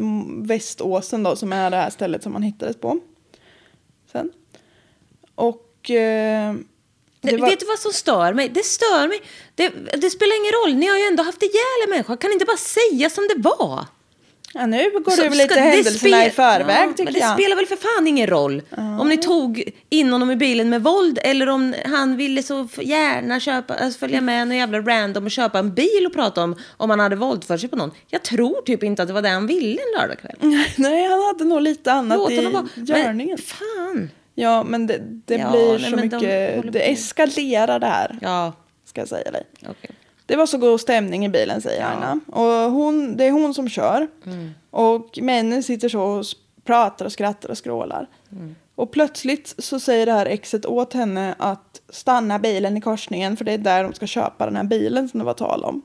Väståsen 0.46 1.22
då, 1.22 1.36
som 1.36 1.52
är 1.52 1.70
det 1.70 1.76
här 1.76 1.90
stället 1.90 2.22
som 2.22 2.32
man 2.32 2.42
hittades 2.42 2.76
på. 2.76 3.00
Sen. 4.12 4.30
Och... 5.34 5.90
Eh, 5.90 6.54
det 7.22 7.30
Det, 7.30 7.36
var, 7.36 7.48
Vet 7.48 7.60
du 7.60 7.66
vad 7.66 7.78
som 7.78 7.92
stör 7.92 8.32
mig? 8.32 8.48
Det 8.48 8.64
stör 8.64 9.08
mig. 9.08 9.22
Det, 9.54 9.68
det 9.96 10.10
spelar 10.10 10.36
ingen 10.36 10.52
roll. 10.52 10.74
Ni 10.74 10.86
har 10.86 10.98
ju 10.98 11.04
ändå 11.04 11.22
haft 11.22 11.42
ihjäl 11.42 11.78
en 11.84 11.90
människa. 11.90 12.16
Kan 12.16 12.30
ni 12.30 12.34
inte 12.34 12.44
bara 12.44 12.56
säga 12.56 13.10
som 13.10 13.28
det 13.28 13.48
var? 13.48 13.86
ja, 14.54 14.66
nu 14.66 14.90
går 14.90 15.10
Så 15.10 15.22
du 15.22 15.28
väl 15.28 15.38
lite 15.38 15.54
det 15.54 15.60
händelserna 15.60 16.26
i 16.26 16.30
förväg 16.30 16.88
ja, 16.88 16.92
tycker 16.92 17.04
Men 17.04 17.12
det 17.12 17.18
jag. 17.18 17.34
spelar 17.34 17.56
väl 17.56 17.66
för 17.66 17.76
fan 17.76 18.06
ingen 18.06 18.26
roll 18.26 18.62
om 19.00 19.08
ni 19.08 19.16
tog 19.16 19.72
in 19.90 20.12
honom 20.12 20.30
i 20.30 20.36
bilen 20.36 20.70
med 20.70 20.82
våld 20.82 21.18
eller 21.22 21.48
om 21.48 21.74
han 21.84 22.16
ville 22.16 22.42
så 22.42 22.68
gärna 22.80 23.40
köpa, 23.40 23.74
alltså 23.74 23.98
följa 23.98 24.20
med 24.20 24.48
någon 24.48 24.56
jävla 24.56 24.80
random 24.80 25.24
och 25.24 25.30
köpa 25.30 25.58
en 25.58 25.74
bil 25.74 26.06
och 26.06 26.12
prata 26.12 26.44
om 26.44 26.56
om 26.76 26.90
han 26.90 27.00
hade 27.00 27.16
våldfört 27.16 27.60
sig 27.60 27.68
på 27.68 27.76
någon. 27.76 27.90
Jag 28.08 28.22
tror 28.22 28.62
typ 28.62 28.82
inte 28.82 29.02
att 29.02 29.08
det 29.08 29.14
var 29.14 29.22
det 29.22 29.28
han 29.28 29.46
ville 29.46 29.80
en 29.80 30.00
lördagkväll. 30.00 30.36
Nej, 30.76 31.08
han 31.08 31.22
hade 31.22 31.44
nog 31.44 31.60
lite 31.60 31.92
annat 31.92 32.18
Låt 32.18 32.30
i 32.30 32.52
görningen. 32.76 33.38
Fan. 33.38 34.10
Ja, 34.34 34.62
men 34.64 34.86
det, 34.86 34.98
det 35.24 35.34
Ja, 35.36 35.50
blir 35.50 35.78
nej, 35.78 35.90
så 35.90 35.96
de 35.96 36.02
mycket... 36.02 36.56
håller 36.56 36.70
Det 36.70 36.90
eskalerar 36.92 37.78
det 37.78 37.86
här, 37.86 38.18
Ja, 38.22 38.52
ska 38.84 39.00
jag 39.00 39.08
säga 39.08 39.30
dig. 39.30 39.42
okej. 39.68 39.90
Det 40.26 40.36
var 40.36 40.46
så 40.46 40.58
god 40.58 40.80
stämning 40.80 41.24
i 41.24 41.28
bilen 41.28 41.60
säger 41.60 41.84
Aina. 41.86 42.20
Och 42.26 42.72
hon, 42.72 43.16
det 43.16 43.24
är 43.24 43.30
hon 43.30 43.54
som 43.54 43.68
kör. 43.68 44.08
Och 44.70 45.18
männen 45.22 45.62
sitter 45.62 45.88
så 45.88 46.02
och 46.02 46.24
pratar 46.64 47.04
och 47.04 47.12
skrattar 47.12 47.50
och 47.50 47.58
skrålar. 47.58 48.06
Och 48.74 48.90
plötsligt 48.92 49.54
så 49.58 49.80
säger 49.80 50.06
det 50.06 50.12
här 50.12 50.26
exet 50.26 50.66
åt 50.66 50.92
henne 50.92 51.34
att 51.38 51.80
stanna 51.88 52.38
bilen 52.38 52.76
i 52.76 52.80
korsningen 52.80 53.36
för 53.36 53.44
det 53.44 53.52
är 53.52 53.58
där 53.58 53.84
de 53.84 53.92
ska 53.92 54.06
köpa 54.06 54.46
den 54.46 54.56
här 54.56 54.64
bilen 54.64 55.08
som 55.08 55.18
det 55.18 55.24
var 55.24 55.34
tal 55.34 55.64
om. 55.64 55.82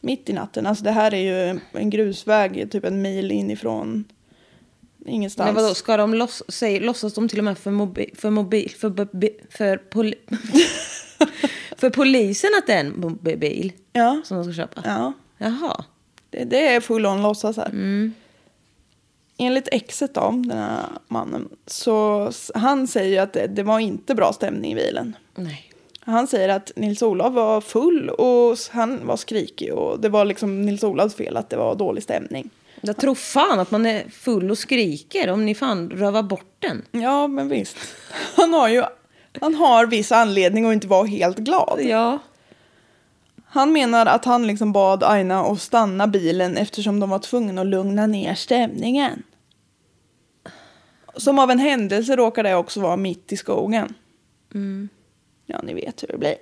Mitt 0.00 0.28
i 0.28 0.32
natten. 0.32 0.66
Alltså 0.66 0.84
det 0.84 0.90
här 0.90 1.14
är 1.14 1.20
ju 1.52 1.60
en 1.72 1.90
grusväg 1.90 2.70
typ 2.72 2.84
en 2.84 3.02
mil 3.02 3.30
inifrån 3.32 4.04
ingenstans. 5.06 5.46
Men 5.46 5.54
vadå, 5.54 5.74
ska 5.74 5.96
de 5.96 6.14
loss, 6.14 6.42
säg, 6.48 6.80
låtsas 6.80 7.14
de 7.14 7.28
till 7.28 7.38
och 7.38 7.44
med 7.44 7.58
för 7.58 7.70
mobil, 7.70 8.10
för 8.16 8.30
mobil, 8.30 8.70
för, 8.78 8.90
för, 8.90 9.08
för, 9.50 9.76
poli, 9.76 10.14
för 11.76 11.90
polisen 11.90 12.50
att 12.58 12.66
det 12.66 12.72
är 12.72 12.80
en 12.80 13.00
mobil 13.00 13.72
Ja, 13.92 14.20
som 14.24 14.36
de 14.36 14.44
ska 14.44 14.52
köpa? 14.52 14.82
ja. 14.84 15.12
Jaha. 15.38 15.84
Det, 16.30 16.44
det 16.44 16.66
är 16.66 16.80
full 16.80 17.06
on 17.06 17.22
låtsas 17.22 17.56
här. 17.56 17.66
Mm. 17.68 18.14
Enligt 19.38 19.68
exet 19.72 20.14
då, 20.14 20.30
den 20.30 20.58
här 20.58 20.84
mannen, 21.08 21.48
så 21.66 22.30
han 22.54 22.86
säger 22.86 23.22
att 23.22 23.32
det, 23.32 23.46
det 23.46 23.62
var 23.62 23.78
inte 23.78 24.14
bra 24.14 24.32
stämning 24.32 24.72
i 24.72 24.74
bilen. 24.74 25.16
Nej. 25.34 25.72
Han 26.00 26.26
säger 26.26 26.48
att 26.48 26.72
Nils-Olof 26.76 27.34
var 27.34 27.60
full 27.60 28.08
och 28.10 28.56
han 28.70 29.06
var 29.06 29.16
skrikig 29.16 29.74
och 29.74 30.00
det 30.00 30.08
var 30.08 30.24
liksom 30.24 30.62
Nils-Olofs 30.62 31.14
fel 31.14 31.36
att 31.36 31.50
det 31.50 31.56
var 31.56 31.74
dålig 31.74 32.02
stämning. 32.02 32.50
Jag 32.80 32.96
tror 32.96 33.14
fan 33.14 33.60
att 33.60 33.70
man 33.70 33.86
är 33.86 34.08
full 34.08 34.50
och 34.50 34.58
skriker 34.58 35.30
om 35.30 35.46
ni 35.46 35.54
fan 35.54 35.90
rövar 35.90 36.22
bort 36.22 36.54
den. 36.58 36.84
Ja, 36.90 37.28
men 37.28 37.48
visst. 37.48 37.76
Han 38.36 38.54
har 38.54 38.68
ju 38.68 38.84
han 39.40 39.54
har 39.54 39.86
viss 39.86 40.12
anledning 40.12 40.66
att 40.66 40.72
inte 40.72 40.86
vara 40.86 41.06
helt 41.06 41.38
glad. 41.38 41.80
Ja. 41.82 42.18
Han 43.44 43.72
menar 43.72 44.06
att 44.06 44.24
han 44.24 44.46
liksom 44.46 44.72
bad 44.72 45.02
Aina 45.02 45.40
att 45.40 45.60
stanna 45.60 46.06
bilen 46.06 46.56
eftersom 46.56 47.00
de 47.00 47.10
var 47.10 47.18
tvungna 47.18 47.60
att 47.60 47.66
lugna 47.66 48.06
ner 48.06 48.34
stämningen. 48.34 49.22
Som 51.16 51.38
av 51.38 51.50
en 51.50 51.58
händelse 51.58 52.16
råkar 52.16 52.42
det 52.42 52.54
också 52.54 52.80
vara 52.80 52.96
mitt 52.96 53.32
i 53.32 53.36
skogen. 53.36 53.94
Ja, 55.46 55.60
ni 55.62 55.74
vet 55.74 56.02
hur 56.02 56.08
det 56.08 56.18
blir. 56.18 56.36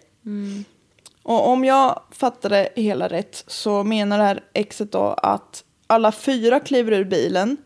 Och 1.23 1.49
om 1.49 1.65
jag 1.65 2.03
fattade 2.11 2.69
hela 2.77 3.09
rätt 3.09 3.45
så 3.47 3.85
menar 3.85 4.19
det 4.19 4.25
här 4.25 4.45
exet 4.53 4.93
då 4.93 5.05
att 5.05 5.65
alla 5.91 6.13
fyra 6.13 6.61
kliver 6.61 6.93
ur 6.93 7.05
bilen 7.05 7.57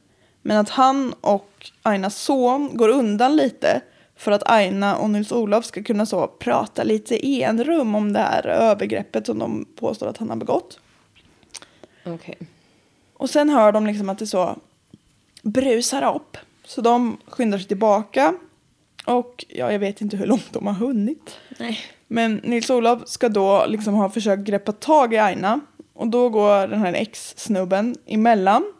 Men 0.42 0.56
att 0.56 0.70
han 0.70 1.14
och 1.20 1.70
Ainas 1.82 2.16
son 2.16 2.76
går 2.76 2.88
undan 2.88 3.36
lite 3.36 3.80
för 4.16 4.32
att 4.32 4.50
Aina 4.50 4.96
och 4.96 5.10
Nils-Olof 5.10 5.64
ska 5.64 5.82
kunna 5.82 6.06
så 6.06 6.26
prata 6.26 6.82
lite 6.82 7.26
i 7.26 7.42
en 7.42 7.64
rum 7.64 7.94
om 7.94 8.12
det 8.12 8.18
här 8.18 8.46
övergreppet 8.46 9.26
som 9.26 9.38
de 9.38 9.66
påstår 9.76 10.06
att 10.06 10.18
han 10.18 10.28
har 10.28 10.36
begått. 10.36 10.78
Okej. 12.04 12.38
Och 13.14 13.30
sen 13.30 13.48
hör 13.48 13.72
de 13.72 13.86
liksom 13.86 14.08
att 14.08 14.18
det 14.18 14.26
så 14.26 14.56
brusar 15.42 16.14
upp. 16.14 16.36
Så 16.64 16.80
de 16.80 17.16
skyndar 17.26 17.58
sig 17.58 17.68
tillbaka. 17.68 18.34
Och 19.06 19.44
ja, 19.48 19.72
jag 19.72 19.78
vet 19.78 20.00
inte 20.00 20.16
hur 20.16 20.26
långt 20.26 20.52
de 20.52 20.66
har 20.66 20.74
hunnit. 20.74 21.38
Nej. 21.58 21.78
Men 22.06 22.40
Nils-Olof 22.44 23.08
ska 23.08 23.28
då 23.28 23.66
liksom 23.66 23.94
ha 23.94 24.10
försökt 24.10 24.42
greppa 24.42 24.72
tag 24.72 25.14
i 25.14 25.18
Aina. 25.18 25.60
Och 25.94 26.08
då 26.08 26.28
går 26.28 26.66
den 26.66 26.80
här 26.80 26.92
ex-snubben 26.92 27.96
emellan. 28.06 28.72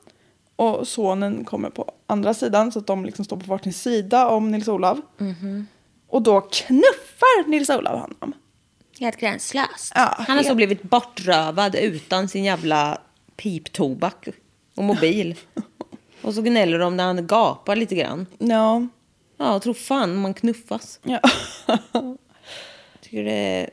Och 0.57 0.89
sonen 0.89 1.45
kommer 1.45 1.71
på 1.71 1.93
andra 2.07 2.35
sidan 2.35 2.73
så 2.73 2.79
att 2.79 2.87
de 2.87 3.05
liksom 3.05 3.25
står 3.25 3.37
på 3.37 3.47
varsin 3.47 3.73
sida 3.73 4.29
om 4.29 4.51
Nils-Olof. 4.55 4.99
Och 6.09 6.23
då 6.23 6.41
knuffar 6.41 7.49
Nils-Olof 7.49 8.01
honom. 8.01 8.33
Helt 9.01 9.17
gränslöst. 9.17 9.93
Ja, 9.95 10.15
Han 10.19 10.27
har 10.27 10.35
helt- 10.35 10.47
så 10.49 10.55
blivit 10.55 10.83
bortrövad 10.83 11.75
utan 11.75 12.29
sin 12.29 12.45
jävla 12.45 12.99
piptobak 13.37 14.29
och 14.77 14.85
mobil. 14.85 15.39
och 16.23 16.35
så 16.35 16.43
gnäller 16.43 16.79
de 16.79 16.97
när 16.97 17.05
han 17.05 17.27
gapar 17.27 17.77
lite 17.77 17.95
grann. 17.95 18.27
Ja. 18.39 18.87
Ja, 19.37 19.61
tro 19.61 19.75
fan 19.75 20.17
man 20.17 20.35
knuffas. 20.35 21.01
Ja. 21.03 21.21
Tycker 23.01 23.25
det... 23.25 23.71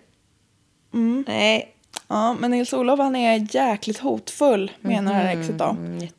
Nej. 1.28 1.76
Ja, 2.10 2.34
men 2.34 2.52
Nils-Olof 2.52 3.00
han 3.00 3.16
är 3.16 3.56
jäkligt 3.56 4.00
hotfull 4.00 4.72
menar 4.82 5.14
det 5.14 5.18
här 5.20 5.38
exet 5.40 5.58
då. 5.58 5.76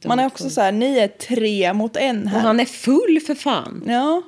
Man 0.09 0.19
är 0.19 0.27
också 0.27 0.51
så 0.51 0.61
här, 0.61 0.73
ni 0.73 0.99
är 0.99 1.09
tre 1.09 1.73
mot 1.73 1.97
en 1.97 2.23
Och 2.25 2.31
här. 2.31 2.41
han 2.41 2.61
är 2.61 2.65
full 2.65 3.21
för 3.27 3.35
fan. 3.35 3.85
Ja, 3.87 4.23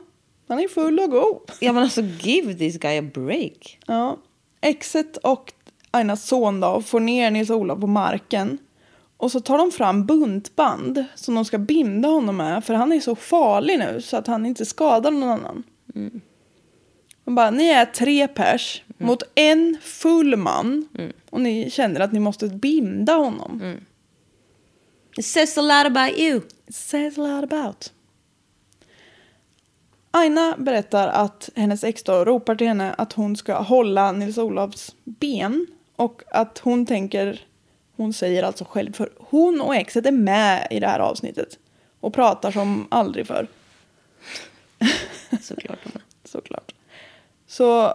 han 0.49 0.59
är 0.59 0.69
full 0.69 0.99
och 1.01 1.11
god. 1.11 1.51
Ja 1.61 1.73
men 1.73 1.83
alltså 1.83 2.01
give 2.21 2.55
this 2.55 2.79
guy 2.79 2.99
a 2.99 3.03
break. 3.15 3.79
Ja. 3.87 4.17
Exet 4.61 5.17
och 5.17 5.53
Ainas 5.91 6.27
son 6.27 6.61
då 6.61 6.83
får 6.83 7.01
ner 7.01 7.31
Nils-Olof 7.31 7.81
på 7.81 7.87
marken. 7.87 8.59
Och 9.17 9.33
så 9.33 9.41
tar 9.41 9.59
de 9.59 9.71
fram 9.71 10.07
buntband 10.07 11.05
som 11.15 11.35
de 11.35 11.45
ska 11.45 11.59
binda 11.59 12.09
honom 12.09 12.37
med. 12.37 12.65
För 12.65 12.75
han 12.75 12.93
är 12.93 13.01
så 13.01 13.15
farlig 13.15 13.79
nu 13.79 14.01
så 14.01 14.17
att 14.17 14.27
han 14.27 14.47
inte 14.47 14.65
skadar 14.67 15.11
någon 15.11 15.29
annan. 15.29 15.63
De 17.25 17.35
bara, 17.35 17.51
ni 17.51 17.69
är 17.69 17.85
tre 17.85 18.29
pers 18.29 18.83
mot 19.03 19.23
en 19.35 19.79
full 19.83 20.37
man. 20.37 20.89
Och 21.31 21.41
ni 21.41 21.71
känner 21.71 22.01
att 22.01 22.13
ni 22.13 22.21
måste 22.21 22.49
binda 22.49 23.13
honom. 23.15 23.77
It 25.19 25.25
says 25.27 25.59
a 25.59 25.63
lot 25.63 25.87
about 25.87 26.19
you. 26.19 26.41
It 26.67 26.75
says 26.75 27.19
a 27.19 27.21
lot 27.21 27.53
about. 27.53 27.93
Aina 30.11 30.55
berättar 30.59 31.09
att 31.09 31.51
hennes 31.55 31.85
ex 31.85 32.03
då 32.03 32.25
ropar 32.25 32.55
till 32.55 32.67
henne 32.67 32.95
att 32.99 33.13
hon 33.13 33.37
ska 33.37 33.59
hålla 33.59 34.13
Nils-Olofs 34.13 34.95
ben. 35.05 35.67
Och 35.97 36.23
att 36.31 36.59
hon 36.59 36.87
tänker, 36.87 37.47
hon 37.97 38.13
säger 38.13 38.43
alltså 38.43 38.65
själv, 38.65 38.93
för 38.93 39.11
hon 39.19 39.61
och 39.61 39.77
exet 39.77 40.07
är 40.07 40.13
med 40.13 40.67
i 40.71 40.81
det 40.81 40.87
här 40.87 40.99
avsnittet. 40.99 41.59
Och 42.01 42.15
pratar 42.15 42.51
som 42.51 42.87
aldrig 42.91 43.27
förr, 43.27 43.47
Såklart. 45.41 45.79
såklart. 46.25 46.75
Så 47.47 47.95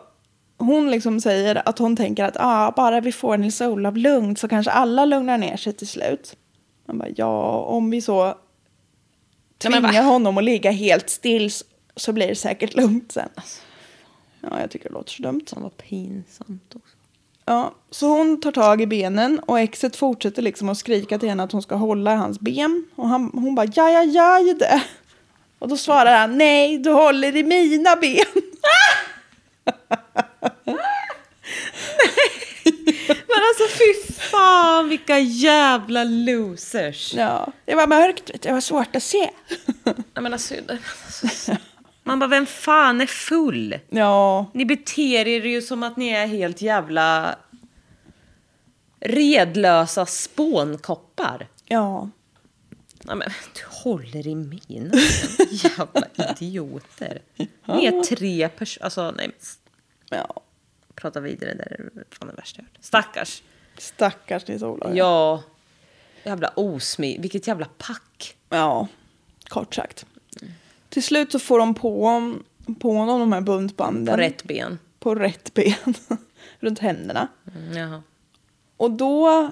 hon 0.58 0.92
liksom 0.92 1.22
säger 1.22 1.68
att 1.70 1.80
hon 1.80 1.96
tänker 1.96 2.24
att 2.24 2.38
ah, 2.40 2.72
bara 2.72 3.02
vi 3.02 3.12
får 3.12 3.38
Nils-Olof 3.38 3.96
lugnt 3.96 4.40
så 4.40 4.48
kanske 4.48 4.72
alla 4.72 5.06
lugnar 5.06 5.38
ner 5.38 5.58
sig 5.58 5.74
till 5.74 5.88
slut. 5.88 6.36
Man 6.86 6.98
bara, 6.98 7.10
ja, 7.16 7.62
om 7.62 7.90
vi 7.90 8.02
så 8.02 8.36
tvingar 9.58 10.04
honom 10.04 10.38
att 10.38 10.44
ligga 10.44 10.72
helt 10.72 11.10
still 11.10 11.52
så 11.96 12.14
blir 12.14 12.28
det 12.28 12.36
säkert 12.36 12.76
lugnt 12.76 13.12
sen. 13.12 13.30
Ja, 14.42 14.60
jag 14.62 14.72
tycker 14.72 14.90
det 14.90 14.94
låter 14.94 15.12
så 15.12 15.24
dumt. 15.24 15.46
Fan 15.50 15.64
vad 15.64 15.78
pinsamt 15.78 16.76
också. 16.76 16.98
Ja, 17.46 17.74
så 17.92 18.08
hon 18.08 18.42
tar 18.42 18.52
tag 18.52 18.82
i 18.82 18.88
benen 18.88 19.40
och 19.40 19.60
exet 19.60 19.96
fortsätter 19.96 20.42
liksom 20.42 20.70
att 20.70 20.78
skrika 20.78 21.20
till 21.20 21.30
henne 21.30 21.44
att 21.44 21.52
hon 21.52 21.62
ska 21.62 21.76
hålla 21.76 22.14
i 22.14 22.16
hans 22.16 22.40
ben. 22.40 22.86
Och 22.96 23.08
han, 23.08 23.32
hon 23.34 23.56
bara, 23.56 23.68
ja, 23.76 23.90
ja, 23.90 24.04
ja, 24.04 24.40
ju 24.40 24.54
det. 24.54 24.84
Och 25.60 25.68
då 25.68 25.78
svarar 25.78 26.20
han, 26.20 26.38
nej, 26.38 26.78
du 26.78 26.92
håller 26.92 27.36
i 27.36 27.44
mina 27.44 27.96
ben. 27.96 28.42
Men 33.28 33.44
alltså 33.48 33.78
fy 33.78 34.12
fan 34.14 34.90
vilka 34.90 35.20
jävla 35.20 36.04
losers. 36.04 37.14
Ja, 37.14 37.52
det 37.66 37.76
var 37.76 37.88
mörkt, 37.88 38.32
det 38.42 38.52
var 38.52 38.62
svårt 38.62 38.96
att 38.96 39.04
se. 39.04 39.30
Nej, 39.84 39.96
men 40.14 40.34
alltså, 40.34 40.54
man 42.04 42.20
bara, 42.20 42.28
vem 42.28 42.46
fan 42.46 43.02
är 43.02 43.06
full? 43.06 43.80
Ja, 43.90 44.46
Ni 44.54 44.66
beter 44.66 45.28
er 45.28 45.46
ju 45.46 45.62
som 45.62 45.84
att 45.84 45.98
ni 45.98 46.10
är 46.10 46.28
helt 46.28 46.62
jävla 46.62 47.36
redlösa 49.00 50.06
spånkoppar. 50.06 51.48
ja. 51.68 52.10
Nej, 53.02 53.16
men, 53.16 53.30
du 53.54 53.62
håller 53.84 54.28
i 54.28 54.36
mina 54.36 54.60
ben. 54.68 54.92
Jävla 55.50 56.08
idioter. 56.32 57.22
Ni 57.66 57.86
är 57.86 58.04
tre 58.04 58.50
personer. 58.50 58.84
Alltså, 58.86 59.12
nej, 59.18 59.32
ja. 60.10 60.42
prata 60.96 61.20
vidare. 61.20 61.54
Det 61.54 61.64
är 61.64 61.90
fan 62.12 62.28
det 62.28 62.36
värsta 62.36 62.62
jag 62.62 62.64
hört. 62.64 62.78
Stackars. 62.86 63.44
Stackars 63.78 64.48
Nils-Olof. 64.48 64.96
Ja. 64.96 65.44
Jävla 66.24 66.48
osmi. 66.56 67.18
Vilket 67.20 67.48
jävla 67.48 67.68
pack. 67.78 68.36
Ja, 68.50 68.88
kort 69.48 69.76
sagt. 69.76 70.06
Till 70.90 71.04
slut 71.04 71.32
så 71.32 71.40
får 71.40 71.60
de 71.60 71.74
på, 71.74 72.34
på 72.80 72.94
honom 72.94 73.20
de 73.20 73.32
här 73.32 73.42
buntbanden. 73.42 74.16
På 74.16 74.22
rätt 74.22 74.44
ben. 74.44 74.80
På 75.00 75.16
rätt 75.16 75.54
ben. 75.54 75.94
Runt 76.60 76.80
händerna. 76.80 77.28
Mm, 77.56 77.78
jaha. 77.78 78.04
Och 78.78 78.92
då 78.92 79.52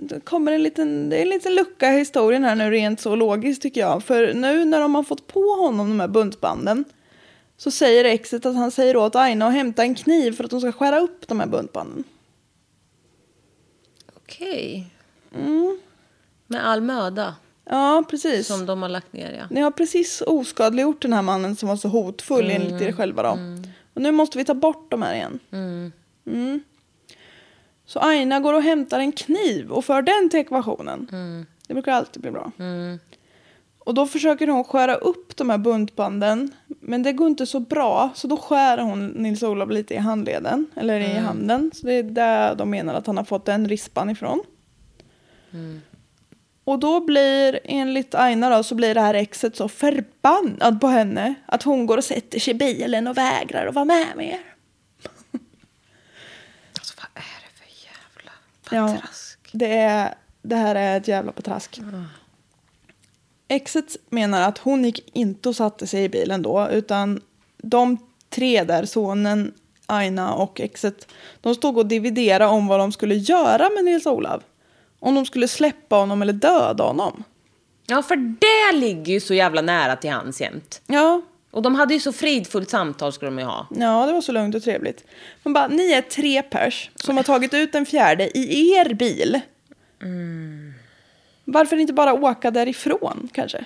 då 0.00 0.20
kommer 0.20 0.52
en 0.52 0.62
liten, 0.62 1.10
det 1.10 1.16
är 1.16 1.22
en 1.22 1.28
liten 1.28 1.54
lucka 1.54 1.92
i 1.92 1.98
historien 1.98 2.44
här 2.44 2.54
nu 2.54 2.70
rent 2.70 3.00
så 3.00 3.16
logiskt 3.16 3.62
tycker 3.62 3.80
jag. 3.80 4.04
För 4.04 4.34
nu 4.34 4.64
när 4.64 4.80
de 4.80 4.94
har 4.94 5.02
fått 5.02 5.26
på 5.26 5.40
honom 5.40 5.88
de 5.88 6.00
här 6.00 6.08
buntbanden 6.08 6.84
så 7.56 7.70
säger 7.70 8.04
exet 8.04 8.46
att 8.46 8.56
han 8.56 8.70
säger 8.70 8.96
åt 8.96 9.16
Aina 9.16 9.46
att 9.46 9.52
hämta 9.52 9.82
en 9.82 9.94
kniv 9.94 10.32
för 10.32 10.44
att 10.44 10.50
de 10.50 10.60
ska 10.60 10.72
skära 10.72 10.98
upp 11.00 11.28
de 11.28 11.40
här 11.40 11.46
buntbanden. 11.46 12.04
Okej. 14.16 14.90
Mm. 15.34 15.80
Med 16.46 16.66
all 16.66 16.80
möda 16.80 17.34
Ja, 17.64 18.04
precis. 18.10 18.46
som 18.46 18.66
de 18.66 18.82
har 18.82 18.88
lagt 18.88 19.12
ner, 19.12 19.32
ja. 19.32 19.46
Ni 19.50 19.60
har 19.60 19.70
precis 19.70 20.20
oskadliggjort 20.20 21.02
den 21.02 21.12
här 21.12 21.22
mannen 21.22 21.56
som 21.56 21.68
var 21.68 21.76
så 21.76 21.88
hotfull 21.88 22.50
enligt 22.50 22.82
er 22.82 22.92
själva 22.92 23.22
då. 23.22 23.38
Och 23.94 24.02
nu 24.02 24.12
måste 24.12 24.38
vi 24.38 24.44
ta 24.44 24.54
bort 24.54 24.90
de 24.90 25.02
här 25.02 25.14
igen. 25.14 25.40
Mm. 26.26 26.62
Så 27.86 27.98
Aina 27.98 28.40
går 28.40 28.54
och 28.54 28.62
hämtar 28.62 29.00
en 29.00 29.12
kniv 29.12 29.70
och 29.72 29.84
för 29.84 30.02
den 30.02 30.30
till 30.30 30.40
ekvationen. 30.40 31.08
Det 31.66 31.74
brukar 31.74 31.92
alltid 31.92 32.22
bli 32.22 32.30
bra. 32.30 32.52
Och 33.84 33.94
då 33.94 34.06
försöker 34.06 34.46
hon 34.46 34.64
skära 34.64 34.94
upp 34.94 35.36
de 35.36 35.50
här 35.50 35.58
buntbanden. 35.58 36.50
Men 36.66 37.02
det 37.02 37.12
går 37.12 37.26
inte 37.28 37.46
så 37.46 37.60
bra. 37.60 38.10
Så 38.14 38.26
då 38.26 38.36
skär 38.36 38.78
hon 38.78 39.08
Nils-Olof 39.08 39.70
lite 39.70 39.94
i 39.94 39.96
handleden. 39.98 40.66
Eller 40.76 41.00
i 41.00 41.14
handen. 41.18 41.70
Så 41.74 41.86
det 41.86 41.92
är 41.92 42.02
där 42.02 42.54
de 42.54 42.70
menar 42.70 42.94
att 42.94 43.06
han 43.06 43.16
har 43.16 43.24
fått 43.24 43.44
den 43.44 43.68
rispan 43.68 44.10
ifrån. 44.10 44.40
Och 46.64 46.78
då 46.78 47.00
blir, 47.00 47.60
enligt 47.64 48.14
Aina 48.14 48.50
då, 48.56 48.62
så 48.62 48.74
blir 48.74 48.94
det 48.94 49.00
här 49.00 49.14
exet 49.14 49.56
så 49.56 49.68
förbannad 49.68 50.80
på 50.80 50.86
henne. 50.86 51.34
Att 51.46 51.62
hon 51.62 51.86
går 51.86 51.96
och 51.98 52.04
sätter 52.04 52.38
sig 52.38 52.50
i 52.54 52.56
bilen 52.56 53.06
och 53.06 53.16
vägrar 53.18 53.66
att 53.66 53.74
vara 53.74 53.84
med 53.84 54.06
mer. 54.16 54.40
Alltså 56.78 56.94
vad 56.96 57.22
är 57.22 57.40
det 57.42 57.58
för 57.58 57.68
jävla 57.86 58.32
Ja, 58.70 58.94
patrask? 58.94 59.38
det, 59.52 59.78
är, 59.78 60.14
det 60.42 60.56
här 60.56 60.74
är 60.74 60.96
ett 60.96 61.08
jävla 61.08 61.32
patrask. 61.32 61.80
Exet 63.48 63.96
menar 64.10 64.48
att 64.48 64.58
hon 64.58 64.84
gick 64.84 65.10
inte 65.16 65.48
och 65.48 65.56
satte 65.56 65.86
sig 65.86 66.04
i 66.04 66.08
bilen 66.08 66.42
då, 66.42 66.68
utan 66.70 67.20
de 67.56 67.98
tre 68.30 68.64
där, 68.64 68.84
sonen, 68.84 69.52
Aina 69.86 70.34
och 70.34 70.60
exet, 70.60 71.08
de 71.40 71.54
stod 71.54 71.78
och 71.78 71.86
dividerade 71.86 72.46
om 72.50 72.66
vad 72.66 72.80
de 72.80 72.92
skulle 72.92 73.14
göra 73.14 73.70
med 73.74 73.84
Nils-Olof. 73.84 74.42
Om 75.00 75.14
de 75.14 75.26
skulle 75.26 75.48
släppa 75.48 75.96
honom 75.96 76.22
eller 76.22 76.32
döda 76.32 76.84
honom. 76.84 77.24
Ja, 77.86 78.02
för 78.02 78.16
det 78.16 78.78
ligger 78.78 79.12
ju 79.12 79.20
så 79.20 79.34
jävla 79.34 79.62
nära 79.62 79.96
till 79.96 80.10
hands 80.10 80.40
jämt. 80.40 80.82
Ja, 80.86 81.22
Och 81.50 81.62
de 81.62 81.74
hade 81.74 81.94
ju 81.94 82.00
så 82.00 82.12
fridfullt 82.12 82.70
samtal 82.70 83.12
skulle 83.12 83.30
de 83.30 83.38
ju 83.38 83.44
ha. 83.44 83.66
ja, 83.70 84.06
det 84.06 84.12
var 84.12 84.20
så 84.20 84.32
lugnt 84.32 84.54
och 84.54 84.62
trevligt. 84.62 85.04
Men 85.42 85.52
bara, 85.52 85.68
ni 85.68 85.92
är 85.92 86.02
tre 86.02 86.42
pers 86.42 86.90
som 86.94 87.16
har 87.16 87.24
tagit 87.24 87.54
ut 87.54 87.74
en 87.74 87.86
fjärde 87.86 88.38
i 88.38 88.72
er 88.72 88.94
bil. 88.94 89.40
Varför 91.44 91.76
inte 91.76 91.92
bara 91.92 92.12
åka 92.12 92.50
därifrån 92.50 93.28
kanske? 93.32 93.64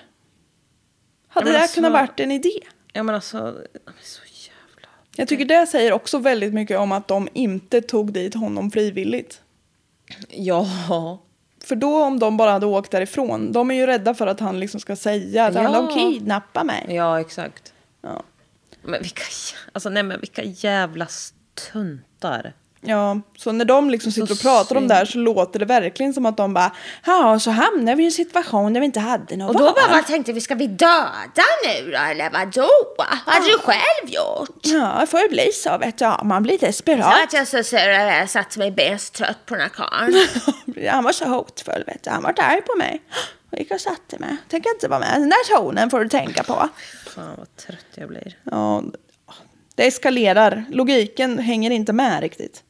Hade 1.29 1.53
det 1.53 1.61
alltså- 1.61 1.75
kunnat 1.75 1.93
varit 1.93 2.21
en 2.21 2.33
idé? 2.33 2.61
Ja 2.93 3.03
men 3.03 3.15
alltså, 3.15 3.39
de 3.39 3.91
är 3.91 4.03
så 4.03 4.21
jävla... 4.49 4.89
Jag 5.17 5.29
tycker 5.29 5.45
det 5.45 5.67
säger 5.67 5.93
också 5.93 6.19
väldigt 6.19 6.55
mycket 6.55 6.79
om 6.79 6.93
att 6.93 7.09
de 7.09 7.29
inte 7.33 7.81
tog 7.81 8.13
dit 8.13 8.35
honom 8.35 8.71
frivilligt. 8.71 9.43
Ja, 10.29 10.69
För 11.65 11.77
då 11.77 12.05
om 12.05 12.19
de 12.19 12.37
bara 12.37 12.51
hade 12.51 12.67
åkt 12.67 12.91
därifrån, 12.91 13.53
de 13.53 13.71
är 13.71 13.75
ju 13.75 13.87
rädda 13.87 14.15
för 14.15 14.27
att 14.27 14.41
han 14.41 14.61
liksom 14.61 14.81
ska 14.81 14.97
säga 14.97 15.47
att 15.47 15.55
Ja. 15.55 15.73
de 15.73 15.95
kidnappar 15.95 16.65
mig. 16.65 16.87
Ja, 16.89 17.21
exakt. 17.21 17.73
Ja. 18.03 18.23
Men 18.83 19.03
vilka, 19.03 19.23
alltså, 19.73 19.91
nej, 19.91 20.03
men 20.03 20.21
vilka 20.21 20.43
jävla 20.43 21.07
stuntar. 21.07 22.53
Ja, 22.81 23.21
så 23.37 23.53
när 23.53 23.65
de 23.65 23.91
liksom 23.91 24.13
Så 24.13 24.21
sitter 24.21 24.35
och 24.35 24.41
pratar 24.41 24.77
om 24.77 24.89
det 24.89 24.95
här 24.95 25.05
så 25.05 25.19
låter 25.19 25.59
det 25.59 25.65
verkligen 25.65 26.15
som 26.15 26.27
att 26.27 26.37
de 26.37 26.55
bara 26.55 26.73
Ja, 27.07 27.39
så 27.39 27.51
hamnade 27.51 27.97
vi 27.97 28.03
i 28.03 28.07
en 28.07 28.13
situation 28.13 28.73
där 28.73 28.81
vi 28.81 28.85
inte 28.87 29.01
hade 29.01 29.37
något 29.37 29.49
Och 29.57 29.61
då 29.61 29.65
bara 29.73 29.89
vad 29.91 30.07
tänkte 30.07 30.33
vi, 30.33 30.41
ska 30.41 30.55
vi 30.55 30.67
döda 30.67 31.45
nu 31.67 31.91
då 31.91 31.99
eller 31.99 32.31
vadå? 32.31 32.69
Vad 32.99 33.07
hade 33.35 33.47
du 33.47 33.59
själv 33.59 34.11
gjort? 34.11 34.59
Ja, 34.63 34.97
det 35.01 35.07
får 35.07 35.21
ju 35.21 35.29
bli 35.29 35.53
så 35.53 35.79
vet 35.79 35.99
du. 35.99 36.05
Ja, 36.05 36.21
man 36.25 36.43
blir 36.43 36.59
Så 36.59 36.67
desperat. 36.67 37.25
att 37.25 37.33
jag 37.33 37.49
så 37.49 37.63
sur 37.65 37.79
jag 37.79 38.31
satt 38.31 38.57
mig 38.57 38.71
bäst 38.71 39.15
trött 39.15 39.47
på 39.47 39.55
den 39.55 39.63
här 39.63 39.69
karln. 39.69 40.15
Han 40.91 41.05
var 41.05 41.13
så 41.13 41.25
hotfull 41.25 41.85
vet 41.87 42.05
du. 42.05 42.11
Han 42.11 42.23
var 42.23 42.35
arg 42.39 42.63
på 42.63 42.79
mig. 42.79 43.03
Jag 43.51 43.61
gick 43.61 43.71
och 43.71 43.81
satte 43.81 44.19
mig. 44.19 44.37
Tänker 44.49 44.71
inte 44.71 44.89
vara 44.89 45.01
med. 45.01 45.13
Den 45.15 45.29
där 45.29 45.57
tonen 45.57 45.91
får 45.91 46.01
du 46.01 46.09
tänka 46.09 46.43
på. 46.43 46.69
Fan 47.15 47.35
vad 47.39 47.57
trött 47.57 47.87
jag 47.95 48.09
blir. 48.09 48.37
Ja, 48.43 48.83
det 49.75 49.87
eskalerar. 49.87 50.65
Logiken 50.71 51.39
hänger 51.39 51.71
inte 51.71 51.93
med 51.93 52.21
riktigt. 52.21 52.63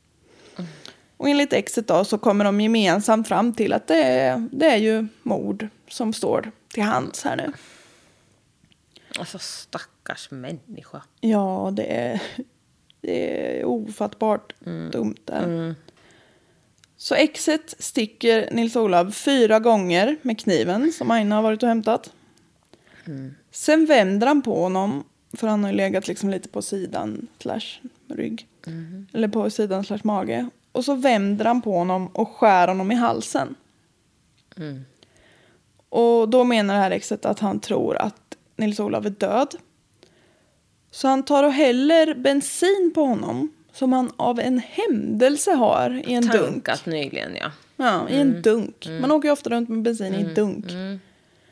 Och 1.19 1.29
enligt 1.29 1.53
exet 1.53 1.87
då 1.87 2.05
så 2.05 2.19
kommer 2.19 2.45
de 2.45 2.61
gemensamt 2.61 3.29
fram 3.29 3.53
till 3.53 3.73
att 3.73 3.87
det 3.87 4.03
är, 4.03 4.49
det 4.53 4.67
är 4.67 4.77
ju 4.77 5.07
mord 5.23 5.69
som 5.89 6.13
står 6.13 6.51
till 6.73 6.83
hands 6.83 7.25
här 7.25 7.37
nu. 7.37 7.53
Alltså 9.19 9.39
stackars 9.39 10.31
människa. 10.31 11.03
Ja, 11.21 11.71
det 11.73 11.97
är, 11.97 12.23
det 13.01 13.59
är 13.61 13.65
ofattbart 13.65 14.53
dumt 14.93 15.17
där. 15.25 15.75
Så 16.97 17.15
exet 17.15 17.75
sticker 17.79 18.51
Nils-Olof 18.51 19.15
fyra 19.17 19.59
gånger 19.59 20.17
med 20.23 20.41
kniven 20.41 20.93
som 20.93 21.11
Aina 21.11 21.35
har 21.35 21.43
varit 21.43 21.63
och 21.63 21.69
hämtat. 21.69 22.13
Sen 23.51 23.87
vänder 23.87 24.27
han 24.27 24.43
på 24.43 24.63
honom, 24.63 25.05
för 25.33 25.47
han 25.47 25.65
har 25.65 25.71
ju 25.71 25.77
legat 25.77 26.09
liksom 26.09 26.31
lite 26.31 26.49
på 26.49 26.63
sidan 26.63 27.27
slash 27.39 27.81
rygg. 28.09 28.47
Eller 29.13 29.29
på 29.29 29.51
sidan 29.51 29.85
slash 29.85 30.01
mage. 30.05 30.51
Och 30.73 30.85
så 30.85 30.95
vänder 30.95 31.45
han 31.45 31.63
på 31.63 31.79
honom 31.79 32.07
och 32.07 32.29
skär 32.29 32.69
honom 32.69 32.93
i 32.93 32.95
halsen. 32.95 33.55
Och 35.89 36.29
då 36.29 36.45
menar 36.45 36.75
det 36.75 36.81
här 36.81 36.91
exet 36.91 37.25
att 37.25 37.41
han 37.41 37.61
tror 37.61 37.97
att 37.97 38.37
Nils-Olof 38.57 39.07
är 39.07 39.11
död. 39.11 39.55
Så 40.91 41.09
han 41.09 41.23
tar 41.23 41.45
och 41.45 41.53
häller 41.53 42.15
bensin 42.15 42.93
på 42.95 43.05
honom 43.05 43.53
som 43.73 43.93
han 43.93 44.13
av 44.17 44.41
en 44.41 44.59
händelse 44.59 45.53
har 45.53 46.03
i 46.09 46.15
en 46.15 46.27
dunk. 46.27 46.65
Tankat 46.65 46.87
nyligen 46.87 47.37
ja. 47.37 47.51
Ja, 47.77 48.09
i 48.09 48.21
en 48.21 48.43
dunk. 48.43 48.89
Man 49.01 49.11
åker 49.11 49.29
ju 49.29 49.33
ofta 49.33 49.51
runt 49.51 49.69
med 49.69 49.83
bensin 49.83 50.15
i 50.15 50.21
en 50.21 50.35
dunk. 50.35 50.65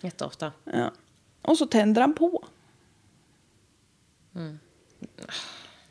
Jätteofta. 0.01 0.53
Ja. 0.64 0.91
Och 1.43 1.59
så 1.59 1.67
tänder 1.67 2.01
han 2.01 2.14
på. 2.14 2.45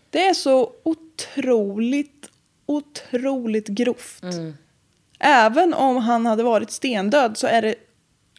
Det 0.10 0.28
är 0.28 0.34
så 0.34 0.74
otroligt, 0.84 2.32
otroligt 2.66 3.68
grovt. 3.68 4.24
Även 5.20 5.74
om 5.74 5.98
han 5.98 6.26
hade 6.26 6.44
varit 6.44 6.72
stendöd 6.72 7.38
så 7.38 7.48
är 7.48 7.62
det 7.62 7.76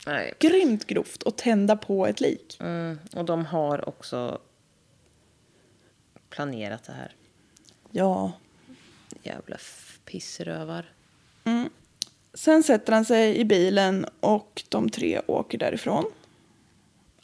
Nej. 0.06 0.34
grymt 0.38 0.86
grovt 0.86 1.22
att 1.26 1.38
tända 1.38 1.76
på 1.76 2.06
ett 2.06 2.20
lik. 2.20 2.56
Mm. 2.60 2.98
Och 3.12 3.24
de 3.24 3.44
har 3.44 3.88
också 3.88 4.38
planerat 6.30 6.84
det 6.84 6.92
här. 6.92 7.14
Ja. 7.90 8.32
Jävla 9.22 9.56
pissrövar. 10.04 10.86
Sen 12.34 12.62
sätter 12.62 12.92
han 12.92 13.04
sig 13.04 13.36
i 13.36 13.44
bilen 13.44 14.06
och 14.20 14.62
de 14.68 14.90
tre 14.90 15.20
åker 15.26 15.58
därifrån. 15.58 16.04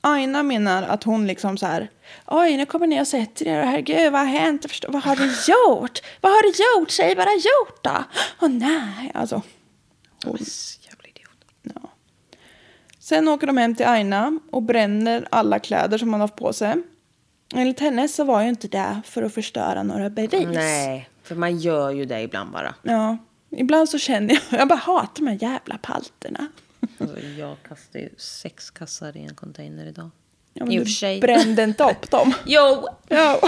Aina 0.04 0.42
menar 0.42 0.82
att 0.82 1.04
hon 1.04 1.26
liksom 1.26 1.58
så 1.58 1.66
här, 1.66 1.90
oj 2.26 2.56
nu 2.56 2.66
kommer 2.66 2.86
ni 2.86 3.02
och 3.02 3.06
sätter 3.08 3.46
er 3.46 3.60
och 3.60 3.66
herregud 3.66 4.12
vad 4.12 4.20
har 4.20 4.26
hänt? 4.26 4.70
Förstår, 4.70 4.92
vad 4.92 5.02
har 5.02 5.16
du 5.16 5.24
gjort? 5.24 6.00
Vad 6.20 6.32
har 6.32 6.42
du 6.42 6.48
gjort? 6.48 6.90
Säg 6.90 7.14
har 7.16 7.24
gjort 7.34 7.84
då? 7.84 8.04
Åh 8.40 8.48
nej, 8.48 9.10
alltså. 9.14 9.42
Så 10.22 10.28
jävla 10.80 11.08
idiot. 11.08 11.44
Ja. 11.62 11.90
Sen 12.98 13.28
åker 13.28 13.46
de 13.46 13.56
hem 13.56 13.74
till 13.74 13.86
Aina 13.86 14.38
och 14.50 14.62
bränner 14.62 15.28
alla 15.30 15.58
kläder 15.58 15.98
som 15.98 16.12
han 16.12 16.20
har 16.20 16.28
haft 16.28 16.36
på 16.36 16.52
sig. 16.52 16.74
Enligt 17.54 17.80
henne 17.80 18.08
så 18.08 18.24
var 18.24 18.42
ju 18.42 18.48
inte 18.48 18.68
det 18.68 19.00
för 19.04 19.22
att 19.22 19.34
förstöra 19.34 19.82
några 19.82 20.10
bevis. 20.10 20.48
Nej, 20.54 21.08
för 21.22 21.34
man 21.34 21.58
gör 21.58 21.90
ju 21.90 22.04
det 22.04 22.20
ibland 22.20 22.50
bara. 22.50 22.74
Ja, 22.82 23.18
ibland 23.50 23.88
så 23.88 23.98
känner 23.98 24.34
jag, 24.50 24.60
jag 24.60 24.68
bara 24.68 24.78
hatar 24.78 25.24
de 25.24 25.26
här 25.26 25.38
jävla 25.40 25.78
palterna. 25.78 26.46
Alltså, 26.98 27.20
jag 27.20 27.56
kastade 27.68 28.04
ju 28.04 28.10
sex 28.16 28.70
kassar 28.70 29.16
i 29.16 29.20
en 29.20 29.34
container 29.34 29.86
idag. 29.86 30.10
Ja, 30.52 30.64
men 30.64 30.72
I 30.72 30.78
och 30.78 30.82
för 30.82 30.90
sig. 30.90 31.20
brände 31.20 31.62
inte 31.62 31.84
upp 31.84 32.10
dem. 32.10 32.34
Jo! 32.46 32.88
Ja. 33.08 33.40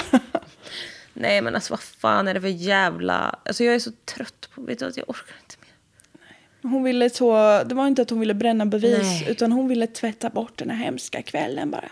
Nej 1.12 1.43
men 1.43 1.55
alltså 1.55 1.72
vad 1.72 1.80
fan 1.80 2.28
är 2.28 2.35
det 2.35 2.41
för 2.41 2.49
jävla... 2.49 3.39
Alltså 3.45 3.64
jag 3.64 3.74
är 3.74 3.78
så 3.78 3.93
trött 4.05 4.49
på... 4.55 4.62
Vet 4.62 4.78
du 4.78 4.85
att 4.87 4.97
jag 4.97 5.11
orkar 5.11 5.37
inte 5.43 5.57
mer. 5.61 6.70
Hon 6.70 6.82
ville 6.82 7.11
så, 7.11 7.62
det 7.64 7.74
var 7.74 7.87
inte 7.87 8.03
att 8.03 8.11
hon 8.11 8.20
ville 8.20 8.35
bränna 8.35 8.66
bevis 8.66 9.03
Nej. 9.03 9.26
utan 9.28 9.53
hon 9.53 9.68
ville 9.68 9.87
tvätta 9.87 10.30
bort 10.30 10.59
den 10.59 10.70
här 10.70 10.85
hemska 10.85 11.22
kvällen 11.22 11.70
bara. 11.70 11.91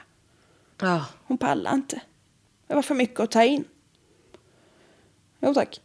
Ja. 0.81 1.07
Hon 1.25 1.39
pallade 1.39 1.77
inte. 1.77 2.01
Det 2.67 2.75
var 2.75 2.83
för 2.83 2.95
mycket 2.95 3.21
att 3.21 3.31
ta 3.31 3.45
in. 3.45 3.65
Jo 5.41 5.55
tack. 5.55 5.81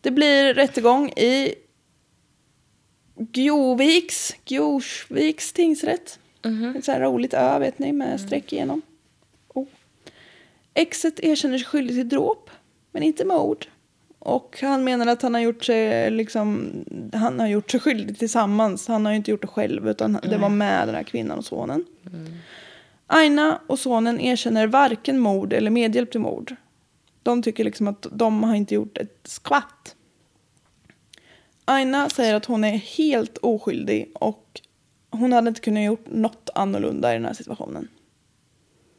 Det 0.00 0.10
blir 0.10 0.54
rättegång 0.54 1.10
i 1.10 1.54
Gjoviks, 3.32 4.36
Gjosviks 4.46 5.52
tingsrätt. 5.52 6.18
Ett 6.76 6.84
så 6.84 6.92
här 6.92 7.00
roligt 7.00 7.34
ö 7.34 7.58
vet 7.58 7.78
ni 7.78 7.92
med 7.92 8.20
streck 8.20 8.52
igenom. 8.52 8.82
Oh. 9.54 9.66
Exet 10.74 11.20
erkänner 11.20 11.58
sig 11.58 11.66
skyldig 11.66 11.96
till 11.96 12.08
dråp 12.08 12.50
men 12.92 13.02
inte 13.02 13.24
mord. 13.24 13.66
Och 14.18 14.58
han 14.60 14.84
menar 14.84 15.06
att 15.06 15.22
han 15.22 15.34
har 15.34 15.40
gjort 15.40 15.64
sig 15.64 16.10
liksom, 16.10 16.70
han 17.12 17.40
har 17.40 17.46
gjort 17.46 17.70
sig 17.70 17.80
skyldig 17.80 18.18
tillsammans. 18.18 18.88
Han 18.88 19.04
har 19.04 19.12
ju 19.12 19.16
inte 19.16 19.30
gjort 19.30 19.42
det 19.42 19.46
själv 19.46 19.88
utan 19.88 20.18
det 20.22 20.38
var 20.38 20.48
med 20.48 20.88
den 20.88 20.94
här 20.94 21.02
kvinnan 21.02 21.38
och 21.38 21.44
sonen. 21.44 21.84
Aina 23.06 23.60
och 23.66 23.78
sonen 23.78 24.20
erkänner 24.20 24.66
varken 24.66 25.18
mord 25.18 25.52
eller 25.52 25.70
medhjälp 25.70 26.10
till 26.10 26.20
mord. 26.20 26.56
De 27.22 27.42
tycker 27.42 27.64
liksom 27.64 27.88
att 27.88 28.06
de 28.12 28.42
har 28.42 28.54
inte 28.54 28.74
gjort 28.74 28.98
ett 28.98 29.20
skvatt. 29.24 29.96
Aina 31.64 32.08
säger 32.10 32.34
att 32.34 32.44
hon 32.44 32.64
är 32.64 32.76
helt 32.76 33.38
oskyldig 33.38 34.10
och 34.14 34.60
hon 35.10 35.32
hade 35.32 35.48
inte 35.48 35.60
kunnat 35.60 35.82
gjort 35.84 36.06
något 36.06 36.50
annorlunda 36.54 37.10
i 37.10 37.14
den 37.14 37.24
här 37.24 37.32
situationen. 37.34 37.88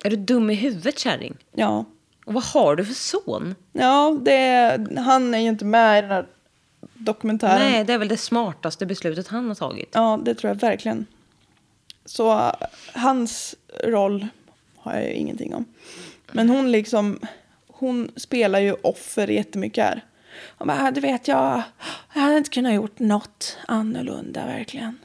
Är 0.04 0.10
du 0.10 0.16
dum 0.16 0.50
i 0.50 0.54
huvudet 0.54 1.00
kärring? 1.00 1.36
Ja, 1.52 1.86
Och 2.26 2.34
vad 2.34 2.44
har 2.44 2.76
du 2.76 2.86
för 2.86 2.94
son? 2.94 3.56
ja 3.72 4.20
det, 4.22 4.88
han 4.98 5.34
är 5.34 5.40
ju 5.40 5.48
inte 5.50 5.66
med 5.66 5.98
i 6.00 6.02
den 6.02 6.12
här 6.12 6.28
dokumentären. 6.94 7.60
Nej, 7.72 7.84
det 7.84 7.94
är 7.94 7.98
väl 7.98 8.08
det 8.08 8.18
smartaste 8.18 8.86
beslutet 8.86 9.28
han 9.28 9.48
har 9.48 9.56
tagit. 9.56 9.90
Ja, 9.94 10.20
det 10.26 10.36
tror 10.36 10.50
jag 10.54 10.56
verkligen. 10.60 11.06
Så 12.06 12.52
hans 12.94 13.56
roll 13.84 14.28
har 14.78 14.94
jag 14.94 15.04
ju 15.04 15.14
ingenting 15.14 15.56
om. 15.56 15.66
Men 16.32 16.50
hon 16.50 16.72
liksom, 16.72 17.20
hon 17.68 18.12
spelar 18.16 18.60
ju 18.60 18.74
offer 18.74 19.28
jättemycket 19.28 19.84
här. 19.84 20.06
Hon 20.58 20.68
bara, 20.68 20.92
du 20.92 21.02
vet 21.02 21.28
jag, 21.28 21.62
jag 22.14 22.22
hade 22.22 22.38
inte 22.38 22.50
kunnat 22.50 22.74
gjort 22.74 23.00
något 23.00 23.58
annorlunda 23.68 24.46
verkligen. 24.46 25.00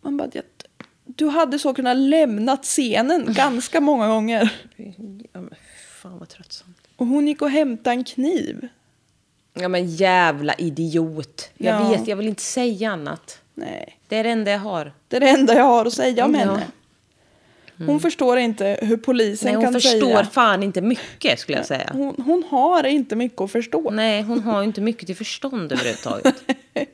Man 0.00 0.16
bara, 0.16 0.28
"Det- 0.28 0.64
du 1.04 1.28
hade 1.28 1.58
så 1.58 1.74
kunnat 1.74 1.96
lämnat 1.96 2.62
scenen 2.64 3.24
ganska 3.28 3.80
många 3.80 4.08
gånger. 4.08 4.52
Ja, 4.76 5.40
men 5.40 5.54
fan 6.02 6.18
vad 6.18 6.28
tröttsamt. 6.28 6.78
Och 6.96 7.06
hon 7.06 7.28
gick 7.28 7.42
och 7.42 7.50
hämtade 7.50 7.96
en 7.96 8.04
kniv. 8.04 8.68
Ja 9.54 9.68
men 9.68 9.86
jävla 9.86 10.54
idiot. 10.54 11.50
Jag 11.56 11.80
Ja. 11.82 11.88
vet, 11.88 12.06
jag 12.08 12.16
vill 12.16 12.28
inte 12.28 12.42
säga 12.42 12.90
annat. 12.92 13.40
Nej, 13.54 13.98
Det 14.08 14.16
är 14.16 14.24
det 14.24 14.30
enda 14.30 14.50
jag 14.50 14.58
har. 14.58 14.92
det 15.08 15.16
är 15.16 15.20
det 15.20 15.28
enda 15.28 15.54
jag 15.54 15.64
har 15.64 15.86
att 15.86 15.92
säga 15.92 16.24
om 16.24 16.34
Ja. 16.34 16.40
henne. 16.40 16.62
Hon 17.86 18.00
förstår 18.00 18.38
inte 18.38 18.78
hur 18.82 18.96
polisen 18.96 19.46
Nej, 19.46 19.54
hon 19.54 19.64
kan 19.64 19.72
förstår 19.72 20.00
säga. 20.00 20.24
fan 20.24 20.62
inte 20.62 20.80
mycket 20.80 21.38
skulle 21.40 21.58
jag 21.58 21.66
säga. 21.66 21.90
Hon, 21.92 22.14
hon 22.26 22.44
har 22.48 22.84
inte 22.84 23.16
mycket 23.16 23.40
att 23.40 23.52
förstå. 23.52 23.90
Nej, 23.90 24.22
hon 24.22 24.40
har 24.40 24.62
inte 24.62 24.80
mycket 24.80 25.06
till 25.06 25.16
förstånd 25.16 25.72
överhuvudtaget. 25.72 26.34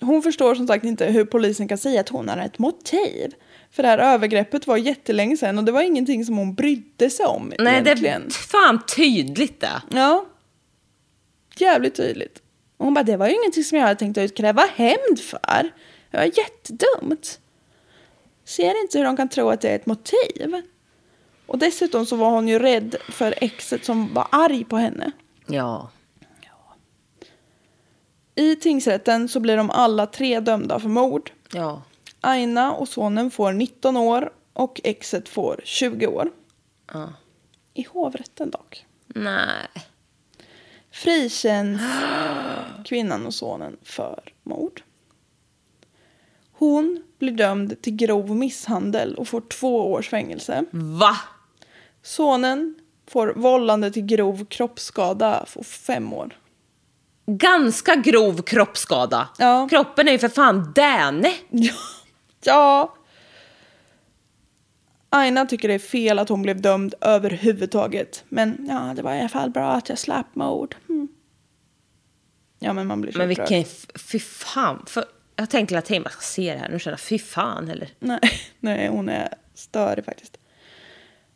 Hon 0.00 0.22
förstår 0.22 0.54
som 0.54 0.66
sagt 0.66 0.84
inte 0.84 1.04
hur 1.06 1.24
polisen 1.24 1.68
kan 1.68 1.78
säga 1.78 2.00
att 2.00 2.08
hon 2.08 2.28
har 2.28 2.36
ett 2.36 2.58
motiv. 2.58 3.34
För 3.70 3.82
det 3.82 3.88
här 3.88 3.98
övergreppet 3.98 4.66
var 4.66 4.76
jättelänge 4.76 5.36
sedan 5.36 5.58
och 5.58 5.64
det 5.64 5.72
var 5.72 5.82
ingenting 5.82 6.24
som 6.24 6.38
hon 6.38 6.54
brydde 6.54 7.10
sig 7.10 7.26
om 7.26 7.52
Nej, 7.58 7.82
det 7.82 7.90
egentligen. 7.90 8.26
är 8.26 8.30
fan 8.30 8.80
tydligt 8.96 9.60
det. 9.60 9.82
Ja. 9.90 10.26
Jävligt 11.56 11.94
tydligt. 11.94 12.42
Och 12.76 12.84
hon 12.84 12.94
bara, 12.94 13.04
det 13.04 13.16
var 13.16 13.28
ju 13.28 13.34
ingenting 13.34 13.64
som 13.64 13.78
jag 13.78 13.84
hade 13.84 13.98
tänkt 13.98 14.18
utkräva 14.18 14.62
hämnd 14.74 15.20
för. 15.20 15.70
Det 16.10 16.16
var 16.16 16.24
jättedumt. 16.24 17.40
Ser 18.48 18.82
inte 18.82 18.98
hur 18.98 19.04
de 19.04 19.16
kan 19.16 19.28
tro 19.28 19.50
att 19.50 19.60
det 19.60 19.68
är 19.70 19.76
ett 19.76 19.86
motiv. 19.86 20.62
Och 21.46 21.58
dessutom 21.58 22.06
så 22.06 22.16
var 22.16 22.30
hon 22.30 22.48
ju 22.48 22.58
rädd 22.58 22.96
för 23.08 23.34
exet 23.36 23.84
som 23.84 24.14
var 24.14 24.28
arg 24.32 24.64
på 24.64 24.76
henne. 24.76 25.10
Ja. 25.46 25.90
I 28.34 28.56
tingsrätten 28.56 29.28
så 29.28 29.40
blir 29.40 29.56
de 29.56 29.70
alla 29.70 30.06
tre 30.06 30.40
dömda 30.40 30.80
för 30.80 30.88
mord. 30.88 31.30
Ja. 31.52 31.82
Aina 32.20 32.72
och 32.72 32.88
sonen 32.88 33.30
får 33.30 33.52
19 33.52 33.96
år 33.96 34.32
och 34.52 34.80
exet 34.84 35.28
får 35.28 35.60
20 35.64 36.06
år. 36.06 36.30
ja. 36.92 37.12
I 37.74 37.82
hovrätten 37.82 38.50
dock. 38.50 38.86
Nej. 39.06 39.68
Frikänns 40.90 41.80
kvinnan 42.84 43.26
och 43.26 43.34
sonen 43.34 43.76
för 43.82 44.32
mord. 44.42 44.82
Hon 46.52 47.02
blir 47.18 47.32
dömd 47.32 47.82
till 47.82 47.96
grov 47.96 48.36
misshandel 48.36 49.14
och 49.14 49.28
får 49.28 49.40
två 49.40 49.92
års 49.92 50.08
fängelse. 50.08 50.64
Va? 50.70 51.16
Sonen 52.02 52.74
får 53.06 53.32
vållande 53.36 53.90
till 53.90 54.06
grov 54.06 54.44
kroppsskada 54.44 55.44
får 55.46 55.62
fem 55.62 56.12
år. 56.12 56.38
Ganska 57.26 57.94
grov 57.94 58.42
kroppsskada. 58.42 59.28
Ja. 59.38 59.68
Kroppen 59.70 60.08
är 60.08 60.12
ju 60.12 60.18
för 60.18 60.28
fan 60.28 60.72
däne. 60.74 61.32
Ja. 61.50 61.72
ja. 62.44 62.94
Aina 65.10 65.46
tycker 65.46 65.68
det 65.68 65.74
är 65.74 65.78
fel 65.78 66.18
att 66.18 66.28
hon 66.28 66.42
blev 66.42 66.60
dömd 66.60 66.94
överhuvudtaget. 67.00 68.24
Men 68.28 68.66
ja, 68.68 68.92
det 68.96 69.02
var 69.02 69.14
i 69.14 69.20
alla 69.20 69.28
fall 69.28 69.50
bra 69.50 69.70
att 69.70 69.88
jag 69.88 69.98
slapp 69.98 70.34
mord. 70.34 70.76
Mm. 70.88 71.08
Ja, 72.58 72.72
men 72.72 72.86
man 72.86 73.00
blir 73.00 73.12
så 73.12 73.18
Men 73.18 73.28
vilken... 73.28 73.64
Fy 73.94 74.18
fan. 74.18 74.84
För, 74.86 75.04
jag 75.38 75.50
tänker 75.50 75.78
att 75.78 75.90
jag 75.90 76.12
ska 76.12 76.20
se 76.22 76.52
det 76.54 76.58
här 76.60 76.68
nu 76.68 76.78
känner 76.78 76.92
jag, 76.92 77.00
fy 77.00 77.18
fan 77.18 77.68
eller? 77.70 77.88
Nej, 77.98 78.20
nej, 78.60 78.88
hon 78.88 79.08
är 79.08 79.28
störig 79.54 80.04
faktiskt. 80.04 80.36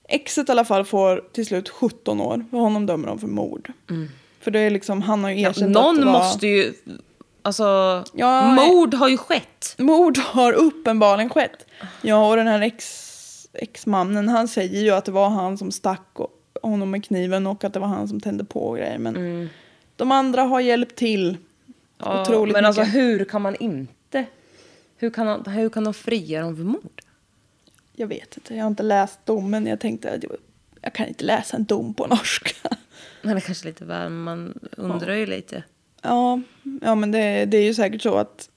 Exet 0.08 0.48
i 0.48 0.52
alla 0.52 0.64
fall 0.64 0.84
får 0.84 1.24
till 1.32 1.46
slut 1.46 1.68
17 1.68 2.20
år. 2.20 2.44
För 2.50 2.56
honom 2.58 2.86
dömer 2.86 3.08
de 3.08 3.18
för 3.18 3.26
mord. 3.26 3.72
För 4.40 4.50
det 4.50 4.60
är 4.60 4.70
liksom, 4.70 5.02
han 5.02 5.24
har 5.24 5.30
ju 5.30 5.40
erkänt 5.40 5.76
att 5.76 5.82
Någon 5.84 5.96
det 5.96 6.04
var... 6.04 6.12
måste 6.12 6.46
ju... 6.46 6.72
Alltså, 7.42 7.64
Ja, 8.14 8.48
mord 8.54 8.94
har 8.94 9.08
ju 9.08 9.16
skett. 9.16 9.74
Mord 9.78 10.18
har 10.18 10.52
uppenbarligen 10.52 11.30
skett. 11.30 11.66
Ja, 12.02 12.28
och 12.30 12.36
den 12.36 12.46
här 12.46 12.60
ex, 12.60 13.08
ex-mannen, 13.52 14.28
han 14.28 14.48
säger 14.48 14.80
ju 14.80 14.90
att 14.90 15.04
det 15.04 15.12
var 15.12 15.28
han 15.28 15.58
som 15.58 15.70
stack 15.70 16.08
och- 16.12 16.38
honom 16.62 16.90
med 16.90 17.04
kniven 17.04 17.46
och 17.46 17.64
att 17.64 17.72
det 17.72 17.80
var 17.80 17.86
han 17.88 18.08
som 18.08 18.20
tände 18.20 18.44
på 18.44 18.60
och 18.68 18.76
grejer. 18.76 18.98
Men 18.98 19.50
de 19.96 20.12
andra 20.12 20.42
har 20.42 20.60
hjälpt 20.60 20.96
till. 20.96 21.36
Ja, 22.02 22.22
Otroligt 22.22 22.52
men 22.52 22.64
alltså 22.64 22.80
mycket. 22.80 22.94
hur 22.94 23.24
kan 23.24 23.42
man 23.42 23.56
inte... 23.56 24.24
Hur 24.96 25.10
kan, 25.10 25.46
hur 25.46 25.68
kan 25.70 25.84
de 25.84 25.94
fria 25.94 26.40
dem 26.42 26.56
för 26.56 26.64
mord? 26.64 27.00
Jag 27.92 28.06
vet 28.06 28.36
inte, 28.36 28.54
jag 28.54 28.64
har 28.64 28.70
inte 28.70 28.82
läst 28.82 29.26
domen. 29.26 29.66
Jag 29.66 29.80
tänkte 29.80 30.10
att 30.12 30.22
jag, 30.22 30.32
jag 30.80 30.92
kan 30.92 31.06
inte 31.06 31.24
läsa 31.24 31.56
en 31.56 31.64
dom 31.64 31.94
på 31.94 32.06
norska. 32.06 32.68
Men 33.22 33.34
det 33.36 33.38
är 33.38 33.40
kanske 33.40 33.66
lite 33.66 33.84
väl, 33.84 34.10
man 34.10 34.58
undrar 34.76 35.14
ju 35.14 35.26
lite. 35.26 35.62
Ja, 36.02 36.40
ja 36.82 36.94
men 36.94 37.12
det, 37.12 37.44
det 37.44 37.56
är 37.56 37.62
ju 37.64 37.74
säkert 37.74 38.02
så 38.02 38.14
att 38.14 38.48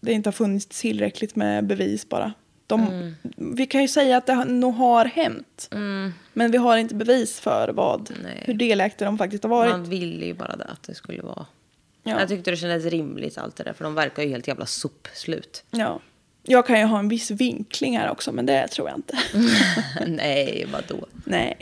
det 0.00 0.12
inte 0.12 0.26
har 0.28 0.32
funnits 0.32 0.80
tillräckligt 0.80 1.36
med 1.36 1.66
bevis 1.66 2.08
bara. 2.08 2.32
De, 2.66 2.80
Mm. 2.88 3.14
Vi 3.56 3.66
kan 3.66 3.82
ju 3.82 3.88
säga 3.88 4.16
att 4.16 4.26
det 4.26 4.44
nog 4.44 4.74
har 4.74 5.04
hänt. 5.04 5.68
Men 6.32 6.50
vi 6.50 6.58
har 6.58 6.76
inte 6.76 6.94
bevis 6.94 7.40
för 7.40 7.68
vad, 7.68 8.10
Nej. 8.22 8.42
hur 8.46 8.54
delaktiga 8.54 9.06
de 9.06 9.18
faktiskt 9.18 9.42
har 9.44 9.50
varit. 9.50 9.70
Man 9.70 9.84
ville 9.84 10.26
ju 10.26 10.34
bara 10.34 10.56
det, 10.56 10.64
att 10.64 10.82
det 10.82 10.94
skulle 10.94 11.22
vara... 11.22 11.46
Ja. 12.02 12.20
Jag 12.20 12.28
tyckte 12.28 12.50
det 12.50 12.56
kändes 12.56 12.84
rimligt 12.84 13.38
allt 13.38 13.56
det 13.56 13.64
där, 13.64 13.72
för 13.72 13.84
de 13.84 13.94
verkar 13.94 14.22
ju 14.22 14.28
helt 14.28 14.48
jävla 14.48 14.66
sopslut. 14.66 15.64
Ja. 15.70 16.00
Jag 16.42 16.66
kan 16.66 16.78
ju 16.78 16.84
ha 16.84 16.98
en 16.98 17.08
viss 17.08 17.30
vinkling 17.30 17.98
här 17.98 18.10
också, 18.10 18.32
men 18.32 18.46
det 18.46 18.68
tror 18.68 18.88
jag 18.88 18.98
inte. 18.98 19.18
Nej, 20.06 20.66
vadå? 20.72 21.06
Nej. 21.24 21.56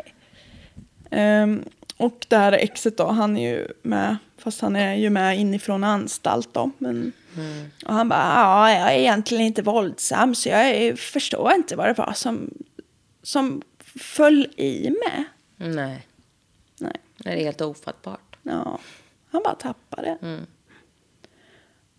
Ehm, 1.11 1.65
och 1.97 2.27
det 2.29 2.37
här 2.37 2.53
exet 2.53 2.97
då, 2.97 3.07
han 3.07 3.37
är 3.37 3.51
ju 3.51 3.69
med, 3.83 4.17
fast 4.39 4.61
han 4.61 4.77
är 4.77 4.95
ju 4.95 5.11
med 5.11 5.39
inifrån 5.39 5.85
anstalt 5.85 6.55
då. 6.55 6.71
Men, 6.79 7.13
Och 7.87 7.95
han 7.95 8.09
bara, 8.09 8.33
ja, 8.35 8.71
jag 8.73 8.95
är 8.95 8.99
egentligen 8.99 9.45
inte 9.45 9.63
våldsam 9.63 10.35
så 10.35 10.49
jag 10.49 10.71
är- 10.71 10.97
förstår 10.97 11.53
inte 11.55 11.77
vad 11.77 11.87
det 11.89 11.93
var 11.99 12.13
som, 12.13 12.51
som 13.23 13.63
föll 14.01 14.47
i 14.57 14.91
med. 14.91 15.25
Nej, 15.57 16.07
Nej, 16.79 16.93
det 17.17 17.31
är 17.31 17.37
helt 17.45 17.61
ofattbart. 17.61 18.37
ja, 18.43 18.79
han 19.31 19.43
bara 19.45 19.55
tappade. 19.55 20.19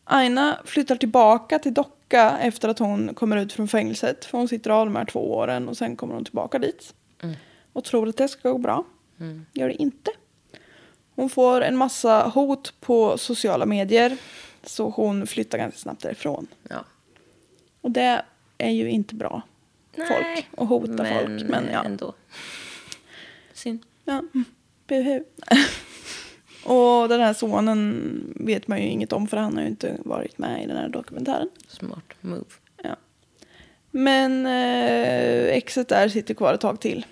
Aina 0.03 0.59
flyttar 0.65 0.95
tillbaka 0.95 1.59
till 1.59 1.73
Docka 1.73 2.37
efter 2.37 2.69
att 2.69 2.79
hon 2.79 3.13
kommer 3.13 3.37
ut 3.37 3.53
från 3.53 3.67
fängelset. 3.67 4.25
För 4.25 4.37
hon 4.37 4.47
sitter 4.47 4.71
av 4.71 4.85
de 4.85 4.95
här 4.95 5.05
två 5.05 5.33
åren 5.33 5.69
och 5.69 5.77
sen 5.77 5.95
kommer 5.95 6.13
hon 6.13 6.25
tillbaka 6.25 6.59
dit. 6.59 6.93
Och 7.73 7.83
tror 7.83 8.09
att 8.09 8.17
det 8.17 8.27
ska 8.27 8.51
gå 8.51 8.57
bra. 8.57 8.83
Gör 9.53 9.67
det 9.67 9.81
inte. 9.81 10.11
Hon 11.15 11.29
får 11.29 11.61
en 11.61 11.77
massa 11.77 12.27
hot 12.27 12.73
på 12.79 13.17
sociala 13.17 13.65
medier. 13.65 14.17
Så 14.63 14.89
hon 14.89 15.27
flyttar 15.27 15.57
ganska 15.57 15.79
snabbt 15.79 16.01
därifrån. 16.01 16.47
Ja. 16.69 16.85
Och 17.81 17.91
det 17.91 18.21
är 18.57 18.69
ju 18.69 18.89
inte 18.89 19.15
bra. 19.15 19.41
Folk 19.95 20.09
Nej, 20.09 20.49
och 20.57 20.67
hota 20.67 21.05
folk. 21.05 21.43
Men 21.49 21.69
ja. 21.71 21.83
ändå. 21.83 22.13
Synd. 23.53 23.79
Ja, 24.05 24.13
mm. 24.13 24.45
buhu. 24.87 25.23
och 26.63 27.09
den 27.09 27.21
här 27.21 27.33
sonen 27.33 28.33
vet 28.35 28.67
man 28.67 28.77
ju 28.77 28.87
inget 28.87 29.13
om 29.13 29.27
för 29.27 29.37
han 29.37 29.55
har 29.55 29.61
ju 29.61 29.69
inte 29.69 29.97
varit 30.05 30.37
med 30.37 30.63
i 30.63 30.67
den 30.67 30.77
här 30.77 30.89
dokumentären. 30.89 31.49
Smart 31.67 32.13
move. 32.21 32.43
Ja. 32.83 32.95
Men 33.91 34.45
eh, 34.45 35.57
exet 35.57 35.87
där 35.87 36.09
sitter 36.09 36.33
kvar 36.33 36.53
ett 36.53 36.61
tag 36.61 36.79
till. 36.79 37.05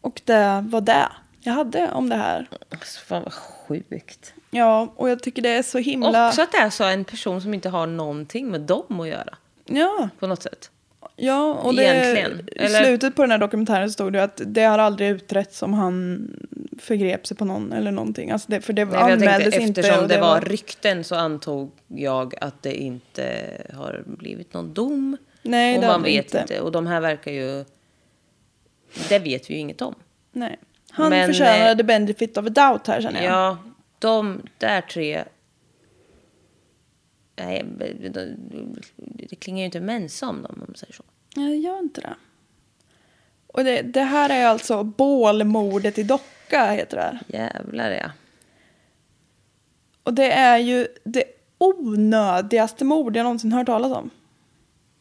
Och 0.00 0.22
det 0.24 0.64
var 0.68 0.80
det 0.80 1.08
jag 1.40 1.52
hade 1.52 1.90
om 1.90 2.08
det 2.08 2.16
här. 2.16 2.48
Alltså, 2.68 3.00
fan 3.00 3.22
vad 3.22 3.32
sjukt. 3.32 4.34
Ja, 4.50 4.92
och 4.96 5.10
jag 5.10 5.22
tycker 5.22 5.42
det 5.42 5.48
är 5.48 5.62
så 5.62 5.78
himla... 5.78 6.28
Också 6.28 6.42
att 6.42 6.52
det 6.52 6.58
är 6.58 6.70
så 6.70 6.84
en 6.84 7.04
person 7.04 7.40
som 7.40 7.54
inte 7.54 7.68
har 7.68 7.86
någonting 7.86 8.50
med 8.50 8.60
dem 8.60 9.00
att 9.00 9.08
göra. 9.08 9.36
Ja, 9.64 10.08
På 10.18 10.26
något 10.26 10.42
sätt. 10.42 10.70
Ja 11.16 11.52
och 11.52 11.74
det, 11.74 11.82
Egentligen, 11.82 12.48
i 12.52 12.58
eller? 12.58 12.84
slutet 12.84 13.16
på 13.16 13.22
den 13.22 13.30
här 13.30 13.38
dokumentären 13.38 13.90
stod 13.90 14.12
det 14.12 14.22
att 14.22 14.40
det 14.46 14.64
har 14.64 14.78
aldrig 14.78 15.08
utretts 15.08 15.62
om 15.62 15.74
han 15.74 16.28
förgrep 16.78 17.26
sig 17.26 17.36
på 17.36 17.44
någon 17.44 17.72
eller 17.72 17.90
någonting. 17.90 18.30
Alltså 18.30 18.50
det, 18.50 18.60
för 18.60 18.72
det 18.72 18.84
Nej, 18.84 18.98
anmäldes 18.98 19.54
tänkte, 19.54 19.62
inte. 19.62 19.80
eftersom 19.80 20.08
det 20.08 20.20
var 20.20 20.40
rykten 20.40 21.04
så 21.04 21.14
antog 21.14 21.72
jag 21.86 22.34
att 22.40 22.62
det 22.62 22.74
inte 22.74 23.48
har 23.74 24.02
blivit 24.06 24.54
någon 24.54 24.74
dom. 24.74 25.16
Nej, 25.42 25.74
och 25.74 25.80
det 25.80 25.86
man 25.86 26.02
vet 26.02 26.24
inte. 26.24 26.38
inte. 26.40 26.60
Och 26.60 26.72
de 26.72 26.86
här 26.86 27.00
verkar 27.00 27.32
ju... 27.32 27.64
Det 29.08 29.18
vet 29.18 29.50
vi 29.50 29.54
ju 29.54 29.60
inget 29.60 29.82
om. 29.82 29.94
Nej. 30.32 30.58
Han 30.90 31.10
Men, 31.10 31.26
förtjänar 31.26 31.80
eh, 31.80 31.86
benefit 31.86 32.38
of 32.38 32.46
a 32.46 32.50
doubt 32.50 32.86
här 32.86 33.00
känner 33.00 33.24
jag. 33.24 33.32
Ja, 33.32 33.58
de 33.98 34.42
där 34.58 34.80
tre... 34.80 35.24
Nej, 37.36 37.64
det 38.96 39.36
klingar 39.36 39.58
ju 39.58 39.64
inte 39.64 39.80
mensa 39.80 40.28
om 40.28 40.42
dem 40.42 40.50
om 40.54 40.58
man 40.68 40.74
säger 40.76 40.92
så. 40.92 41.02
Ja, 41.34 41.42
det 41.42 41.56
gör 41.56 41.78
inte 41.78 42.00
det. 42.00 42.14
Och 43.46 43.64
det, 43.64 43.82
det 43.82 44.02
här 44.02 44.30
är 44.30 44.46
alltså 44.46 44.82
bålmordet 44.82 45.98
i 45.98 46.02
Docka 46.02 46.70
heter 46.70 46.96
det 46.96 47.02
här. 47.02 47.20
Jävlar 47.26 47.90
ja. 47.90 48.10
Och 50.02 50.14
det 50.14 50.32
är 50.32 50.58
ju 50.58 50.86
det 51.04 51.24
onödigaste 51.58 52.84
mord 52.84 53.16
jag 53.16 53.24
någonsin 53.24 53.52
hört 53.52 53.66
talas 53.66 53.92
om. 53.92 54.10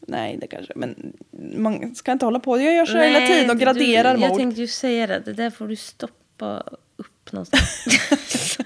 Nej, 0.08 0.38
det 0.42 0.48
kanske, 0.48 0.74
men 0.76 1.14
man 1.58 1.96
ska 1.96 2.12
inte 2.12 2.26
hålla 2.26 2.40
på. 2.40 2.60
Jag 2.60 2.74
gör 2.76 2.86
så 2.86 2.98
hela 2.98 3.20
Nej, 3.20 3.28
tiden 3.28 3.50
och 3.50 3.56
du- 3.56 3.62
graderar 3.64 4.18
Jag 4.18 4.30
mord. 4.30 4.38
tänkte 4.40 4.62
ju 4.62 4.68
säga 4.68 5.08
det, 5.08 5.20
det 5.20 5.34
där 5.34 5.50
får 5.50 5.68
du 5.68 5.76
stoppa 5.76 6.64
upp 6.96 7.32
någonstans. 7.32 7.86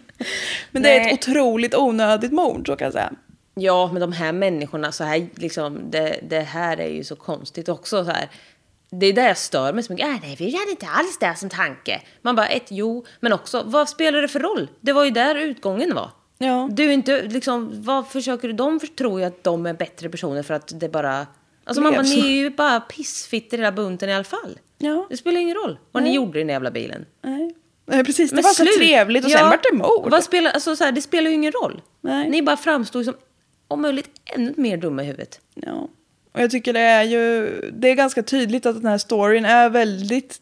Men 0.72 0.84
det 0.84 0.90
är 0.90 1.00
Nej. 1.04 1.14
ett 1.14 1.20
otroligt 1.28 1.76
onödigt 1.76 2.32
mord, 2.32 2.68
så 2.68 2.76
kan 2.76 2.86
jag 2.86 2.94
säga. 2.94 3.14
Ja, 3.60 3.90
men 3.92 4.02
de 4.02 4.12
här 4.12 4.32
människorna, 4.32 4.92
så 4.92 5.04
här, 5.04 5.28
liksom, 5.36 5.92
det, 5.92 6.20
det 6.30 6.40
här 6.40 6.80
är 6.80 6.90
ju 6.90 7.04
så 7.04 7.16
konstigt 7.16 7.70
också. 7.70 8.06
Så 8.06 8.12
här. 8.12 8.30
Det 8.90 9.06
är 9.06 9.14
där 9.14 9.28
jag 9.28 9.38
stör 9.38 9.74
mig 9.74 9.84
så 9.84 9.94
mycket. 9.94 10.08
Äh, 10.08 10.16
nej, 10.22 10.36
vi 10.40 10.58
hade 10.58 10.72
inte 10.72 10.88
alls 10.88 11.18
det 11.20 11.36
som 11.36 11.50
tanke. 11.50 12.02
Man 12.22 12.36
bara, 12.36 12.48
ett, 12.48 12.68
jo, 12.70 13.06
men 13.20 13.34
också, 13.34 13.64
vad 13.66 13.90
spelar 13.90 14.22
det 14.22 14.28
för 14.28 14.40
roll? 14.40 14.68
Det 14.82 14.94
var 14.94 15.06
ju 15.06 15.12
där 15.12 15.36
utgången 15.36 15.96
var. 15.96 16.12
Ja. 16.38 16.70
Du 16.72 16.94
inte, 16.94 17.22
liksom, 17.22 17.70
vad 17.84 18.08
försöker 18.08 18.48
du? 18.48 18.54
De 18.54 18.80
tror 18.80 19.20
ju 19.20 19.26
att 19.26 19.44
de 19.44 19.66
är 19.66 19.74
bättre 19.74 20.10
personer 20.10 20.44
för 20.44 20.54
att 20.54 20.80
det 20.80 20.90
bara... 20.90 21.28
Alltså 21.64 21.82
man 21.82 21.94
bara, 21.94 22.02
ni 22.02 22.20
är 22.20 22.32
ju 22.32 22.50
bara 22.50 22.80
pissfitter 22.80 23.58
hela 23.58 23.72
bunten 23.72 24.10
i 24.10 24.14
alla 24.14 24.24
fall. 24.24 24.60
Ja. 24.78 25.08
Det 25.10 25.18
spelar 25.18 25.42
ingen 25.42 25.56
roll 25.56 25.80
vad 25.92 26.04
ni 26.04 26.14
gjorde 26.14 26.40
i 26.40 26.42
den 26.42 26.50
jävla 26.50 26.72
bilen. 26.72 27.06
Nej. 27.22 27.56
Nej, 27.86 28.04
precis. 28.04 28.30
Det 28.30 28.36
Men 28.36 28.44
var 28.44 28.52
slut. 28.52 28.74
så 28.74 28.80
trevligt 28.80 29.26
och 29.26 29.32
Ja, 29.32 29.38
sen 29.38 29.50
vart 29.50 29.64
det 29.72 29.78
mord. 29.78 30.12
Vad 30.12 30.24
spelar, 30.24 30.52
alltså, 30.52 30.76
så 30.76 30.84
här, 30.84 30.92
det 30.92 31.02
spelar 31.02 31.30
ju 31.30 31.36
ingen 31.36 31.52
roll. 31.52 31.82
Nej. 32.02 32.30
Ni 32.30 32.42
bara 32.42 32.58
framstår 32.58 33.02
ju 33.02 33.06
som 33.06 33.16
om 33.68 33.82
möjligt 33.82 34.10
ännu 34.26 34.54
mer 34.58 34.78
dumma 34.78 35.04
i 35.04 35.06
huvudet. 35.06 35.42
Ja. 35.56 35.88
Och 36.32 36.42
jag 36.42 36.52
tycker 36.52 36.74
det 36.74 36.80
är 36.80 37.04
ju, 37.04 37.50
det 37.74 37.88
är 37.90 37.96
ganska 37.96 38.24
tydligt 38.24 38.66
att 38.66 38.76
den 38.76 38.86
här 38.92 38.98
storyn 38.98 39.46
är 39.46 39.70
väldigt 39.70 40.42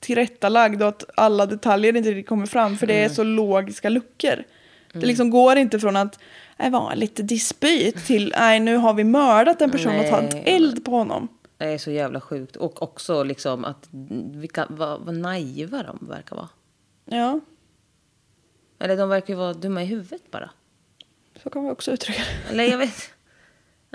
tillrättalagd 0.00 0.82
och 0.82 0.88
att 0.88 1.04
alla 1.16 1.46
detaljer 1.46 1.96
inte 1.96 2.10
riktigt 2.10 2.28
kommer 2.28 2.46
fram 2.46 2.76
för 2.76 2.86
det 2.86 2.94
Mm. 2.94 3.10
är 3.10 3.14
så 3.14 3.22
logiska 3.24 3.88
luckor. 3.88 4.44
Det 4.92 5.06
liksom 5.06 5.30
går 5.30 5.56
inte 5.56 5.80
från 5.80 5.96
att 5.96 6.18
det 6.56 6.70
var 6.70 6.94
lite 6.94 7.22
dispyt 7.22 8.04
till 8.06 8.34
nej 8.38 8.60
nu 8.60 8.76
har 8.76 8.94
vi 8.94 9.04
mördat 9.04 9.62
en 9.62 9.70
person 9.70 10.00
och 10.00 10.06
tagit 10.10 10.32
Nej. 10.32 10.42
eld 10.46 10.84
på 10.84 10.90
honom. 10.90 11.28
Det 11.58 11.64
är 11.64 11.78
så 11.78 11.90
jävla 11.90 12.20
sjukt. 12.20 12.56
Och 12.56 12.82
också 12.82 13.22
liksom 13.22 13.64
att 13.64 13.88
vilka, 14.34 14.66
vad, 14.68 15.00
vad 15.00 15.14
naiva 15.14 15.82
de 15.82 16.06
verkar 16.08 16.36
vara. 16.36 16.48
Ja. 17.04 17.40
Eller 18.78 18.96
de 18.96 19.08
verkar 19.08 19.34
ju 19.34 19.38
vara 19.38 19.52
dumma 19.52 19.82
i 19.82 19.86
huvudet 19.86 20.30
bara. 20.30 20.50
Så 21.46 21.50
kan 21.50 21.64
vi 21.64 21.70
också 21.70 21.92
uttrycka 21.92 22.20
det. 22.20 22.52
Eller 22.52 22.64
jag 22.64 22.78
vet... 22.78 23.10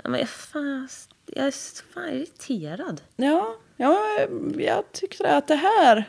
Ja, 0.02 0.10
men 0.10 0.20
jag, 0.20 0.28
fan, 0.28 0.88
jag 1.26 1.46
är 1.46 1.54
fan 1.94 2.08
irriterad. 2.08 3.00
Ja, 3.16 3.56
ja, 3.76 3.98
jag 4.58 4.92
tyckte 4.92 5.36
att 5.36 5.48
det 5.48 5.54
här... 5.54 6.04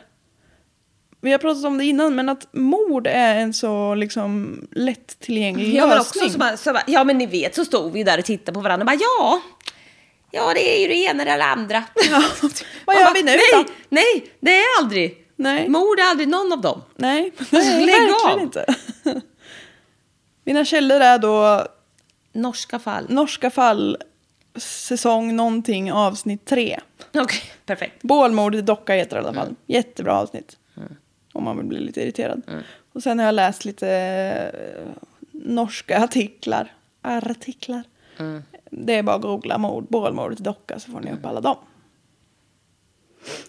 Vi 1.20 1.32
har 1.32 1.38
pratat 1.38 1.64
om 1.64 1.78
det 1.78 1.84
innan, 1.84 2.14
men 2.14 2.28
att 2.28 2.48
mord 2.52 3.06
är 3.06 3.36
en 3.36 3.54
så 3.54 3.94
liksom 3.94 4.60
lättillgänglig 4.72 5.74
Ja 5.74 5.86
men, 5.86 5.96
lösning. 5.96 6.22
också 6.22 6.32
så 6.32 6.38
bara, 6.38 6.56
så 6.56 6.72
bara, 6.72 6.84
ja 6.86 7.04
men 7.04 7.18
ni 7.18 7.26
vet 7.26 7.54
så 7.54 7.64
stod 7.64 7.92
vi 7.92 8.02
där 8.02 8.18
och 8.18 8.24
tittade 8.24 8.54
på 8.54 8.60
varandra 8.60 8.82
och 8.82 8.86
bara 8.86 9.00
ja, 9.00 9.40
ja 10.30 10.54
det 10.54 10.76
är 10.76 10.80
ju 10.82 10.88
det 10.88 10.94
ena 10.94 11.22
eller 11.22 11.38
det 11.38 11.44
andra. 11.44 11.84
Vad 12.84 12.96
Man 12.96 12.96
gör 12.96 13.04
bara, 13.04 13.14
vi 13.14 13.22
nu 13.22 13.30
nej, 13.30 13.38
då? 13.52 13.64
Nej, 13.88 14.32
det 14.40 14.56
är 14.56 14.80
aldrig. 14.80 15.26
Nej. 15.36 15.68
Mord 15.68 15.98
är 15.98 16.10
aldrig 16.10 16.28
någon 16.28 16.52
av 16.52 16.60
dem. 16.60 16.82
Nej, 16.96 17.32
nej 17.50 17.86
lägg 17.86 18.10
av. 18.26 18.40
inte. 18.40 18.74
Mina 20.44 20.64
källor 20.64 21.00
är 21.00 21.18
då 21.18 21.66
Norska 22.32 22.78
fall. 22.78 23.06
Norska 23.10 23.50
fall, 23.50 23.96
säsong 24.56 25.36
någonting, 25.36 25.92
avsnitt 25.92 26.44
tre. 26.44 26.80
Okej, 27.14 27.42
perfekt. 27.66 28.02
Bålmord 28.02 28.54
i 28.54 28.60
docka 28.62 28.94
heter 28.94 29.16
det 29.16 29.22
i 29.22 29.24
alla 29.24 29.34
fall. 29.34 29.46
Mm. 29.46 29.56
Jättebra 29.66 30.18
avsnitt. 30.20 30.58
Om 31.32 31.44
man 31.44 31.56
vill 31.56 31.66
bli 31.66 31.80
lite 31.80 32.02
irriterad. 32.02 32.42
Och 32.92 33.02
sen 33.02 33.18
har 33.18 33.26
jag 33.26 33.34
läst 33.34 33.64
lite 33.64 33.88
eh, 34.54 34.88
norska 35.32 36.04
artiklar. 36.04 36.72
Artiklar. 37.02 37.82
Mm. 38.18 38.42
Det 38.70 38.94
är 38.94 39.02
bara 39.02 39.16
att 39.16 39.22
googla 39.22 39.58
mord, 39.58 39.86
bålmordet 39.88 40.40
i 40.40 40.42
docka 40.42 40.78
så 40.78 40.90
får 40.90 41.00
ni 41.00 41.06
Mm. 41.06 41.18
upp 41.18 41.26
alla 41.26 41.40
dem. 41.40 41.56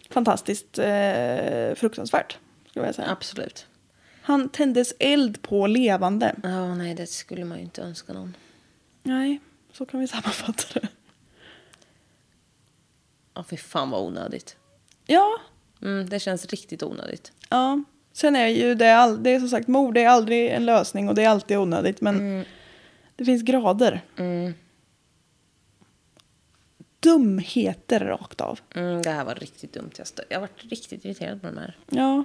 Fantastiskt 0.09 0.79
eh, 0.79 1.75
fruktansvärt. 1.75 2.37
Skulle 2.69 2.85
jag 2.85 2.95
säga. 2.95 3.11
Absolut. 3.11 3.67
Han 4.25 4.49
tändes 4.49 4.93
eld 4.99 5.41
på 5.41 5.67
levande. 5.67 6.35
Ja, 6.43 6.75
nej 6.75 6.95
det 6.95 7.07
skulle 7.07 7.45
man 7.45 7.57
ju 7.57 7.63
inte 7.63 7.81
önska 7.81 8.13
någon. 8.13 8.35
Nej, 9.03 9.39
så 9.71 9.85
kan 9.85 9.99
vi 9.99 10.07
sammanfatta 10.07 10.79
det. 10.79 10.87
Ja, 13.33 13.43
fy 13.43 13.57
fan 13.57 13.89
vad 13.89 14.01
onödigt. 14.03 14.57
Ja, 15.05 15.37
Mm, 15.81 16.09
det 16.09 16.19
känns 16.19 16.45
riktigt 16.45 16.83
onödigt. 16.83 17.31
ja. 17.49 17.83
Sen 18.13 18.35
är 18.35 18.47
ju 18.47 18.75
det, 18.75 18.95
all, 18.97 19.23
det 19.23 19.29
är 19.29 19.39
som 19.39 19.49
sagt 19.49 19.67
mord, 19.67 19.93
det 19.93 20.01
är 20.01 20.09
aldrig 20.09 20.49
en 20.49 20.65
lösning 20.65 21.09
och 21.09 21.15
det 21.15 21.23
är 21.23 21.29
alltid 21.29 21.57
onödigt. 21.57 22.01
Men 22.01 22.45
det 23.15 23.25
finns 23.25 23.41
grader. 23.43 24.01
Mm. 24.17 24.53
Dumheter 26.99 27.99
rakt 27.99 28.41
av. 28.41 28.59
Mm, 28.75 29.01
det 29.01 29.09
här 29.09 29.25
var 29.25 29.35
riktigt 29.35 29.73
dumt. 29.73 29.91
Jag, 29.97 30.07
jag 30.29 30.37
har 30.37 30.41
varit 30.41 30.63
riktigt 30.71 31.05
irriterad 31.05 31.41
på 31.41 31.47
de 31.47 31.57
här. 31.57 31.77
Ja, 31.89 32.23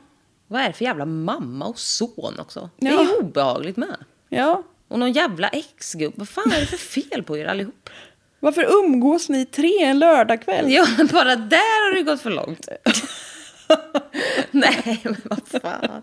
Vad 0.51 0.63
är 0.63 0.67
det 0.67 0.73
för 0.73 0.85
jävla 0.85 1.05
mamma 1.05 1.67
och 1.67 1.79
son 1.79 2.39
också? 2.41 2.71
Det 2.77 2.89
Ja. 2.91 3.01
är 3.01 3.05
ju 3.05 3.11
obehagligt 3.17 3.77
med. 3.77 3.97
ja. 4.29 4.63
Och 4.89 4.99
någon 4.99 5.13
jävla 5.13 5.49
exgubbe. 5.49 6.15
Vad 6.17 6.29
fan 6.29 6.53
är 6.53 6.61
det 6.61 6.67
för 6.67 6.77
fel 6.77 7.23
på 7.23 7.39
er 7.39 7.47
allihop? 7.47 7.91
Varför 8.41 8.67
umgås 8.85 9.29
ni 9.29 9.47
tre 9.47 9.83
en 9.85 9.99
lördagkväll? 9.99 10.73
Ja, 10.73 10.87
bara 11.13 11.37
där 11.37 11.89
har 11.91 11.95
det 11.97 12.03
gått 12.03 12.21
för 12.21 12.31
långt. 12.31 12.69
Nej, 14.51 15.01
men 15.05 15.17
vad 15.25 15.63
fan. 15.63 16.03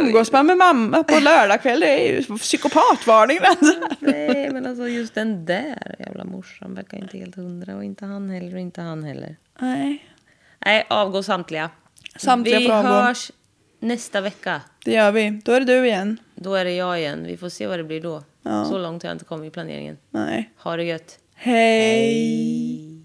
Umgås 0.00 0.32
man 0.32 0.46
med 0.46 0.56
mamma 0.56 1.02
på 1.02 1.18
lördagkväll, 1.18 1.80
det 1.80 2.08
är 2.08 2.12
ju 2.12 2.38
psykopatvarning. 2.38 3.38
Nej, 4.00 4.50
men 4.52 4.66
alltså 4.66 4.88
just 4.88 5.14
den 5.14 5.44
där 5.46 5.96
jävla 5.98 6.24
morsan 6.24 6.74
verkar 6.74 6.98
inte 6.98 7.18
helt 7.18 7.34
hundra. 7.36 7.76
Och 7.76 7.84
inte 7.84 8.04
han 8.04 8.30
heller 8.30 8.54
och 8.54 8.60
inte 8.60 8.80
han 8.80 9.04
heller. 9.04 9.36
Nej, 9.58 10.06
Nej, 10.64 10.86
avgå 10.90 11.22
samtliga. 11.22 11.70
Samtliga 12.16 12.58
Vi 12.58 12.66
får 12.66 12.72
avgå. 12.74 12.88
hörs 12.88 13.30
nästa 13.78 14.20
vecka. 14.20 14.60
det 14.84 14.92
gör 14.92 15.12
vi. 15.12 15.40
Då 15.44 15.52
är 15.52 15.60
det 15.60 15.66
du 15.66 15.86
igen. 15.86 16.18
Då 16.34 16.54
är 16.54 16.64
det 16.64 16.72
jag 16.74 17.00
igen. 17.00 17.24
Vi 17.26 17.36
får 17.36 17.48
se 17.48 17.66
vad 17.66 17.78
det 17.78 17.84
blir 17.84 18.00
då. 18.00 18.22
Ja. 18.42 18.64
Så 18.64 18.78
långt 18.78 19.02
har 19.02 19.10
jag 19.10 19.14
inte 19.14 19.24
kommit 19.24 19.48
i 19.48 19.50
planeringen. 19.50 19.98
Nej. 20.10 20.50
Ha 20.58 20.76
det 20.76 20.84
gött. 20.84 21.18
Hej. 21.34 23.02